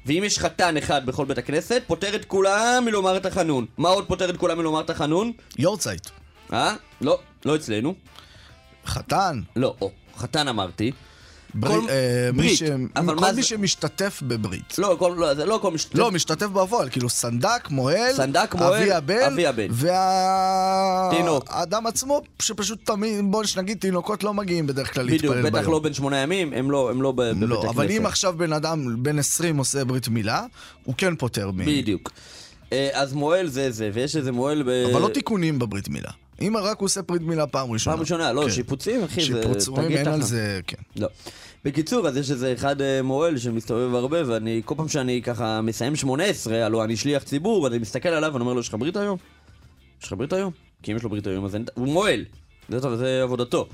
ואם 0.06 0.22
יש 0.26 0.38
חתן 0.38 0.76
אחד 0.76 1.06
בכל 1.06 1.24
בית 1.24 1.38
הכנסת, 1.38 1.82
פוטר 1.86 2.14
את 2.14 2.24
כולם 2.24 2.82
מלומר 2.84 3.16
את 3.16 3.26
החנון. 3.26 3.66
מה 3.78 3.88
עוד 3.88 4.06
פוטר 4.06 4.30
את 4.30 4.36
כולם 4.36 4.58
מלומר 4.58 4.80
את 4.80 4.90
החנון? 4.90 5.32
יורצייט. 5.58 6.08
אה? 6.52 6.74
לא, 7.00 7.18
לא 7.44 7.56
אצלנו. 7.56 7.94
חתן. 8.86 9.40
לא, 9.56 9.74
או, 9.80 9.90
חתן 10.18 10.48
אמרתי. 10.48 10.92
בר- 11.56 11.68
כל- 11.68 11.88
אה, 11.88 12.30
מי 12.32 12.38
ברית. 12.42 12.58
ש- 12.58 12.62
אבל 12.96 13.18
כל 13.18 13.24
מי 13.26 13.34
זה- 13.34 13.42
שמשתתף 13.42 14.22
בברית. 14.26 14.78
לא, 14.78 14.96
כל, 14.98 15.14
לא, 15.18 15.34
זה 15.34 15.44
לא 15.44 15.58
כל 15.62 15.70
משתתף. 15.70 15.98
לא, 15.98 16.10
משתתף 16.10 16.46
בפועל, 16.46 16.90
כאילו 16.90 17.08
סנדק, 17.08 17.70
מוהל, 17.70 18.12
סנדק, 18.14 18.54
מוהל, 18.54 18.82
אבי 18.82 18.92
הבן, 18.92 19.22
אבי 19.32 19.46
הבן. 19.46 19.66
והאדם 19.70 21.10
תינוק. 21.16 21.44
עצמו, 21.86 22.22
שפשוט 22.42 22.78
תמיד, 22.84 23.20
בוא 23.30 23.44
נגיד, 23.56 23.78
תינוקות 23.78 24.24
לא 24.24 24.34
מגיעים 24.34 24.66
בדרך 24.66 24.94
כלל 24.94 25.06
בדיוק, 25.06 25.22
להתפלל 25.22 25.42
ביום. 25.42 25.54
בטח 25.54 25.68
לא 25.68 25.78
בן 25.78 25.94
שמונה 25.94 26.16
ימים, 26.18 26.52
הם 26.52 26.70
לא, 26.70 26.90
הם 26.90 27.02
לא 27.02 27.12
ב- 27.12 27.16
בבית 27.22 27.48
לא, 27.48 27.54
הכנסת. 27.58 27.74
אבל 27.74 27.90
אם 27.90 28.06
עכשיו 28.06 28.32
בן 28.36 28.52
אדם 28.52 29.02
בן 29.02 29.18
20 29.18 29.56
עושה 29.56 29.84
ברית 29.84 30.08
מילה, 30.08 30.44
הוא 30.84 30.94
כן 30.98 31.16
פוטר 31.16 31.50
מ... 31.50 31.64
בדיוק. 31.66 32.10
אה, 32.72 32.88
אז 32.92 33.12
מוהל 33.12 33.46
זה 33.48 33.70
זה, 33.70 33.90
ויש 33.94 34.16
איזה 34.16 34.32
מוהל 34.32 34.62
ב... 34.62 34.68
אבל 34.92 35.00
לא 35.02 35.08
תיקונים 35.08 35.58
בברית 35.58 35.88
מילה. 35.88 36.10
אם 36.40 36.56
רק 36.56 36.78
הוא 36.78 36.86
עושה 36.86 37.02
ברית 37.02 37.22
מילה 37.22 37.46
פעם 37.46 37.70
ראשונה. 37.70 37.96
פעם 37.96 38.00
ראשונה, 38.00 38.32
לא, 38.32 38.42
כן. 38.42 38.50
שיפוצים, 38.50 39.04
אחי, 39.04 39.20
זה... 39.20 39.26
שיפוצים, 39.26 39.74
אין 39.76 40.08
על. 40.08 40.22
זה, 40.22 40.60
כן. 40.66 40.76
לא. 40.96 41.08
בקיצור, 41.64 42.08
אז 42.08 42.16
יש 42.16 42.30
איזה 42.30 42.52
אחד 42.52 42.80
אה, 42.80 43.02
מוהל 43.02 43.38
שמסתובב 43.38 43.94
הרבה, 43.94 44.18
ואני, 44.26 44.62
כל 44.64 44.74
פעם 44.76 44.88
שאני 44.88 45.22
ככה 45.22 45.60
מסיים 45.60 45.96
18, 45.96 46.66
הלוא 46.66 46.84
אני 46.84 46.96
שליח 46.96 47.22
ציבור, 47.22 47.62
ואני 47.62 47.78
מסתכל 47.78 48.08
עליו 48.08 48.30
ואני 48.32 48.40
אומר 48.40 48.52
לו, 48.52 48.60
יש 48.60 48.68
לך 48.68 48.74
ברית 48.74 48.96
היום? 48.96 49.18
יש 50.02 50.06
לך 50.06 50.12
ברית 50.18 50.32
היום? 50.32 50.52
כי 50.82 50.92
אם 50.92 50.96
יש 50.96 51.02
לו 51.02 51.10
ברית 51.10 51.26
היום, 51.26 51.44
אז 51.44 51.54
אין... 51.54 51.64
הוא 51.74 51.88
מוהל. 51.88 52.24
זה, 52.68 52.96
זה 52.96 53.22
עבודתו. 53.22 53.68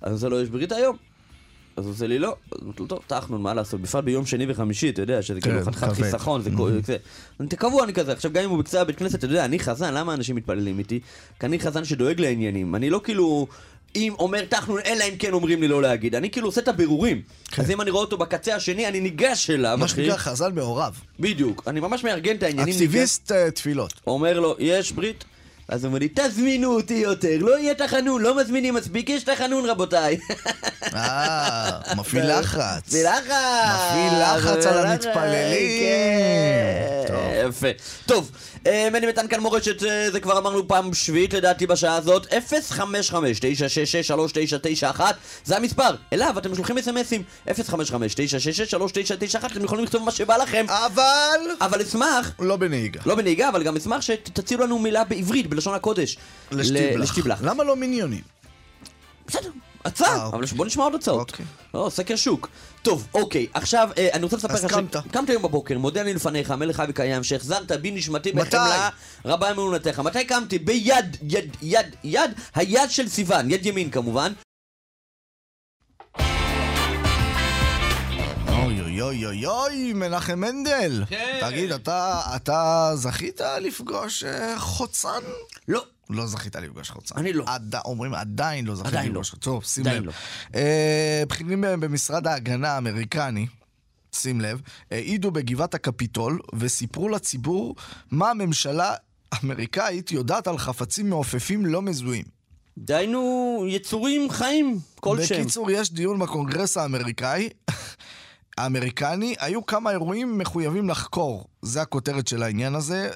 אז 0.00 0.06
אני 0.06 0.12
עושה 0.12 0.28
לו, 0.28 0.40
יש 0.40 0.48
ברית 0.48 0.72
היום? 0.72 0.96
אז 1.76 1.84
הוא 1.84 1.92
עושה 1.94 2.06
לי 2.06 2.18
לא, 2.18 2.36
אז 2.52 2.58
אמרתי 2.64 2.80
לו, 2.80 2.86
טוב, 2.86 2.98
תחנון, 3.06 3.42
מה 3.42 3.54
לעשות? 3.54 3.80
בפרט 3.80 4.04
ביום 4.04 4.26
שני 4.26 4.44
וחמישי, 4.48 4.88
אתה 4.90 5.02
יודע, 5.02 5.22
שזה 5.22 5.40
כן, 5.40 5.50
כאילו 5.50 5.64
חתיכת 5.64 5.84
כבד. 5.84 5.94
חיסכון, 5.94 6.42
זה 6.42 6.50
כל- 6.56 6.70
זה. 6.84 6.96
אני 7.40 7.48
קבוע 7.48 7.84
אני 7.84 7.92
כזה, 7.92 8.12
עכשיו 8.12 8.32
גם 8.32 8.42
אם 8.44 8.50
הוא 8.50 8.58
בקצה 8.58 8.80
הבית 8.80 8.96
כנסת, 8.98 9.14
אתה 9.14 9.26
יודע, 9.26 9.44
אני 9.44 9.58
חזן, 9.58 9.94
למה 9.94 10.14
אנשים 10.14 10.36
מתפללים 10.36 10.78
איתי? 10.78 11.00
כי 11.40 11.46
אני 11.46 11.58
חזן 11.58 11.84
שדואג 11.84 12.20
לעניינים, 12.20 12.74
אני 12.74 12.90
לא 12.90 13.00
כאילו... 13.04 13.46
אם 13.96 14.12
אומר 14.18 14.44
תחנון, 14.44 14.80
אלא 14.86 15.04
אם 15.04 15.16
כן 15.18 15.32
אומרים 15.32 15.60
לי 15.62 15.68
לא 15.68 15.82
להגיד. 15.82 16.14
אני 16.14 16.30
כאילו 16.30 16.48
עושה 16.48 16.60
את 16.60 16.68
הבירורים. 16.68 17.22
אז 17.58 17.70
אם 17.70 17.80
אני 17.80 17.90
רואה 17.90 18.04
אותו 18.04 18.18
בקצה 18.18 18.54
השני, 18.56 18.88
אני 18.88 19.00
ניגש 19.00 19.50
אליו, 19.50 19.72
כן. 19.76 19.80
מה. 19.80 19.88
שנקרא 19.88 20.16
חז"ל 20.16 20.52
מעורב. 20.52 21.00
בדיוק. 21.20 21.62
אני 21.66 21.80
ממש 21.80 22.04
מארגן 22.04 22.36
את 22.36 22.42
העניינים. 22.42 22.74
אקטיביסט 22.74 23.32
אה, 23.32 23.50
תפילות. 23.50 23.92
אומר 24.06 24.40
לו, 24.40 24.56
יש 24.58 24.92
ברית? 24.92 25.24
אז 25.68 25.84
הוא 25.84 25.88
אומר 25.88 25.98
לי, 25.98 26.08
תזמינו 26.14 26.74
אותי 26.74 26.94
יותר, 26.94 27.36
לא 27.40 27.58
יהיה 27.58 27.74
תחנון, 27.74 28.22
לא 28.22 28.36
מזמינים 28.40 28.74
מספיק, 28.74 29.10
יש 29.10 29.22
תחנון 29.22 29.64
רבותיי. 29.70 30.18
אה, 30.94 31.70
מפעיל 31.96 32.26
לחץ. 32.38 32.82
מפעיל 32.88 33.06
לחץ. 33.06 33.30
מפעיל 33.90 34.22
לחץ 34.22 34.66
על 34.66 34.72
מפעיל 34.78 34.86
המתפללים. 34.86 35.80
כן. 35.80 37.04
טוב. 37.14 37.48
יפה. 37.48 37.66
טוב, 38.06 38.30
אה, 38.54 38.55
מני 38.64 39.06
מתן 39.06 39.28
כאן 39.28 39.40
מורשת, 39.40 39.82
אה, 39.82 40.10
זה 40.10 40.20
כבר 40.20 40.38
אמרנו 40.38 40.68
פעם 40.68 40.94
שביעית 40.94 41.34
לדעתי 41.34 41.66
בשעה 41.66 41.96
הזאת, 41.96 42.26
055-966-3991, 42.26 45.00
זה 45.44 45.56
המספר, 45.56 45.96
אליו 46.12 46.34
אתם 46.38 46.54
שולחים 46.54 46.78
אסמסים, 46.78 47.22
055-966-3991, 47.48 47.52
אתם 49.46 49.64
יכולים 49.64 49.84
לכתוב 49.84 50.02
מה 50.02 50.10
שבא 50.10 50.36
לכם, 50.36 50.66
אבל... 50.68 51.40
אבל 51.60 51.82
אשמח 51.82 52.32
לא 52.38 52.56
בנהיגה. 52.56 53.00
לא 53.06 53.14
בנהיגה, 53.14 53.48
אבל 53.48 53.62
גם 53.62 53.76
אשמח 53.76 54.00
שתציעו 54.00 54.60
לנו 54.60 54.78
מילה 54.78 55.04
בעברית, 55.04 55.46
בלשון 55.46 55.74
הקודש. 55.74 56.16
לשטיבלח. 56.52 57.42
למה 57.42 57.64
לא 57.64 57.76
מיניונים? 57.76 58.22
בסדר, 59.26 59.50
הצעה, 59.86 60.16
אה, 60.16 60.26
אבל 60.26 60.44
בוא 60.56 60.66
נשמע 60.66 60.84
עוד 60.84 60.94
הצעות. 60.94 61.30
אוקיי. 61.30 61.46
לא, 61.74 61.88
סקר 61.90 62.16
שוק. 62.16 62.48
טוב, 62.82 63.06
אוקיי, 63.14 63.46
עכשיו 63.54 63.88
אה, 63.98 64.08
אני 64.12 64.22
רוצה 64.22 64.36
לספר 64.36 64.54
אז 64.54 64.64
לך 64.64 64.72
קמת. 64.72 64.96
קמת 65.12 65.30
היום 65.30 65.42
בבוקר, 65.42 65.78
מודה 65.78 66.00
אני 66.00 66.14
לפניך, 66.14 66.50
מלך 66.50 66.76
חי 66.76 66.84
וקיים, 66.88 67.24
שהחזרת 67.24 67.72
בי 67.72 67.90
נשמתי 67.90 68.32
מתי? 68.32 68.40
בחמלה 68.56 68.88
רבה 69.24 69.50
אמונתך. 69.50 69.98
מתי 69.98 70.24
קמתי? 70.24 70.58
ביד, 70.58 71.16
יד, 71.22 71.56
יד, 71.62 71.96
יד, 72.04 72.30
היד 72.54 72.90
של 72.90 73.08
סיוון, 73.08 73.50
יד 73.50 73.66
ימין 73.66 73.90
כמובן. 73.90 74.32
אוי 78.48 78.80
אוי 78.80 79.02
אוי 79.02 79.26
אוי 79.26 79.46
אוי, 79.46 79.92
מנחם 79.92 80.40
מנדל. 80.40 81.04
כן. 81.08 81.38
תגיד, 81.40 81.72
אתה, 81.72 82.20
אתה 82.36 82.90
זכית 82.94 83.40
לפגוש 83.60 84.24
אה, 84.24 84.58
חוצן? 84.58 85.20
לא. 85.68 85.95
לא 86.10 86.26
זכית 86.26 86.56
לפגוש 86.56 86.90
חוצן. 86.90 87.14
אני 87.18 87.32
לא. 87.32 87.44
עד, 87.46 87.74
אומרים 87.84 88.14
עדיין 88.14 88.64
לא 88.64 88.74
זכית 88.74 88.86
עדיין 88.86 89.08
לפגוש 89.08 89.28
לא. 89.28 89.30
חוצן. 89.30 89.44
טוב, 89.44 89.64
שים 89.64 89.86
לב. 89.86 90.04
לא. 90.04 90.12
אה, 90.54 91.22
בכירים 91.28 91.64
במשרד 91.80 92.26
ההגנה 92.26 92.68
האמריקני, 92.68 93.46
שים 94.12 94.40
לב, 94.40 94.60
העידו 94.90 95.30
בגבעת 95.30 95.74
הקפיטול 95.74 96.38
וסיפרו 96.54 97.08
לציבור 97.08 97.74
מה 98.10 98.30
הממשלה 98.30 98.94
האמריקאית 99.32 100.12
יודעת 100.12 100.46
על 100.46 100.58
חפצים 100.58 101.10
מעופפים 101.10 101.66
לא 101.66 101.82
מזוהים. 101.82 102.24
דהיינו, 102.78 103.64
יצורים 103.68 104.30
חיים 104.30 104.78
כלשהם. 105.00 105.40
בקיצור, 105.40 105.70
יש 105.70 105.92
דיון 105.92 106.18
בקונגרס 106.18 106.76
האמריקאי. 106.76 107.48
האמריקני, 108.58 109.34
היו 109.38 109.66
כמה 109.66 109.90
אירועים 109.90 110.38
מחויבים 110.38 110.88
לחקור. 110.88 111.44
זה 111.62 111.82
הכותרת 111.82 112.28
של 112.28 112.42
העניין 112.42 112.74
הזה. 112.74 113.10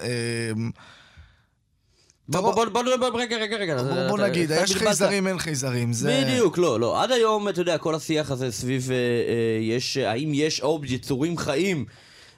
בוא, 2.30 2.64
בוא, 2.72 3.20
רגע, 3.20 3.36
רגע, 3.36 3.56
רגע. 3.56 3.82
בוא, 4.08 4.18
נגיד, 4.18 4.50
יש. 4.50 4.76
חייזרים, 4.76 5.26
אין 5.26 5.38
חייזרים. 5.38 5.92
בדיוק, 6.06 6.58
לא, 6.58 6.80
לא. 6.80 7.02
עד 7.02 7.12
היום, 7.12 7.48
אתה 7.48 7.60
יודע, 7.60 7.78
כל 7.78 7.94
השיח 7.94 8.30
הזה 8.30 8.52
סביב, 8.52 8.90
אה, 8.90 8.96
אה, 8.96 9.58
יש, 9.60 9.96
האם 9.96 10.30
יש 10.34 10.60
עוד 10.60 10.84
יצורים 10.84 11.38
חיים 11.38 11.84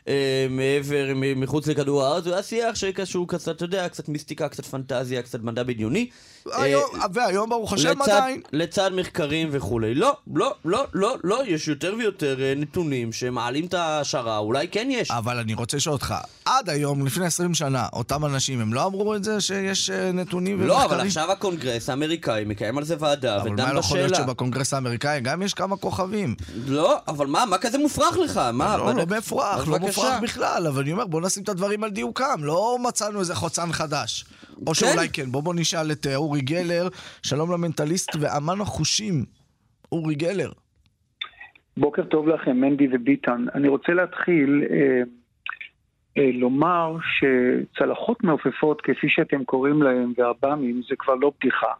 אה, 0.09 0.47
מעבר, 0.51 1.13
מחוץ 1.37 1.67
לכדור 1.67 2.05
הארץ, 2.05 2.25
זה 2.25 2.33
היה 2.33 2.43
שיח 2.43 2.75
שקשור 2.75 3.29
קצת, 3.29 3.57
אתה 3.57 3.65
יודע, 3.65 3.89
קצת 3.89 4.09
מיסטיקה, 4.09 4.49
קצת 4.49 4.65
פנטזיה, 4.65 5.23
קצת 5.23 5.41
מדע 5.41 5.63
בדיוני. 5.63 6.11
היום, 6.53 6.85
אה, 6.95 7.07
והיום, 7.13 7.51
ברוך 7.51 7.73
השם, 7.73 8.03
עדיין. 8.03 8.41
לצד 8.53 8.91
מחקרים 8.95 9.49
וכולי. 9.53 9.95
לא, 9.95 10.17
לא, 10.35 10.55
לא, 10.65 10.87
לא, 10.95 11.17
לא, 11.25 11.43
יש 11.47 11.69
יותר 11.69 11.95
ויותר 11.99 12.43
אה, 12.43 12.53
נתונים 12.57 13.13
שמעלים 13.13 13.67
את 13.67 13.75
ההשערה, 13.75 14.39
אולי 14.39 14.69
כן 14.69 14.89
יש. 14.91 15.11
אבל 15.11 15.39
אני 15.39 15.55
רוצה 15.55 15.77
לשאול 15.77 15.93
אותך, 15.93 16.15
עד 16.45 16.71
היום, 16.71 17.07
לפני 17.07 17.27
20 17.27 17.55
שנה, 17.55 17.87
אותם 17.93 18.25
אנשים, 18.25 18.61
הם 18.61 18.75
לא 18.75 18.87
אמרו 18.87 19.15
את 19.15 19.25
זה 19.25 19.41
שיש 19.41 19.91
אה, 19.91 20.13
נתונים 20.13 20.61
ומחקרים? 20.61 20.79
לא, 20.79 20.85
אבל 20.85 21.01
עכשיו 21.07 21.33
הקונגרס 21.33 21.89
האמריקאי 21.89 22.45
מקיים 22.45 22.79
על 22.79 22.85
זה 22.85 22.97
ועדה 22.99 23.37
אבל 23.41 23.53
ודן 23.53 23.65
מה 23.65 23.73
לא 23.73 23.79
יכול 23.79 23.97
להיות 23.97 24.13
בשאלה. 24.13 24.27
שבקונגרס 24.27 24.75
האמריקאי 24.75 25.21
גם 25.21 25.43
יש 25.43 25.55
כמה 25.55 25.77
כוכבים? 25.77 26.35
לא, 26.67 26.99
אבל 27.09 27.27
מה, 27.27 27.45
מה 27.47 27.59
כזה 27.59 27.79
מופרך 27.79 28.17
לך? 28.17 28.41
מה? 28.53 28.77
לא, 28.77 28.95
לא 28.95 29.07
מופרך, 29.17 29.69
לא. 29.69 29.79
מופרך 29.79 30.15
בכלל, 30.23 30.67
אבל 30.67 30.83
אני 30.83 30.93
אומר, 30.93 31.07
בוא 31.07 31.21
נשים 31.21 31.43
את 31.43 31.49
הדברים 31.49 31.85
על 31.85 31.91
דיוקם, 31.91 32.41
לא 32.45 32.79
מצאנו 32.81 33.21
איזה 33.21 33.35
חוצן 33.35 33.73
חדש. 33.73 34.25
או 34.61 34.67
כן. 34.67 34.75
שאולי 34.75 35.09
כן, 35.13 35.25
בוא 35.33 35.43
בוא 35.43 35.55
נשאל 35.55 35.93
את 35.93 36.07
אה, 36.07 36.17
אורי 36.17 36.41
גלר, 36.41 36.89
שלום 37.23 37.53
למנטליסט 37.53 38.11
ואמן 38.21 38.61
החושים, 38.61 39.25
אורי 39.93 40.15
גלר. 40.15 40.51
בוקר 41.77 42.03
טוב 42.05 42.29
לכם, 42.29 42.57
מנדי 42.57 42.89
וביטן. 42.93 43.47
אני 43.55 43.69
רוצה 43.69 43.93
להתחיל 43.93 44.65
אה, 44.71 45.03
אה, 46.19 46.31
לומר 46.33 46.97
שצלחות 47.19 48.25
מעופפות, 48.25 48.81
כפי 48.81 49.07
שאתם 49.09 49.45
קוראים 49.45 49.83
להם, 49.83 50.13
ועב"מים, 50.17 50.83
זה 50.89 50.97
כבר 50.99 51.15
לא 51.15 51.33
בדיחה. 51.41 51.73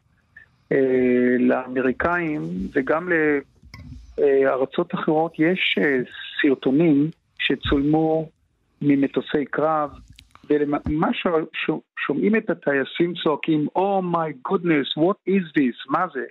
אה, 0.73 1.37
לאמריקאים 1.39 2.43
וגם 2.73 3.09
לארצות 4.19 4.95
אחרות 4.95 5.33
יש 5.39 5.79
אה, 5.79 5.99
סרטונים 6.43 7.11
שצולמו 7.39 8.29
ממטוסי 8.83 9.45
קרב, 9.51 9.91
ומה 10.61 11.09
ששומעים 11.13 12.37
את 12.37 12.51
הטייסים 12.51 13.15
צועקים, 13.23 13.67
Oh 13.79 14.03
my 14.15 14.51
goodness, 14.51 14.99
what 14.99 15.31
is 15.31 15.45
this? 15.59 15.91
מה 15.91 16.07
זה? 16.15 16.25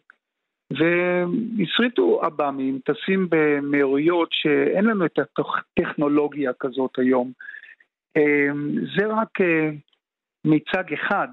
והסריטו 0.71 2.21
עב"מים, 2.23 2.79
טסים 2.85 3.27
במהירויות 3.29 4.29
שאין 4.31 4.85
לנו 4.85 5.05
את 5.05 5.19
הטכנולוגיה 5.19 6.51
כזאת 6.59 6.99
היום. 6.99 7.31
אמ, 8.17 8.75
זה 8.97 9.07
רק 9.07 9.41
אה, 9.41 9.69
מיצג 10.45 10.93
אחד, 10.93 11.27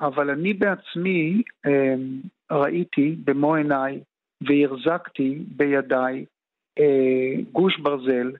אבל 0.00 0.30
אני 0.30 0.52
בעצמי 0.52 1.42
אמ, 1.66 2.20
ראיתי 2.50 3.16
במו 3.24 3.54
עיניי 3.54 4.00
והחזקתי 4.40 5.38
בידיי 5.56 6.24
אה, 6.78 7.42
גוש 7.52 7.78
ברזל 7.78 8.32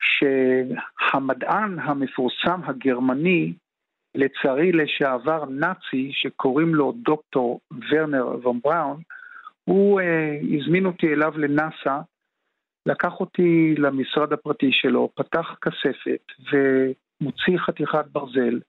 שהמדען 0.00 1.78
המפורסם 1.78 2.60
הגרמני, 2.64 3.52
לצערי 4.14 4.72
לשעבר 4.72 5.44
נאצי, 5.44 6.10
שקוראים 6.12 6.74
לו 6.74 6.92
דוקטור 6.92 7.60
ורנר 7.90 8.26
וון 8.42 8.60
בראון, 8.64 9.02
הוא 9.64 10.00
אה, 10.00 10.38
הזמין 10.58 10.86
אותי 10.86 11.06
אליו 11.12 11.38
לנאסא, 11.38 12.00
לקח 12.86 13.20
אותי 13.20 13.74
למשרד 13.78 14.32
הפרטי 14.32 14.72
שלו, 14.72 15.10
פתח 15.14 15.56
כספת 15.62 16.52
ומוציא 16.52 17.58
חתיכת 17.58 18.04
ברזל. 18.12 18.60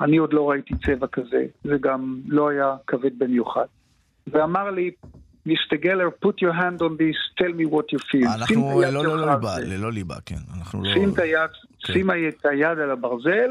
אני 0.00 0.16
עוד 0.16 0.32
לא 0.32 0.50
ראיתי 0.50 0.74
צבע 0.86 1.06
כזה, 1.06 1.46
זה 1.64 1.76
גם 1.80 2.20
לא 2.26 2.48
היה 2.48 2.76
כבד 2.86 3.18
במיוחד. 3.18 3.66
ואמר 4.26 4.70
לי, 4.70 4.90
מיסטר 5.46 5.76
גלר, 5.76 6.08
put 6.24 6.34
your 6.42 6.52
hand 6.52 6.80
on 6.80 6.96
this, 6.98 7.42
tell 7.42 7.52
me 7.52 7.72
what 7.72 7.92
you 7.92 7.98
feel. 7.98 8.28
את 8.28 8.40
אנחנו 8.40 8.80
היד 8.80 8.94
לא 8.94 9.02
שלך 9.02 9.10
לא 9.10 9.22
על 9.22 9.30
ליבה. 9.30 9.58
ללא 9.58 9.92
ליבה, 9.92 10.16
כן. 10.26 10.36
אנחנו 10.58 10.82
לא... 10.84 10.94
שים 10.94 11.12
את 11.12 11.18
היד, 11.18 11.50
כן. 11.84 11.92
שים 11.92 12.10
את 12.10 12.46
היד 12.46 12.78
על 12.78 12.90
הברזל, 12.90 13.50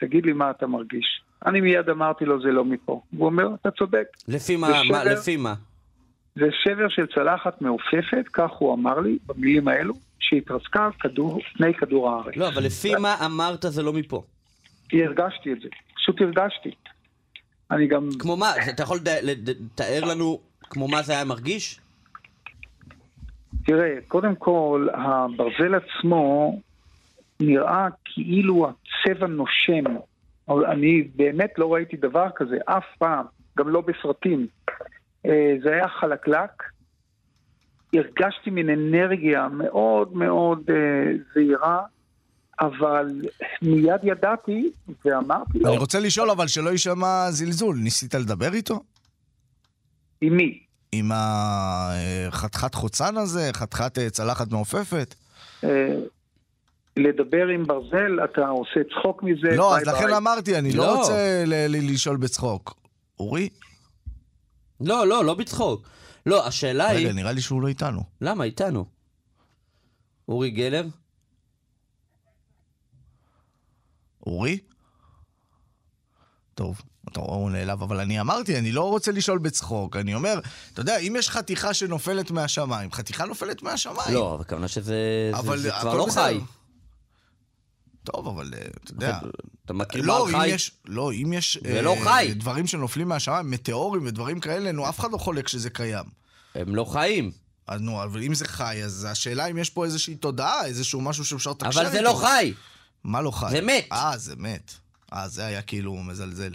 תגיד 0.00 0.26
לי 0.26 0.32
מה 0.32 0.50
אתה 0.50 0.66
מרגיש. 0.66 1.22
אני 1.46 1.60
מיד 1.60 1.90
אמרתי 1.90 2.24
לו, 2.24 2.42
זה 2.42 2.48
לא 2.48 2.64
מפה. 2.64 3.00
הוא 3.16 3.26
אומר, 3.26 3.48
אתה 3.54 3.70
צודק. 3.70 4.04
לפי 4.28 4.56
מה, 4.56 4.68
מה, 4.68 5.00
בסדר. 5.00 5.12
לפי 5.12 5.36
מה? 5.36 5.54
זה 6.36 6.44
שבר 6.64 6.88
של 6.88 7.06
צלחת 7.14 7.62
מעופפת, 7.62 8.24
כך 8.32 8.50
הוא 8.58 8.74
אמר 8.74 9.00
לי, 9.00 9.18
במילים 9.26 9.68
האלו, 9.68 9.94
שהתרסקה 10.18 10.88
כדור, 11.00 11.40
פני 11.56 11.74
כדור 11.74 12.10
הארץ. 12.10 12.36
לא, 12.36 12.48
אבל 12.48 12.64
לפי 12.64 12.94
מה 12.94 13.16
אמרת 13.26 13.64
זה 13.68 13.82
לא 13.82 13.92
מפה. 13.92 14.22
הרגשתי 14.92 15.52
את 15.52 15.60
זה, 15.60 15.68
פשוט 15.96 16.20
הרגשתי. 16.20 16.70
אני 17.70 17.86
גם... 17.86 18.08
כמו 18.18 18.36
מה? 18.36 18.52
אתה 18.74 18.82
יכול 18.82 18.98
לתאר 19.22 20.04
לנו 20.04 20.40
כמו 20.70 20.88
מה 20.88 21.02
זה 21.02 21.12
היה 21.12 21.24
מרגיש? 21.24 21.80
תראה, 23.66 23.94
קודם 24.08 24.34
כל, 24.36 24.88
הברזל 24.94 25.74
עצמו 25.74 26.60
נראה 27.40 27.86
כאילו 28.04 28.68
הצבע 28.68 29.26
נושם. 29.26 29.84
אני 30.48 31.02
באמת 31.16 31.50
לא 31.58 31.74
ראיתי 31.74 31.96
דבר 31.96 32.26
כזה, 32.36 32.56
אף 32.64 32.84
פעם, 32.98 33.24
גם 33.58 33.68
לא 33.68 33.80
בסרטים. 33.80 34.46
אה, 35.26 35.54
זה 35.62 35.72
היה 35.72 35.88
חלקלק, 35.88 36.62
הרגשתי 37.94 38.50
מין 38.50 38.70
אנרגיה 38.70 39.48
מאוד 39.48 40.16
מאוד 40.16 40.62
אה, 40.70 41.12
זהירה, 41.34 41.82
אבל 42.60 43.06
מיד 43.62 44.00
ידעתי 44.02 44.70
ואמרתי 45.04 45.58
לו, 45.58 45.68
אני 45.68 45.78
רוצה 45.78 46.00
לשאול, 46.00 46.30
אבל 46.30 46.46
שלא 46.46 46.70
יישמע 46.70 47.30
זלזול. 47.30 47.76
ניסית 47.76 48.14
לדבר 48.14 48.52
איתו? 48.54 48.80
עם 50.20 50.36
מי? 50.36 50.58
עם 50.92 51.10
החתיכת 51.14 52.74
חוצן 52.74 53.16
הזה? 53.16 53.50
חתיכת 53.52 53.98
אה, 53.98 54.10
צלחת 54.10 54.50
מעופפת? 54.50 55.14
אה, 55.64 55.96
לדבר 56.96 57.46
עם 57.46 57.66
ברזל, 57.66 58.24
אתה 58.24 58.48
עושה 58.48 58.80
צחוק 58.94 59.22
מזה, 59.22 59.56
לא, 59.56 59.70
ביי 59.70 59.80
אז 59.80 59.88
לכן. 59.88 60.14
אמרתי, 60.14 60.58
אני 60.58 60.72
לא. 60.72 60.84
לא 60.84 60.98
רוצה 60.98 61.44
לשאול 61.68 62.16
בצחוק. 62.16 62.74
אורי? 63.20 63.48
לא, 64.80 65.06
לא, 65.06 65.24
לא 65.24 65.34
בצחוק. 65.34 65.88
לא, 66.26 66.46
השאלה 66.46 66.88
היא... 66.88 66.98
רגע, 67.06 67.12
נראה 67.12 67.32
לי 67.32 67.40
שהוא 67.40 67.62
לא 67.62 67.68
איתנו. 67.68 68.02
למה? 68.20 68.44
איתנו. 68.44 68.84
אורי 70.28 70.50
גלר? 70.50 70.86
אורי? 74.26 74.58
טוב, 76.54 76.82
אתה 77.08 77.20
רואה, 77.20 77.36
הוא 77.36 77.50
נעלב, 77.50 77.82
אבל 77.82 78.00
אני 78.00 78.20
אמרתי, 78.20 78.58
אני 78.58 78.72
לא 78.72 78.88
רוצה 78.88 79.12
לשאול 79.12 79.38
בצחוק. 79.38 79.96
אני 79.96 80.14
אומר, 80.14 80.40
אתה 80.72 80.80
יודע, 80.80 80.96
אם 80.98 81.16
יש 81.18 81.30
חתיכה 81.30 81.74
שנופלת 81.74 82.30
מהשמיים, 82.30 82.92
חתיכה 82.92 83.24
נופלת 83.24 83.62
מהשמיים. 83.62 84.14
לא, 84.14 84.34
אבל 84.34 84.40
הכוונה 84.40 84.68
שזה 84.68 84.84
זה- 85.32 85.38
אבל 85.38 85.58
זה 85.58 85.70
כבר 85.80 85.88
הכל 85.88 85.98
לא 85.98 86.06
בסדר. 86.06 86.24
חי. 86.24 86.38
טוב, 88.04 88.28
אבל 88.28 88.54
אה, 88.54 88.60
אתה 88.84 88.90
יודע... 88.92 89.18
אתה 89.64 89.72
מכיר 89.74 90.02
לא, 90.02 90.24
בעל 90.24 90.40
חי? 90.40 90.48
יש, 90.48 90.70
לא, 90.84 91.12
אם 91.12 91.32
יש 91.32 91.58
זה 91.62 91.82
לא 91.82 91.96
חי. 92.04 92.32
דברים 92.34 92.66
שנופלים 92.66 93.08
מהשמיים, 93.08 93.50
מטאורים 93.50 94.06
ודברים 94.06 94.40
כאלה, 94.40 94.72
נו, 94.72 94.88
אף 94.88 95.00
אחד 95.00 95.12
לא 95.12 95.18
חולק 95.18 95.48
שזה 95.48 95.70
קיים. 95.70 96.04
הם 96.54 96.74
לא 96.74 96.84
חיים. 96.84 97.30
אז 97.66 97.80
נו, 97.80 98.02
אבל 98.02 98.22
אם 98.22 98.34
זה 98.34 98.44
חי, 98.48 98.80
אז 98.84 99.06
השאלה 99.10 99.46
אם 99.46 99.58
יש 99.58 99.70
פה 99.70 99.84
איזושהי 99.84 100.14
תודעה, 100.16 100.66
איזשהו 100.66 101.00
משהו 101.00 101.24
שאפשר 101.24 101.50
לתקשר 101.50 101.80
אבל 101.80 101.90
זה 101.90 102.00
לא 102.02 102.20
חי. 102.24 102.52
מה 103.04 103.20
לא 103.20 103.30
חי? 103.30 103.46
זה 103.50 103.60
מת. 103.60 103.84
אה, 103.92 104.18
זה 104.18 104.34
מת. 104.36 104.72
אה, 105.12 105.28
זה 105.28 105.46
היה 105.46 105.62
כאילו 105.62 105.96
מזלזל. 105.96 106.54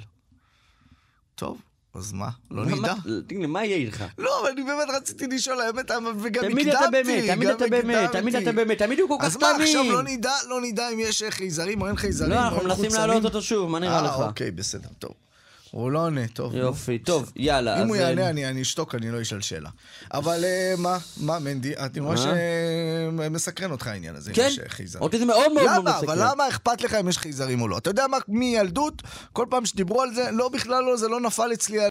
טוב, 1.41 1.57
אז 1.95 2.13
מה? 2.13 2.29
לא 2.51 2.65
נדע. 2.65 2.93
תגיד 3.27 3.39
לי, 3.39 3.45
מה 3.45 3.65
יהיה 3.65 3.75
איתך? 3.75 4.03
לא, 4.17 4.41
אבל 4.41 4.49
אני 4.49 4.63
באמת 4.63 4.87
רציתי 4.95 5.27
לשאול, 5.27 5.61
האמת, 5.61 5.91
וגם 6.21 6.45
הקדמתי. 6.45 6.49
תמיד 6.53 6.67
אתה 6.67 6.91
באמת, 6.91 7.23
תמיד 7.27 7.49
אתה 7.49 7.67
באמת. 7.67 8.11
תמיד 8.11 8.35
אתה 8.35 8.51
באמת, 8.51 8.77
תמיד 8.77 8.99
הוא 8.99 9.09
כל 9.09 9.15
כך 9.19 9.25
אז 9.25 9.37
מה, 9.37 9.51
עכשיו 9.51 9.81
תמים. 9.83 9.91
לא 9.91 10.03
נדע, 10.03 10.31
לא 10.49 10.61
נדע 10.61 10.89
אם 10.89 10.99
יש 10.99 11.23
אה, 11.23 11.31
חייזרים 11.31 11.81
או 11.81 11.87
אין 11.87 11.95
חייזרים? 11.95 12.31
לא, 12.31 12.39
אנחנו 12.39 12.63
מנסים? 12.63 12.91
להעלות 12.93 13.25
אותו 13.25 13.41
שוב, 13.41 13.69
מה 13.69 13.79
נראה 13.79 14.01
לך? 14.01 14.11
אה, 14.11 14.27
אוקיי, 14.27 14.51
בסדר, 14.51 14.89
טוב. 14.99 15.11
הוא 15.71 15.91
לא 15.91 15.99
עונה, 15.99 16.27
טוב. 16.27 16.55
יופי, 16.55 16.99
טוב, 16.99 17.31
יאללה. 17.35 17.81
אם 17.83 17.87
הוא 17.87 17.95
אז, 17.95 18.01
יענה, 18.01 18.21
אה, 18.21 18.29
אני 18.29 18.45
אני 18.47 18.61
אשתוק, 18.61 18.95
אני 18.95 19.11
לא 19.11 19.21
אשאל 19.21 19.41
שאלה. 19.41 19.69
אבל 20.13 20.43
אה, 20.45 20.73
מה, 20.77 20.97
מה, 21.17 21.39
מנדי, 21.39 21.77
אני 21.77 21.99
רואה? 21.99 22.15
שמסקרן 22.17 23.71
אותך 23.71 23.87
העניין 23.87 24.15
הזה, 24.15 24.31
אם 24.31 24.35
כן, 24.35 24.47
יש 24.47 24.59
אה, 24.59 24.65
חייזרים. 24.69 25.03
אותי 25.03 25.19
זה 25.19 25.25
מאוד 25.25 25.53
מאוד 25.53 25.63
מאוד 25.65 25.77
למה? 25.79 25.91
מסקרן. 25.97 26.09
אבל 26.19 26.31
למה 26.31 26.47
אכפת 26.49 26.81
לך 26.81 26.93
אם 26.93 27.09
יש 27.09 27.17
חייזרים 27.17 27.61
או 27.61 27.67
לא? 27.67 27.77
אתה 27.77 27.89
יודע 27.89 28.07
מה, 28.07 28.17
מילדות, 28.27 29.01
כל 29.33 29.45
פעם 29.49 29.65
שדיברו 29.65 30.01
על 30.01 30.13
זה, 30.15 30.31
לא, 30.31 30.49
בכלל 30.49 30.83
לא, 30.83 30.97
זה 30.97 31.07
לא 31.07 31.19
נפל 31.21 31.49
אצלי. 31.53 31.79
על- 31.79 31.89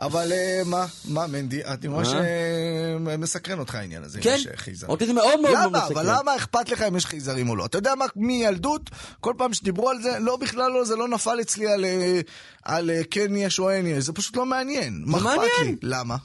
אבל 0.00 0.32
אה, 0.32 0.60
מה, 0.66 0.86
מה, 1.04 1.26
מנדי, 1.26 1.64
אני 1.64 1.88
רואה 1.88 2.04
שמסקרן 2.04 3.58
אותך 3.58 3.74
העניין 3.74 4.02
הזה, 4.04 4.18
אם 4.18 4.22
כן, 4.22 4.34
יש 4.34 4.46
אה, 4.46 4.52
חייזרים. 4.56 4.90
אותי 4.90 5.06
זה 5.06 5.12
מאוד 5.12 5.40
מאוד 5.40 5.52
מאוד 5.52 5.64
למה? 5.66 5.78
מסקרן. 5.84 5.96
אבל 6.06 6.18
למה 6.18 6.36
אכפת 6.36 6.68
לך 6.68 6.82
אם 6.82 6.96
יש 6.96 7.06
חייזרים 7.06 7.48
או 7.48 7.56
לא? 7.56 7.64
אתה 7.66 7.78
יודע 7.78 7.94
מה, 7.94 8.04
מילדות, 8.16 8.90
כל 9.20 9.32
פעם 9.38 9.52
שדיברו 9.52 9.90
על 9.90 10.02
זה, 10.02 10.18
לא, 10.18 10.36
בכלל 10.36 10.70
לא, 10.70 10.84
זה 10.84 10.96
לא 10.96 11.08
נפל 11.08 11.38
אצלי 11.40 11.66
על, 11.68 11.84
אה, 11.84 12.20
אה, 12.68 12.80
כן 13.18 13.36
יש 13.36 13.58
או 13.58 13.70
אין 13.70 13.86
יש, 13.86 14.04
זה 14.04 14.12
פשוט 14.12 14.36
לא 14.36 14.46
מעניין. 14.46 15.02
מה 15.06 15.18
אכפת 15.18 15.26
מעניין. 15.26 15.50
לי? 15.66 15.74
למה? 15.82 16.16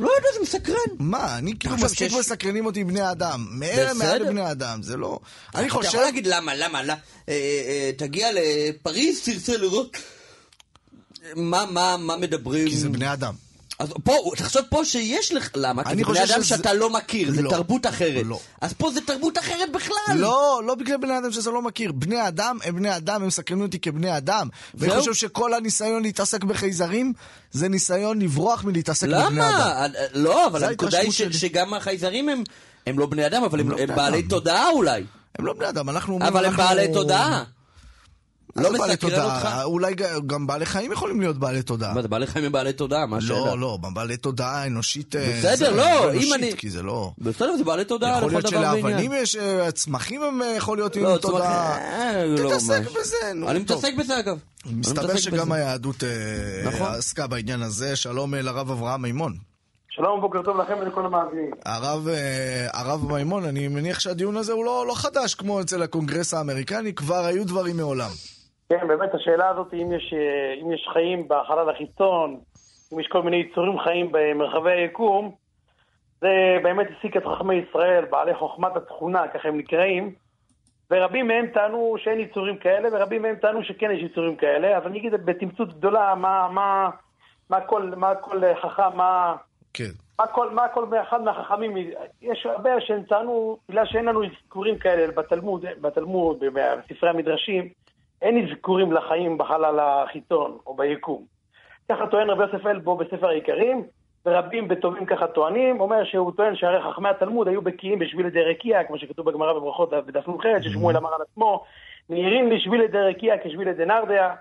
לא 0.00 0.10
יודע, 0.16 0.28
זה 0.34 0.40
מסקרן. 0.42 0.76
מה, 0.98 1.38
אני 1.38 1.58
כאילו 1.60 1.76
מספיק 1.76 2.12
מסקרנים 2.12 2.66
אותי 2.66 2.84
בני 2.84 3.10
אדם. 3.10 3.60
בסדר. 3.60 3.92
מעל 3.94 4.22
לבני 4.22 4.50
אדם, 4.50 4.82
זה 4.82 4.96
לא... 4.96 5.18
אני 5.54 5.66
אתה 5.66 5.74
חושב... 5.74 5.88
יכול 5.88 6.00
להגיד 6.00 6.26
למה, 6.26 6.54
למה, 6.54 6.82
למה, 6.82 6.94
אה, 7.28 7.34
אה, 7.34 7.90
תגיע 7.96 8.28
לפריז, 8.32 9.20
תרצה 9.24 9.56
לראות 9.56 9.96
מה, 11.36 11.66
מה, 11.70 11.96
מה 11.96 12.16
מדברים. 12.16 12.68
כי 12.68 12.76
זה 12.76 12.88
בני 12.88 13.12
אדם. 13.12 13.34
אז 13.78 13.88
פה, 14.04 14.12
תחשוב 14.36 14.62
פה 14.68 14.84
שיש 14.84 15.32
לך, 15.32 15.50
למה? 15.54 15.84
כי 15.84 15.96
זה 15.96 16.04
בני 16.04 16.18
אדם 16.18 16.26
שזה- 16.26 16.44
שאתה 16.44 16.72
לא 16.72 16.90
מכיר, 16.90 17.30
זה 17.34 17.42
לא. 17.42 17.50
תרבות 17.50 17.86
אחרת. 17.86 18.22
לא. 18.26 18.40
אז 18.60 18.72
פה 18.72 18.90
זה 18.92 19.00
תרבות 19.00 19.38
אחרת 19.38 19.72
בכלל. 19.72 19.96
לא, 20.16 20.62
לא 20.66 20.74
בגלל 20.74 20.96
בני 20.96 21.18
אדם 21.18 21.32
שזה 21.32 21.50
לא 21.50 21.62
מכיר. 21.62 21.92
בני 21.92 22.28
אדם 22.28 22.58
הם 22.64 22.76
בני 22.76 22.96
אדם, 22.96 23.20
הם 23.20 23.26
מסקרנים 23.26 23.64
אותי 23.64 23.78
כבני 23.78 24.16
אדם. 24.16 24.48
ואני? 24.74 24.98
חושב 24.98 25.14
שכל 25.14 25.54
הניסיון 25.54 26.02
להתעסק 26.02 26.44
בחייזרים, 26.44 27.12
זה 27.52 27.68
ניסיון 27.68 28.22
לברוח 28.22 28.64
מלהתעסק 28.64 29.06
בבני 29.06 29.22
אדם. 29.26 29.36
למה? 29.36 29.82
אה, 29.82 29.86
לא, 30.14 30.46
אבל 30.46 30.60
זה 30.60 30.68
הנקודה 30.68 30.98
היא 30.98 31.10
ש-. 31.12 31.22
שגם 31.22 31.74
החייזרים 31.74 32.28
הם... 32.28 32.42
הם 32.86 32.98
לא 32.98 33.06
בני 33.06 33.26
אדם, 33.26 33.42
אבל 33.44 33.60
הם 33.60 33.70
לא 33.70 33.76
הם 33.78 33.88
בעלי 33.96 34.18
אדם. 34.20 34.28
תודעה 34.28 34.70
אולי. 34.70 35.04
הם 35.38 35.46
לא 35.46 35.52
בני 35.52 35.68
אדם, 35.68 35.88
אנחנו 35.90 36.14
אומרים... 36.14 36.32
אבל 36.32 36.44
הם 36.44 36.50
אנחנו- 36.50 36.64
בעלי 36.68 36.92
תודעה. 36.92 37.44
לא 38.62 38.78
בעלי 38.78 38.96
תודעה? 38.96 39.36
אותך? 39.36 39.64
אולי 39.64 39.94
גם 40.26 40.46
בעלי 40.46 40.66
חיים 40.66 40.92
יכולים 40.92 41.20
להיות 41.20 41.38
בעלי 41.38 41.62
תודעה. 41.62 41.94
מה 41.94 42.02
זה, 42.02 42.08
בעלי 42.08 42.26
חיים 42.26 42.44
הם 42.44 42.52
בעלי 42.52 42.72
תודעה, 42.72 43.06
מה 43.06 43.16
השאלה? 43.16 43.38
לא, 43.38 43.58
לא, 43.58 43.78
בעלי 43.94 44.16
תודעה 44.16 44.66
אנושית... 44.66 45.16
אה, 45.16 45.36
בסדר, 45.38 45.56
זה, 45.56 45.70
לא, 45.70 46.12
אם 46.12 46.34
אני- 46.34 46.56
כי 46.56 46.70
זה 46.70 46.82
לא... 46.82 47.10
בסדר, 47.18 47.56
זה 47.56 47.64
בעלי 47.64 47.84
תודעה 47.84 48.18
יכול 48.18 48.30
לכל 48.30 48.38
להיות 48.38 48.52
דבר 48.52 48.60
ועניין. 48.62 48.82
שלאבנים 48.82 49.12
יש... 49.22 49.36
אה, 49.36 49.72
צמחים 49.72 50.22
הם 50.22 50.42
אה, 50.42 50.46
יכול 50.56 50.78
להיות 50.78 50.96
עם 50.96 51.02
לא, 51.02 51.16
תודעה. 51.20 51.78
צמח- 51.78 52.42
לא 52.42 52.48
תתעסק. 52.48 52.82
בזה, 53.00 53.16
נו. 53.34 53.50
אני. 53.50 53.58
מתעסק 53.58 53.94
בזה 53.98 54.18
אגב. 54.18 54.38
מסתבר 54.66 55.16
שגם 55.16 55.46
בזה. 55.48 55.54
היהדות 55.54 56.02
נכון. 56.66 56.86
עסקה 56.94 57.26
בעניין 57.26 57.62
הזה. 57.62 57.96
שלום 57.96 58.34
לרב 58.34 58.70
אברהם 58.70 59.02
מימון. 59.02 59.36
שלום, 59.90 60.20
בוקר 60.20 60.42
טוב 60.42 60.56
לכם 60.60 60.74
ולכל 60.82 61.06
המאזינים. 61.06 61.50
הרב, 61.66 62.08
הרב 62.72 63.12
מימון, 63.12 63.44
אני 63.44 63.68
מניח 63.68 64.00
שהדיון 64.00 64.36
הזה 64.36 64.52
הוא 64.52 64.64
לא, 64.64 64.84
לא 64.88 64.94
חדש 64.94 65.34
כמו 65.34 65.60
אצל 65.60 65.82
הקונגרס 65.82 66.34
האמריקני, 66.34 66.94
כבר 66.94 67.24
היו 67.24 67.46
דברים 67.46 67.76
מעולם. 67.76 68.10
כן, 68.68 68.88
באמת 68.88 69.14
השאלה 69.14 69.48
הזאת, 69.48 69.74
אם 69.74 69.92
יש, 69.92 70.14
אה, 70.16 70.54
אם 70.62 70.72
יש 70.72 70.88
חיים 70.92 71.28
בחלל 71.28 71.70
החיצון, 71.70 72.40
אם 72.92 73.00
יש 73.00 73.06
כל 73.06 73.22
מיני 73.22 73.36
יצורים 73.36 73.78
חיים 73.78 74.08
במרחבי 74.12 74.70
היקום, 74.70 75.34
זה 76.20 76.58
באמת 76.62 76.86
העסיק 76.90 77.16
את 77.16 77.22
חכמי 77.24 77.54
ישראל, 77.54 78.04
בעלי 78.04 78.34
חוכמת 78.34 78.76
התכונה, 78.76 79.28
ככה 79.28 79.48
הם 79.48 79.58
נקראים, 79.58 80.14
ורבים 80.90 81.28
מהם 81.28 81.46
טענו 81.46 81.94
שאין 81.98 82.20
יצורים 82.20 82.56
כאלה, 82.56 82.88
ורבים 82.92 83.22
מהם 83.22 83.36
טענו 83.36 83.64
שכן 83.64 83.90
יש 83.90 84.02
יצורים 84.02 84.36
כאלה, 84.36 84.76
אבל 84.76 84.86
אני 84.86 84.98
אגיד 84.98 85.12
בתמצות 85.12 85.78
גדולה 85.78 86.14
מה, 86.14 86.48
מה, 86.52 86.90
מה, 87.50 87.60
כל, 87.60 87.92
מה 87.96 88.14
כל 88.14 88.40
חכם, 88.62 88.96
מה... 88.96 89.36
כן. 89.74 89.90
מה 90.18 90.26
כל, 90.26 90.50
מה 90.50 90.68
כל 90.68 90.84
אחד 91.02 91.22
מהחכמים, 91.22 91.76
יש 92.22 92.46
הרבה 92.46 92.70
שהם 92.80 93.02
טענו, 93.02 93.58
בגלל 93.68 93.86
שאין 93.86 94.04
לנו 94.04 94.22
אזכורים 94.24 94.78
כאלה 94.78 95.12
בתלמוד, 95.12 95.64
בתלמוד, 95.80 96.44
בספרי 96.54 97.10
המדרשים, 97.10 97.68
אין 98.22 98.48
אזכורים 98.48 98.92
לחיים 98.92 99.38
בחלל 99.38 99.78
החיצון 99.80 100.58
או 100.66 100.74
ביקום. 100.74 101.24
ככה 101.88 102.06
טוען 102.06 102.30
רבי 102.30 102.42
יוסף 102.42 102.66
אלבו 102.66 102.96
בספר 102.96 103.28
העיקרים, 103.28 103.84
ורבים 104.26 104.68
בטובים 104.68 105.06
ככה 105.06 105.26
טוענים, 105.26 105.80
אומר 105.80 106.04
שהוא 106.04 106.32
טוען 106.36 106.56
שהרי 106.56 106.82
חכמי 106.82 107.08
התלמוד 107.08 107.48
היו 107.48 107.62
בקיאים 107.62 107.98
בשביל 107.98 108.26
ידי 108.26 108.42
רקיע, 108.42 108.84
כמו 108.84 108.98
שכתוב 108.98 109.30
בגמרא 109.30 109.52
בברכות 109.52 109.90
בדף 109.90 110.28
נ"ח, 110.28 110.42
ששמואל 110.62 110.96
אמר 110.96 111.14
על 111.14 111.20
עצמו, 111.22 111.64
מהירים 112.08 112.50
לשביל 112.50 112.80
ידי 112.80 112.98
רקיע 112.98 113.34
כשביל 113.44 113.68
ידי 113.68 113.84
נרדיה, 113.84 114.34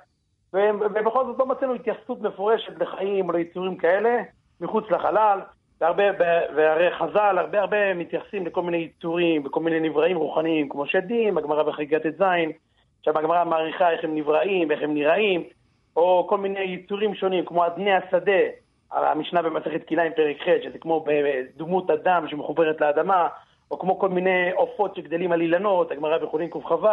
ובכל 0.53 1.25
זאת 1.25 1.39
לא 1.39 1.45
מצאנו 1.45 1.73
התייחסות 1.73 2.21
מפורשת 2.21 2.82
לחיים 2.82 3.30
או 3.30 3.34
ליצורים 3.34 3.78
כאלה, 3.78 4.21
מחוץ 4.61 4.91
לחלל, 4.91 5.39
והרבה, 5.82 6.03
והרי 6.55 6.91
חז"ל, 6.91 7.38
הרבה 7.38 7.59
הרבה 7.59 7.93
מתייחסים 7.93 8.45
לכל 8.45 8.61
מיני 8.61 8.78
יצורים 8.78 9.45
וכל 9.45 9.59
מיני 9.59 9.89
נבראים 9.89 10.17
רוחניים, 10.17 10.69
כמו 10.69 10.86
שדים, 10.86 11.38
הגמרא 11.38 11.63
בחגיגת 11.63 12.07
ט"ז, 12.07 12.23
שם 13.07 13.17
הגמרא 13.17 13.43
מעריכה 13.43 13.91
איך 13.91 14.03
הם 14.03 14.15
נבראים, 14.15 14.71
איך 14.71 14.81
הם 14.81 14.93
נראים, 14.93 15.43
או 15.95 16.25
כל 16.29 16.37
מיני 16.37 16.59
יצורים 16.59 17.15
שונים, 17.15 17.45
כמו 17.45 17.65
אדני 17.65 17.93
השדה, 17.93 18.31
המשנה 18.91 19.41
במסכת 19.41 19.87
כליים 19.87 20.11
פרק 20.15 20.37
ח', 20.41 20.63
שזה 20.63 20.77
כמו 20.79 21.05
דמות 21.57 21.89
אדם 21.89 22.27
שמחוברת 22.29 22.81
לאדמה, 22.81 23.27
או 23.71 23.79
כמו 23.79 23.99
כל 23.99 24.09
מיני 24.09 24.51
עופות 24.55 24.95
שגדלים 24.95 25.31
על 25.31 25.41
אילנות, 25.41 25.91
הגמרא 25.91 26.17
בחולין 26.17 26.49
קכ"ו. 26.49 26.87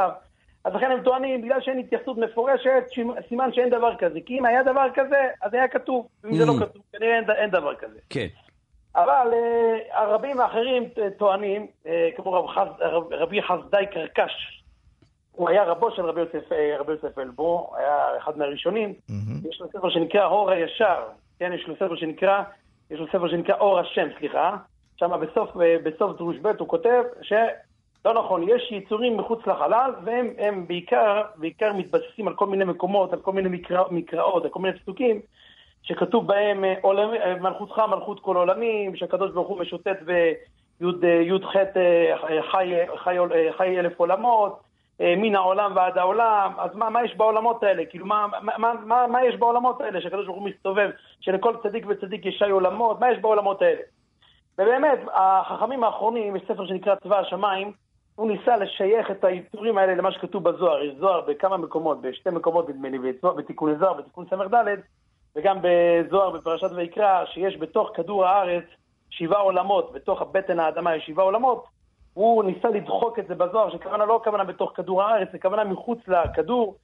אז 0.65 0.75
לכן 0.75 0.91
הם 0.91 1.03
טוענים, 1.03 1.43
בגלל 1.43 1.61
שאין 1.61 1.79
התייחסות 1.79 2.19
מפורשת, 2.19 2.85
סימן 3.29 3.53
שאין 3.53 3.71
דבר 3.71 3.97
כזה. 3.97 4.19
כי 4.27 4.39
אם 4.39 4.45
היה 4.47 4.63
דבר 4.63 4.87
כזה, 4.95 5.17
אז 5.43 5.55
היה 5.55 5.69
כתוב. 5.69 6.07
אם 6.25 6.35
זה 6.35 6.47
לא 6.47 6.53
Mm. 6.53 6.61
כתוב, 6.67 6.83
כנראה 6.93 7.17
אין, 7.17 7.25
אין 7.31 7.51
דבר 7.51 7.75
כזה. 7.75 7.99
כן. 8.11 8.27
אבל 8.97 9.31
אה, 9.33 9.79
הרבים 10.03 10.41
האחרים 10.41 10.85
טוענים, 11.19 11.67
אה, 11.87 12.09
כמו 12.17 12.33
רב 12.33 12.47
חס- 12.47 12.81
רב- 12.81 13.13
רבי 13.13 13.43
חסדאי 13.43 13.87
קרקש, 13.87 14.64
הוא 15.35 15.49
היה 15.49 15.65
רבו 15.65 15.91
של 15.91 16.07
רבי 16.07 16.21
יוסף, 16.21 16.53
אה, 16.53 16.77
רבי 16.79 16.93
יוסף 16.93 17.19
אלבו, 17.19 17.71
היה 17.77 18.19
אחד 18.19 18.39
מהראשונים, 18.39 18.93
יש 19.51 19.61
לו 19.61 19.67
ספר 19.69 19.91
שנקרא 19.91 20.27
אור 20.27 20.51
הישר, 20.51 21.03
כן, 21.39 21.53
יש 21.53 21.69
לו 21.69 21.75
ספר 21.75 21.97
שנקרא, 21.97 22.43
יש 22.91 23.01
לו 23.01 23.07
ספר 23.07 23.29
שנקרא 23.29 23.55
אור 23.61 23.79
השם, 23.79 24.09
סליחה, 24.19 24.57
שם 24.97 25.11
בסוף, 25.21 25.61
אה, 25.61 25.77
בסוף 25.85 26.17
דרוש 26.17 26.37
ב' 26.37 26.47
הוא 26.59 26.69
כותב 26.69 27.03
שלא 27.23 28.15
נכון, 28.15 28.49
יש 28.49 28.73
יצורים 28.73 29.17
מחוץ 29.17 29.47
לחלל, 29.47 29.91
והם 30.05 30.31
הם 30.39 30.67
בעיקר, 30.67 31.23
בעיקר 31.37 31.73
מתבססים 31.73 32.29
על 32.29 32.35
כל 32.35 32.47
מיני 32.47 32.65
מקומות, 32.65 33.13
על 33.13 33.21
כל 33.21 33.33
מיני 33.33 33.49
מקרא, 33.49 33.85
מקראות, 33.91 34.45
על 34.45 34.51
כל 34.51 34.61
מיני 34.61 34.79
פסוקים, 34.79 35.21
שכתוב 35.83 36.27
בהם 36.27 36.65
אה, 36.65 37.35
מלכותך 37.41 37.83
מלכות 37.91 38.21
כל 38.21 38.37
עולמים, 38.37 38.97
שהקדוש 38.97 39.33
ברוך 39.33 39.49
הוא 39.49 39.61
משוטט 39.61 40.03
בי"ח 40.03 41.53
חי, 42.51 42.75
חי, 42.97 43.19
אה, 43.19 43.53
חי 43.57 43.79
אלף 43.79 44.01
עולמות, 44.01 44.64
מן 45.01 45.37
העולם 45.37 45.73
ועד 45.77 45.99
העולם, 45.99 46.53
אז 46.59 46.71
מה, 46.75 46.91
מה 46.91 47.05
יש 47.05 47.17
בעולמות 47.17 47.63
האלה? 47.63 47.85
כאילו, 47.85 48.07
מה, 48.07 48.27
מה, 48.43 48.73
מה, 48.85 49.07
מה, 49.07 49.25
יש 49.25 49.37
בעולמות 49.37 49.81
האלה 49.81 50.01
שהקדוש 50.01 50.27
ברוך 50.27 50.39
הוא 50.39 50.49
מסתובב, 50.49 50.91
שלכל 51.21 51.55
צדיק 51.63 51.85
וצדיק 51.89 52.27
יש 52.27 52.39
שי 52.39 52.51
עולמות, 52.51 53.01
מה 53.01 53.11
יש 53.11 53.19
בעולמות 53.19 53.63
האלה? 53.63 53.81
ובאמת, 54.59 54.99
החכמים 55.13 55.85
האחרונים, 55.85 56.37
יש 56.37 56.43
ספר 56.49 56.67
שנקרא 56.67 56.95
צבא 56.95 57.19
השמיים, 57.19 57.73
הוא 58.17 58.29
ניסה 58.29 58.57
לשייך 58.57 59.11
את 59.11 59.25
היצורים 59.25 59.79
האלה 59.79 59.95
למה 59.95 60.13
שכתוב 60.13 60.49
בזוהר. 60.49 60.83
יש 60.83 60.95
זוהר 60.99 61.21
בכמה 61.21 61.57
מקומות, 61.57 62.01
בשתי 62.01 62.31
מקומות 62.31 62.69
נדמה 62.69 62.89
לי, 62.89 62.99
בתיקוני 63.37 63.77
זוהר, 63.77 63.93
בתיקון 63.93 64.27
ס"ד, 64.31 64.67
וגם 65.37 65.59
בזוהר 65.63 66.31
בפרשת 66.31 66.71
ויקרא, 66.75 67.25
שיש 67.25 67.57
בתוך 67.57 67.91
כדור 67.95 68.27
הארץ 68.27 68.65
שבעה 69.11 69.41
עולמות, 69.41 69.93
בתוך 69.93 70.23
בטן 70.23 70.61
האדמה 70.61 70.97
יש 70.97 71.07
שבעה 71.07 71.25
עולמות, 71.25 71.65
הוא 72.15 72.45
ניסה 72.45 72.69
לדחוק 72.69 73.19
את 73.19 73.27
זה 73.27 73.35
בזוהר, 73.35 73.71
שכוונה 73.71 74.05
לא 74.05 74.21
כוונה 74.25 74.45
בתוך 74.45 74.73
כדור 74.75 75.03
הארץ, 75.03 75.29
זה 75.33 75.39
כוונה 75.39 75.65
מחוץ 75.65 75.99
לכדור, 76.09 76.77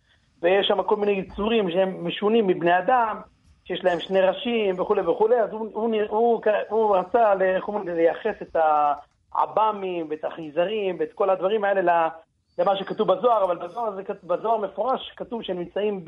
ויש 0.42 0.66
שם 0.66 0.82
כל 0.82 0.96
מיני 0.96 1.12
יצורים 1.12 1.70
שהם 1.70 2.06
משונים 2.06 2.46
מבני 2.46 2.78
אדם, 2.78 3.20
שיש 3.64 3.84
להם 3.84 4.00
שני 4.00 4.20
ראשים 4.20 4.80
וכולי 4.80 5.00
וכולי, 5.00 5.40
אז 5.40 5.52
הוא, 5.52 5.60
הוא, 5.72 5.94
הוא, 5.94 5.94
הוא, 6.08 6.42
הוא 6.68 6.96
רצה 6.96 7.34
לייחס 7.84 8.42
את 8.42 8.56
העב"מים 9.34 10.06
ואת 10.10 10.24
החייזרים 10.24 10.96
ואת 10.98 11.12
כל 11.12 11.30
הדברים 11.30 11.64
האלה 11.64 12.08
למה 12.58 12.76
שכתוב 12.76 13.12
בזוהר, 13.12 13.44
אבל 13.44 13.56
בזוהר, 13.56 13.94
זה, 13.94 14.02
בזוהר 14.24 14.56
מפורש 14.56 15.12
כתוב 15.16 15.42
שהם 15.42 15.58
נמצאים 15.58 16.04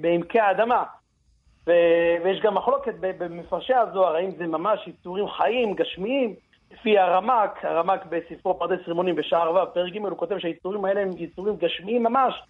בעמקי 0.00 0.40
האדמה. 0.40 0.84
ויש 1.66 2.40
גם 2.42 2.54
מחלוקת 2.54 2.94
במפרשי 3.00 3.74
הזוהר, 3.74 4.16
האם 4.16 4.30
זה 4.38 4.46
ממש 4.46 4.88
יצורים 4.88 5.28
חיים, 5.28 5.74
גשמיים, 5.74 6.34
לפי 6.72 6.98
הרמק, 6.98 7.64
הרמק 7.64 8.00
בספרו 8.08 8.58
פרדס 8.58 8.88
רימונים 8.88 9.16
בשער 9.16 9.54
ו', 9.54 9.74
פרק 9.74 9.92
ג', 9.92 9.98
הוא 9.98 10.18
כותב 10.18 10.38
שהיצורים 10.38 10.84
האלה 10.84 11.00
הם 11.00 11.10
יצורים 11.18 11.56
גשמיים 11.56 12.02
ממש, 12.02 12.42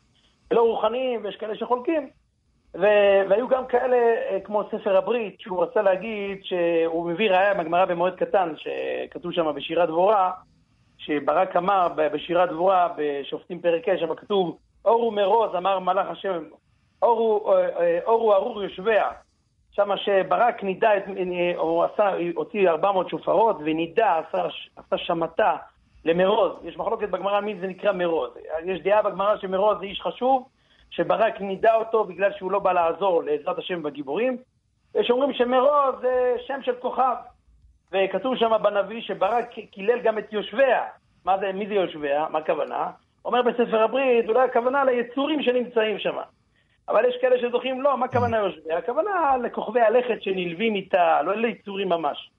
ולא 0.50 0.62
רוחניים, 0.62 1.24
ויש 1.24 1.36
כאלה 1.36 1.56
שחולקים. 1.56 2.10
ו- 2.74 3.22
והיו 3.28 3.48
גם 3.48 3.66
כאלה, 3.66 3.96
אה, 3.96 4.38
כמו 4.44 4.62
ספר 4.70 4.96
הברית, 4.96 5.40
שהוא 5.40 5.62
רצה 5.62 5.82
להגיד 5.82 6.38
שהוא 6.42 7.10
מביא 7.10 7.30
ראיה 7.30 7.54
מהגמרא 7.54 7.84
במועד 7.84 8.14
קטן, 8.14 8.52
שכתוב 8.56 9.32
שם 9.32 9.52
בשירת 9.54 9.88
דבורה, 9.88 10.30
שברק 10.98 11.56
אמר 11.56 11.88
בשירת 11.96 12.48
דבורה, 12.48 12.88
בשופטים 12.96 13.60
פרק 13.60 13.88
ה', 13.88 13.98
שם 13.98 14.14
כתוב, 14.14 14.58
אורו 14.84 15.10
מרוז, 15.10 15.54
אמר 15.54 15.78
מלאך 15.78 16.06
השם, 16.10 16.44
אורו, 17.02 17.52
אה, 17.52 17.68
אה, 17.80 17.98
אורו 18.06 18.34
ארור 18.34 18.62
יושביה. 18.62 19.10
שם 19.76 19.96
שברק 19.96 20.62
נידה, 20.62 20.96
את, 20.96 21.02
הוא 21.56 21.84
עשה, 21.84 22.10
הוציא 22.34 22.70
400 22.70 23.08
שופרות 23.08 23.56
ונידה, 23.60 24.18
עשה, 24.18 24.46
עשה 24.76 24.98
שמטה 24.98 25.56
למרוז. 26.04 26.52
יש 26.64 26.76
מחלוקת 26.76 27.08
בגמרא 27.08 27.40
מי 27.40 27.54
זה 27.60 27.66
נקרא 27.66 27.92
מרוז. 27.92 28.30
יש 28.64 28.80
דעה 28.80 29.02
בגמרא 29.02 29.36
שמרוז 29.36 29.78
זה 29.78 29.84
איש 29.84 30.00
חשוב, 30.00 30.48
שברק 30.90 31.40
נידה 31.40 31.74
אותו 31.74 32.04
בגלל 32.04 32.32
שהוא 32.38 32.52
לא 32.52 32.58
בא 32.58 32.72
לעזור 32.72 33.22
לעזרת 33.22 33.58
השם 33.58 33.82
בגיבורים. 33.82 34.36
יש 34.94 35.10
אומרים 35.10 35.32
שמרוז 35.32 35.94
זה 36.00 36.34
שם 36.46 36.62
של 36.62 36.74
כוכב. 36.74 37.14
וכתוב 37.92 38.36
שם 38.36 38.52
בנביא 38.62 39.00
שברק 39.00 39.50
קילל 39.70 39.98
גם 40.00 40.18
את 40.18 40.32
יושביה. 40.32 40.82
מה 41.24 41.38
זה, 41.38 41.52
מי 41.52 41.66
זה 41.66 41.74
יושביה? 41.74 42.26
מה 42.30 42.38
הכוונה? 42.38 42.90
אומר 43.24 43.42
בספר 43.42 43.82
הברית, 43.82 44.28
אולי 44.28 44.40
הכוונה 44.40 44.84
ליצורים 44.84 45.42
שנמצאים 45.42 45.98
שם. 45.98 46.16
אבל 46.88 47.04
יש 47.04 47.16
כאלה 47.20 47.38
שזוכים, 47.38 47.82
לא, 47.82 47.98
מה 47.98 48.06
הכוונה 48.06 48.36
יושביה? 48.36 48.78
הכוונה 48.78 49.36
לכוכבי 49.42 49.80
הלכת 49.80 50.22
שנלווים 50.22 50.74
איתה, 50.74 51.22
לא 51.22 51.36
ליצורים 51.36 51.88
ממש. 51.88 52.30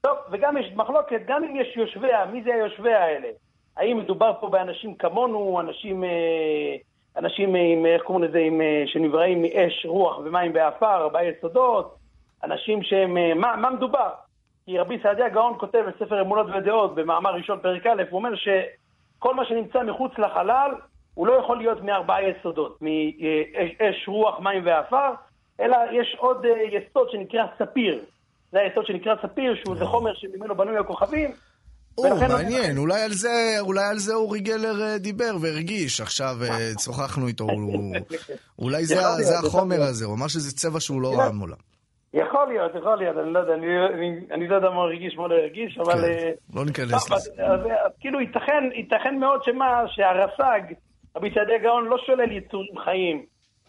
טוב, 0.00 0.16
וגם 0.30 0.56
יש 0.56 0.72
מחלוקת, 0.76 1.20
גם 1.26 1.44
אם 1.44 1.56
יש 1.56 1.76
יושביה, 1.76 2.24
מי 2.24 2.42
זה 2.42 2.54
היושביה 2.54 3.04
האלה? 3.04 3.28
האם 3.76 3.98
מדובר 3.98 4.32
פה 4.40 4.48
באנשים 4.48 4.94
כמונו, 4.94 5.60
אנשים, 5.60 6.04
אה, 6.04 6.76
אנשים 7.16 7.54
עם, 7.54 7.86
איך 7.86 8.02
קוראים 8.02 8.24
לזה, 8.24 8.38
עם, 8.38 8.60
אה, 8.60 8.82
שנבראים 8.86 9.42
מאש, 9.42 9.86
רוח 9.86 10.18
ומים 10.18 10.52
ועפר, 10.54 11.02
ארבעה 11.02 11.24
יסודות, 11.24 11.96
אנשים 12.44 12.82
שהם, 12.82 13.16
אה, 13.16 13.34
מה, 13.34 13.56
מה 13.56 13.70
מדובר? 13.70 14.08
כי 14.66 14.78
רבי 14.78 14.98
סעדיה 15.02 15.28
גאון 15.28 15.54
כותב 15.58 15.84
בספר 15.88 16.20
אמונות 16.20 16.46
ודעות, 16.54 16.94
במאמר 16.94 17.34
ראשון 17.34 17.58
פרק 17.62 17.86
א', 17.86 18.02
הוא 18.10 18.18
אומר 18.18 18.30
שכל 18.34 19.34
מה 19.34 19.44
שנמצא 19.44 19.82
מחוץ 19.82 20.12
לחלל, 20.18 20.70
הוא 21.20 21.26
לא 21.26 21.40
יכול 21.44 21.58
להיות 21.58 21.82
מארבעה 21.82 22.18
יסודות, 22.28 22.78
מאש, 22.82 24.08
רוח, 24.08 24.40
מים 24.40 24.66
ועפר, 24.66 25.10
אלא 25.60 25.76
יש 25.92 26.16
עוד 26.18 26.44
אה, 26.46 26.50
יסוד 26.62 27.08
שנקרא 27.10 27.42
ספיר. 27.58 27.98
זה 28.52 28.58
היסוד 28.58 28.86
שנקרא 28.86 29.14
ספיר, 29.22 29.54
שהוא 29.64 29.76
זה 29.76 29.84
חומר 29.84 30.10
שממנו 30.14 30.54
בנוי 30.56 30.78
הכוכבים. 30.78 31.30
או, 31.98 32.04
מעניין, 32.28 32.78
אולי 32.78 33.00
על 33.02 33.10
זה, 33.12 33.28
אולי 33.60 33.84
על 33.90 33.98
זה 33.98 34.14
אורי 34.14 34.40
גלר 34.40 34.82
אה, 34.82 34.98
דיבר 34.98 35.30
והרגיש, 35.40 36.00
עכשיו 36.00 36.36
אה, 36.42 36.70
שוחחנו 36.84 37.26
איתו, 37.26 37.44
הוא- 37.44 37.94
אולי 38.58 38.84
זה, 38.84 38.94
זה 39.18 39.38
החומר. 39.38 39.82
הזה, 39.82 40.04
הוא 40.04 40.14
אמר 40.16 40.28
שזה 40.28 40.56
צבע 40.56 40.80
שהוא 40.80 41.02
לא 41.02 41.08
יכול- 41.08 41.20
ראה 41.20 41.32
מולם. 41.32 41.56
יכול 42.14 42.48
להיות, 42.48 42.72
יכול 42.74 42.98
להיות, 42.98 43.16
אני 43.18 43.32
לא 43.32 43.38
יודע, 43.38 43.54
אני, 43.54 43.66
אני, 43.94 44.20
אני 44.30 44.48
לא 44.48 44.54
יודע 44.54 44.70
מה 44.70 44.76
הוא 44.76 44.82
הרגיש, 44.84 45.16
מה 45.16 45.22
הוא 45.22 45.28
לא 45.30 45.34
הרגיש, 45.34 45.78
אבל... 45.78 45.92
כן, 45.92 46.04
אה, 46.04 46.30
לא 46.54 46.64
ניכנס 46.64 47.10
לזה. 47.10 47.14
אז, 47.14 47.30
אז, 47.38 47.60
אז 47.66 47.92
כאילו 48.00 48.20
ייתכן, 48.20 48.64
ייתכן 48.74 49.18
מאוד 49.18 49.40
שמה, 49.44 49.82
שהרס"ג, 49.86 50.62
רבי 51.16 51.34
צעדי 51.34 51.58
גאון 51.58 51.84
לא 51.84 51.98
שולל 52.06 52.32
יצורים 52.32 52.78
חיים, 52.84 53.24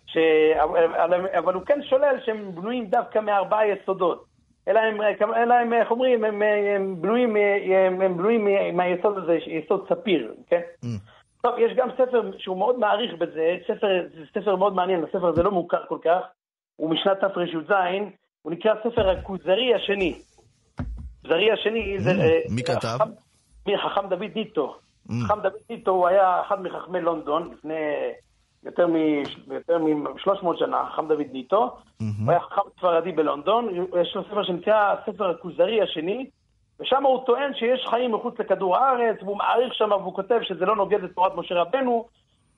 ש... 0.06 0.18
אבל, 0.64 1.28
אבל 1.38 1.54
הוא 1.54 1.64
כן 1.66 1.80
שולל 1.90 2.16
שהם 2.26 2.56
בנויים 2.56 2.86
דווקא 2.86 3.20
מארבעה 3.20 3.68
יסודות. 3.68 4.26
אלא 4.68 4.80
הם, 4.80 5.02
אלא 5.36 5.54
הם, 5.54 5.74
איך 5.74 5.92
אומרים, 5.92 6.24
הם, 6.24 6.42
הם 6.76 7.02
בנויים, 7.02 7.36
הם, 7.36 8.02
הם 8.02 8.18
בנויים 8.18 8.48
מהיסוד 8.78 9.18
הזה, 9.18 9.34
יסוד 9.34 9.88
ספיר, 9.90 10.34
כן? 10.48 10.62
Mm. 10.86 10.88
טוב, 11.42 11.56
יש 11.60 11.72
גם 11.76 11.90
ספר 11.94 12.32
שהוא 12.38 12.58
מאוד 12.58 12.80
מעריך 12.80 13.14
בזה, 13.14 13.58
ספר, 13.68 14.08
זה 14.16 14.42
ספר 14.42 14.56
מאוד 14.56 14.76
מעניין, 14.76 15.04
הספר 15.04 15.28
הזה 15.28 15.44
לא 15.44 15.52
מוכר 15.52 15.86
כל 15.88 15.98
כך, 16.04 16.20
הוא 16.76 16.90
משנת 16.90 17.18
תרי"ז, 17.34 17.72
הוא 18.42 18.52
נקרא 18.52 18.74
ספר 18.84 19.10
הכוזרי 19.10 19.76
השני. 19.76 20.16
הכוזרי 21.20 21.52
השני 21.52 22.00
זה... 22.00 22.12
Mm, 22.12 22.22
אה, 22.22 22.40
מי 22.50 22.62
זה 22.68 22.74
כתב? 22.74 22.98
מי? 23.68 23.78
חכם 23.78 24.10
דוד 24.10 24.32
ניטו. 24.36 24.78
Mm. 25.10 25.14
חכם 25.26 25.42
דוד 25.42 25.54
ניטו 25.70 25.92
הוא 25.92 26.08
היה 26.08 26.42
אחד 26.42 26.62
מחכמי 26.62 27.02
לונדון 27.02 27.50
לפני 27.54 27.74
יותר 28.64 28.88
מ-300 28.88 30.60
שנה, 30.60 30.90
חכם 30.92 31.08
דוד. 31.08 31.22
Mm-hmm. 31.22 31.56
הוא 32.26 32.32
היה 32.32 32.40
חכם 32.40 32.62
ספרדי 32.78 33.12
בלונדון, 33.12 33.70
יש 34.02 34.16
לו 34.16 34.24
ספר 34.24 34.44
שנקרא 34.44 34.96
ספר 35.06 35.30
הכוזרי 35.30 35.82
השני, 35.82 36.30
ושם 36.80 37.04
הוא 37.04 37.26
טוען 37.26 37.54
שיש 37.54 37.86
חיים 37.90 38.12
מחוץ 38.12 38.40
לכדור 38.40 38.78
הארץ, 38.78 39.18
והוא 39.22 39.38
מעריך 39.38 39.74
שם 39.74 39.92
והוא 39.92 40.14
כותב 40.14 40.40
שזה 40.42 40.66
לא 40.66 40.76
נוגד 40.76 41.04
את 41.04 41.12
תורת 41.16 41.36
משה 41.36 41.56
רבנו, 41.56 42.08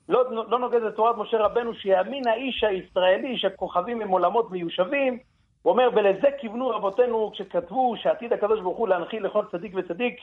לא, 0.08 0.46
לא 0.48 0.58
נוגד 0.58 0.82
את 0.82 0.94
תורת 0.94 1.16
משה 1.16 1.36
רבנו, 1.38 1.74
שיאמין 1.74 2.28
האיש 2.28 2.64
הישראלי 2.64 3.38
שהכוכבים 3.38 4.02
הם 4.02 4.08
עולמות 4.08 4.50
מיושבים. 4.50 5.18
הוא 5.62 5.72
אומר, 5.72 5.88
ולזה 5.94 6.28
כיוונו 6.40 6.68
רבותינו 6.68 7.30
כשכתבו 7.34 7.94
שעתיד 7.96 8.32
הקדוש 8.32 8.60
ברוך 8.60 8.78
הוא 8.78 8.88
להנחיל 8.88 9.24
לכל 9.24 9.44
צדיק 9.52 9.72
וצדיק 9.76 10.16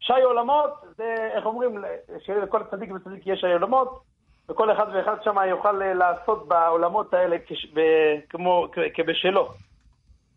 שי 0.00 0.22
עולמות, 0.22 0.70
זה, 0.96 1.14
איך 1.34 1.46
אומרים, 1.46 1.84
שלכל 2.18 2.62
צדיק 2.70 2.90
וצדיק 2.94 3.26
יש 3.26 3.40
שי 3.40 3.52
עולמות, 3.52 4.00
וכל 4.48 4.72
אחד 4.72 4.86
ואחד 4.92 5.22
שם 5.22 5.36
יוכל 5.48 5.82
אה, 5.82 5.94
לעשות 5.94 6.48
בעולמות 6.48 7.14
האלה 7.14 7.36
כש, 7.46 7.66
ב, 7.74 7.80
כמו, 8.28 8.66
כ, 8.72 8.78
כבשלו. 8.94 9.48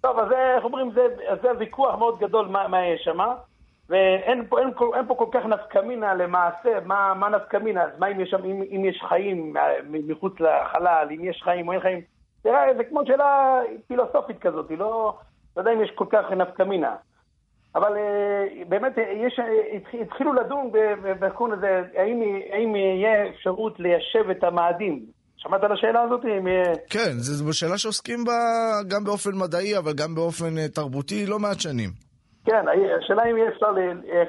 טוב, 0.01 0.19
אז 0.19 0.31
איך 0.31 0.63
אומרים, 0.63 0.91
זה, 0.91 1.07
זה 1.41 1.49
ויכוח 1.59 1.95
מאוד 1.95 2.19
גדול 2.19 2.47
מה, 2.47 2.67
מה 2.67 2.85
יש 2.85 3.03
שם, 3.03 3.19
ואין 3.89 4.45
פה, 4.49 4.59
אין, 4.59 4.71
אין 4.95 5.07
פה 5.07 5.15
כל 5.15 5.25
כך 5.31 5.45
נפקמינה 5.45 6.13
למעשה, 6.13 6.79
מה, 6.85 7.13
מה 7.13 7.29
נפקמינה, 7.29 7.83
אז 7.83 7.99
מה 7.99 8.07
אם 8.07 8.19
יש 8.19 8.33
אם, 8.33 8.63
אם 8.75 8.85
יש 8.85 9.03
חיים 9.07 9.57
אה, 9.57 9.73
מחוץ 9.83 10.33
לחלל, 10.39 11.07
אם 11.11 11.25
יש 11.25 11.41
חיים 11.43 11.67
או 11.67 11.73
אין 11.73 11.81
חיים, 11.81 12.01
תראה, 12.43 12.73
זה 12.77 12.83
כמו 12.83 13.05
שאלה 13.05 13.61
פילוסופית 13.87 14.39
כזאת, 14.39 14.69
היא 14.69 14.77
לא, 14.77 15.13
לא 15.55 15.61
יודע 15.61 15.73
אם 15.73 15.81
יש 15.81 15.91
כל 15.91 16.05
כך 16.09 16.31
נפקמינה. 16.31 16.95
אבל 17.75 17.97
אה, 17.97 18.63
באמת, 18.67 18.97
אה, 18.99 19.03
יש, 19.27 19.39
אה, 19.39 19.45
התח- 19.77 20.01
התחילו 20.01 20.33
לדון 20.33 20.71
ב- 20.71 20.77
ב- 20.77 21.25
בתחום 21.25 21.51
הזה, 21.53 21.81
האם, 21.97 22.21
האם 22.53 22.75
יהיה 22.75 23.29
אפשרות 23.29 23.79
ליישב 23.79 24.29
את 24.29 24.43
המאדים. 24.43 25.05
שמעת 25.37 25.63
על 25.63 25.71
השאלה 25.71 26.01
הזאת? 26.01 26.25
אם. 26.25 26.47
כן, 26.89 27.11
זו 27.13 27.53
שאלה 27.53 27.77
שעוסקים 27.77 28.23
בה 28.25 28.33
גם 28.87 29.03
באופן 29.03 29.29
מדעי, 29.35 29.77
אבל 29.77 29.93
גם 29.93 30.15
באופן 30.15 30.67
תרבותי 30.67 31.25
לא 31.25 31.39
מעט 31.39 31.59
שנים. 31.59 31.89
כן, 32.45 32.65
השאלה 33.03 33.23
אם 33.31 33.37
יהיה 33.37 33.49
אפשר, 33.49 33.71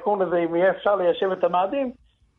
קוראים 0.02 0.22
לזה, 0.22 0.36
אם 0.36 0.56
יהיה 0.56 0.70
אפשר 0.70 0.94
ליישב 0.96 1.30
את 1.32 1.44
המאדים, 1.44 1.92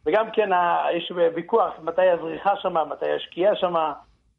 וגם 0.05 0.25
כן 0.33 0.49
יש 0.97 1.11
ויכוח 1.35 1.73
מתי 1.83 2.09
הזריחה 2.09 2.51
שם, 2.61 2.75
מתי 2.91 3.05
השקיעה 3.15 3.55
שם, 3.55 3.73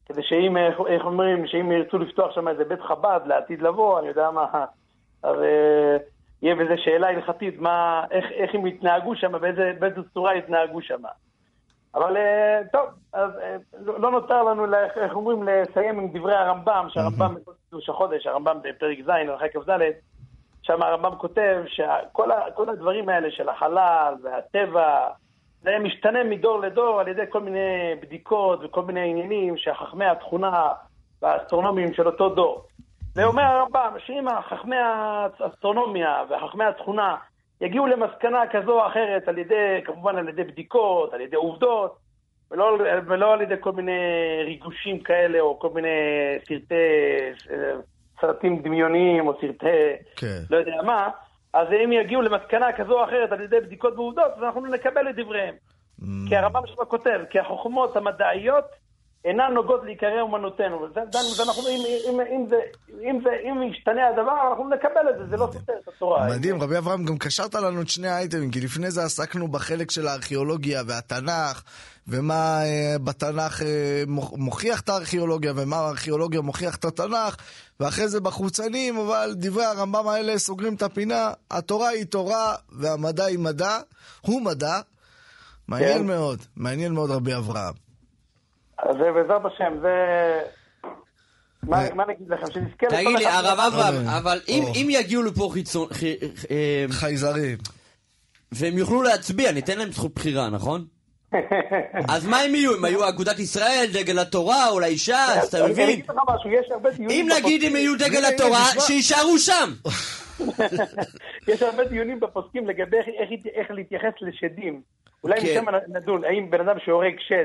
כדי 0.06 0.22
שאם, 0.22 0.56
איך 0.88 1.04
אומרים, 1.04 1.46
שאם 1.46 1.72
ירצו 1.72 1.98
לפתוח 1.98 2.34
שם 2.34 2.48
איזה 2.48 2.64
בית 2.64 2.80
חב"ד 2.80 3.20
לעתיד 3.26 3.62
לבוא, 3.62 3.98
אני 3.98 4.08
יודע 4.08 4.30
מה, 4.30 4.46
אז 5.22 5.36
יהיה 6.44 6.54
בזה 6.54 6.74
שאלה 6.76 7.08
הלכתית, 7.08 7.58
מה, 7.58 8.04
איך, 8.10 8.24
איך 8.32 8.54
הם 8.54 8.66
יתנהגו 8.66 9.16
שם, 9.16 9.32
באיזה, 9.40 9.72
באיזה 9.78 10.00
צורה 10.14 10.36
יתנהגו 10.36 10.82
שם. 10.82 11.02
אבל 11.94 12.16
אה, 12.16 12.60
טוב, 12.72 12.84
אז 13.12 13.30
אה, 13.42 13.56
לא 13.84 14.00
לא 14.00 14.10
נותר 14.10 14.42
לנו, 14.42 14.74
איך 14.96 15.14
אומרים, 15.14 15.42
לסיים 15.42 15.98
עם 15.98 16.08
דברי 16.08 16.34
הרמב"ם, 16.34 16.86
שהרמב"ם 16.88 17.34
בקדוש 17.34 17.88
החודש, 17.88 18.26
הרמב"ם 18.26 18.58
בפרק 18.62 18.98
ז', 19.06 19.08
הלכה 19.08 19.48
כ"ד, 19.48 19.78
שם 20.62 20.82
הרמב"ם 20.82 21.14
כותב 21.18 21.62
שכל 21.66 22.68
הדברים 22.68 23.08
האלה 23.08 23.30
של 23.30 23.48
החלל 23.48 24.14
והטבע, 24.22 25.08
זה 25.62 25.78
משתנה 25.78 26.24
מדור 26.24 26.60
לדור 26.60 27.00
על 27.00 27.08
ידי 27.08 27.24
כל 27.28 27.40
מיני 27.40 27.94
בדיקות 28.02 28.60
וכל 28.64 28.82
מיני 28.82 29.10
עניינים 29.10 29.56
שחכמי 29.56 30.04
התכונה 30.04 30.68
והאסטרונומיים 31.22 31.94
של 31.94 32.06
אותו 32.06 32.28
דור. 32.28 32.66
ואומר 33.16 33.42
הרמב"ם 33.42 33.96
שאם 34.06 34.26
חכמי 34.48 34.76
האסטרונומיה 34.76 36.22
וחכמי 36.30 36.64
התכונה 36.64 37.16
יגיעו 37.60 37.86
למסקנה 37.86 38.42
כזו 38.50 38.80
או 38.80 38.86
אחרת 38.86 39.28
על 39.28 39.38
ידי, 39.38 39.80
כמובן 39.84 40.16
על 40.16 40.28
ידי 40.28 40.44
בדיקות, 40.44 41.14
על 41.14 41.20
ידי 41.20 41.36
עובדות, 41.36 41.96
ולא, 42.50 42.78
ולא 43.06 43.32
על 43.32 43.40
ידי 43.40 43.54
כל 43.60 43.72
מיני 43.72 43.92
ריגושים 44.44 45.00
כאלה 45.00 45.40
או 45.40 45.58
כל 45.58 45.68
מיני 45.74 45.88
סרטי, 46.48 46.74
סרטים 48.20 48.62
דמיוניים 48.62 49.28
או 49.28 49.34
סרטי 49.40 49.92
כן. 50.16 50.40
לא 50.50 50.56
יודע 50.56 50.82
מה, 50.82 51.08
אז 51.52 51.68
אם 51.84 51.92
יגיעו 51.92 52.22
למסקנה 52.22 52.72
כזו 52.72 52.98
או 52.98 53.04
אחרת 53.04 53.32
על 53.32 53.40
ידי 53.40 53.60
בדיקות 53.60 53.94
ועובדות, 53.94 54.32
אז 54.36 54.42
אנחנו 54.42 54.66
נקבל 54.66 55.10
את 55.10 55.16
דבריהם. 55.16 55.54
כי 56.28 56.36
הרמב"ם 56.36 56.62
שלו 56.66 56.88
כותב, 56.88 57.20
כי 57.30 57.38
החוכמות 57.38 57.96
המדעיות 57.96 58.64
אינן 59.24 59.52
נוגעות 59.54 59.80
לעיקרי 59.84 60.20
אומנותנו. 60.20 60.86
אם, 63.44 63.62
ישתנה 63.72 64.08
הדבר, 64.08 64.48
אנחנו 64.50 64.68
נקבל 64.68 65.10
את 65.10 65.18
זה, 65.18 65.24
זה 65.30 65.36
לא 65.36 65.48
סותר 65.52 65.72
את 65.82 65.88
התורה. 65.88 66.26
מדהים, 66.28 66.62
רבי 66.62 66.78
אברהם, 66.78 67.04
גם 67.04 67.18
קשרת 67.18 67.54
לנו 67.54 67.80
את 67.82 67.88
שני 67.88 68.08
האייטמים, 68.08 68.50
כי 68.50 68.60
לפני 68.60 68.90
זה 68.90 69.02
עסקנו 69.04 69.48
בחלק 69.48 69.90
של 69.90 70.08
הארכיאולוגיה 70.08 70.82
והתנ"ך, 70.86 71.62
ומה 72.08 72.62
אה, 72.64 72.96
בתנ"ך 73.04 73.62
אה, 73.62 74.02
מוכ- 74.06 74.36
מוכיח 74.36 74.80
את 74.80 74.88
הארכיאולוגיה, 74.88 75.52
ומה 75.56 75.76
הארכיאולוגיה 75.76 76.40
מוכיח 76.40 76.76
את 76.76 76.84
התנ"ך, 76.84 77.36
ואחרי 77.80 78.08
זה 78.08 78.20
בחוצנים, 78.20 78.98
אבל 78.98 79.34
דברי 79.36 79.64
הרמב"ם 79.64 80.08
האלה 80.08 80.38
סוגרים 80.38 80.74
את 80.74 80.82
הפינה, 80.82 81.32
התורה 81.50 81.88
היא 81.88 82.04
תורה, 82.04 82.54
והמדע 82.72 83.24
היא 83.24 83.38
מדע, 83.38 83.78
הוא 84.20 84.42
מדע. 84.42 84.80
מעניין 85.68 85.98
כן. 85.98 86.06
מאוד, 86.06 86.38
מעניין 86.56 86.92
מאוד 86.92 87.10
רבי 87.10 87.34
אברהם. 87.34 87.83
אז 88.78 88.96
זה 88.96 89.12
בעזרת 89.12 89.42
השם, 89.44 89.72
זה... 89.82 89.94
מה, 91.62 92.04
נגיד 92.08 92.28
לכם? 92.28 92.46
שנזכה 92.46 92.86
לכל 92.86 92.96
תגיד 92.96 93.18
לי, 93.18 93.28
אחד- 93.28 93.44
הרב 93.44 93.58
אברהם, 93.60 94.08
אבל 94.08 94.40
אם 94.48 94.62
או. 94.86 94.90
יגיעו 94.90 95.22
לפה 95.22 95.48
חיצון... 95.52 95.88
חי- 95.92 96.16
אה, 96.50 96.84
חייזרים. 96.90 97.58
והם 98.52 98.78
יוכלו 98.78 99.02
להצביע, 99.02 99.52
ניתן 99.52 99.78
להם 99.78 99.92
זכות 99.92 100.14
בחירה, 100.14 100.50
נכון? 100.50 100.84
אז 102.14 102.26
מה 102.26 102.38
הם 102.40 102.54
יהיו? 102.54 102.74
הם 102.74 102.84
היו 102.84 103.08
אגודת 103.08 103.38
ישראל, 103.38 103.86
דגל 103.92 104.18
התורה, 104.18 104.68
אולי 104.68 104.98
ש"ס, 104.98 105.10
אתה 105.48 105.64
אני 105.64 105.72
מבין? 105.72 105.88
אגיד 105.88 106.04
לך 106.10 106.16
משהו, 106.28 106.50
יש 106.50 106.66
הרבה 106.70 106.90
דיונים... 106.90 107.26
אם 107.30 107.38
נגיד 107.38 107.64
הם 107.64 107.76
יהיו 107.76 107.98
דגל 107.98 108.24
התורה, 108.24 108.64
שיישארו 108.86 109.38
שם. 109.38 109.72
יש 111.48 111.62
הרבה 111.62 111.84
דיונים 111.84 112.20
בפוסקים 112.20 112.66
לגבי 112.68 112.96
איך 113.54 113.70
להתייחס 113.70 114.12
לשדים. 114.20 114.82
אולי 115.24 115.40
כן. 115.40 115.46
משם 115.50 115.64
נדון, 115.96 116.24
האם 116.24 116.50
בן 116.50 116.60
אדם 116.60 116.76
שהורג 116.84 117.14
שד... 117.28 117.44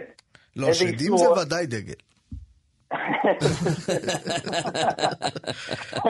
לא, 0.60 0.74
שדים 0.74 1.18
זה 1.18 1.30
ודאי 1.32 1.66
דגל. 1.66 1.94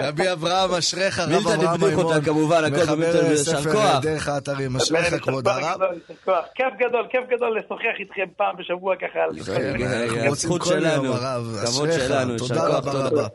רבי 0.06 0.32
אברהם, 0.32 0.72
אשריך, 0.74 1.20
רב 1.20 1.30
מילתא 1.30 1.50
אברהם 1.50 1.84
מימון. 1.84 2.22
כמובן, 2.22 2.64
הכל 2.64 2.84
מחבר 2.84 3.36
ספר. 3.36 4.00
דרך 4.02 4.28
האתרים, 4.28 4.76
אשריך 4.76 5.16
כבוד 5.22 5.47
יישר 5.47 5.47
הרב. 5.47 5.80
כיף 6.56 6.74
גדול, 6.78 7.08
כיף 7.10 7.24
גדול 7.30 7.58
לשוחח 7.60 8.00
איתכם 8.00 8.26
פעם 8.38 8.56
בשבוע 8.58 8.95
ככה. 8.95 9.20
אנחנו 9.26 10.30
רוצים 10.30 10.32
הזכות 10.32 10.62
כל 10.64 10.72
יום, 10.72 10.82
שלנו. 10.82 11.14
הרב. 11.14 11.66
כבוד 11.66 11.89
אשריך. 11.89 12.08
שלנו, 12.08 12.34
יישר 12.34 12.47
תודה 12.47 12.62
כוח, 12.68 12.76
רבה 12.76 12.91
תודה. 12.91 13.08
רבה. 13.08 13.28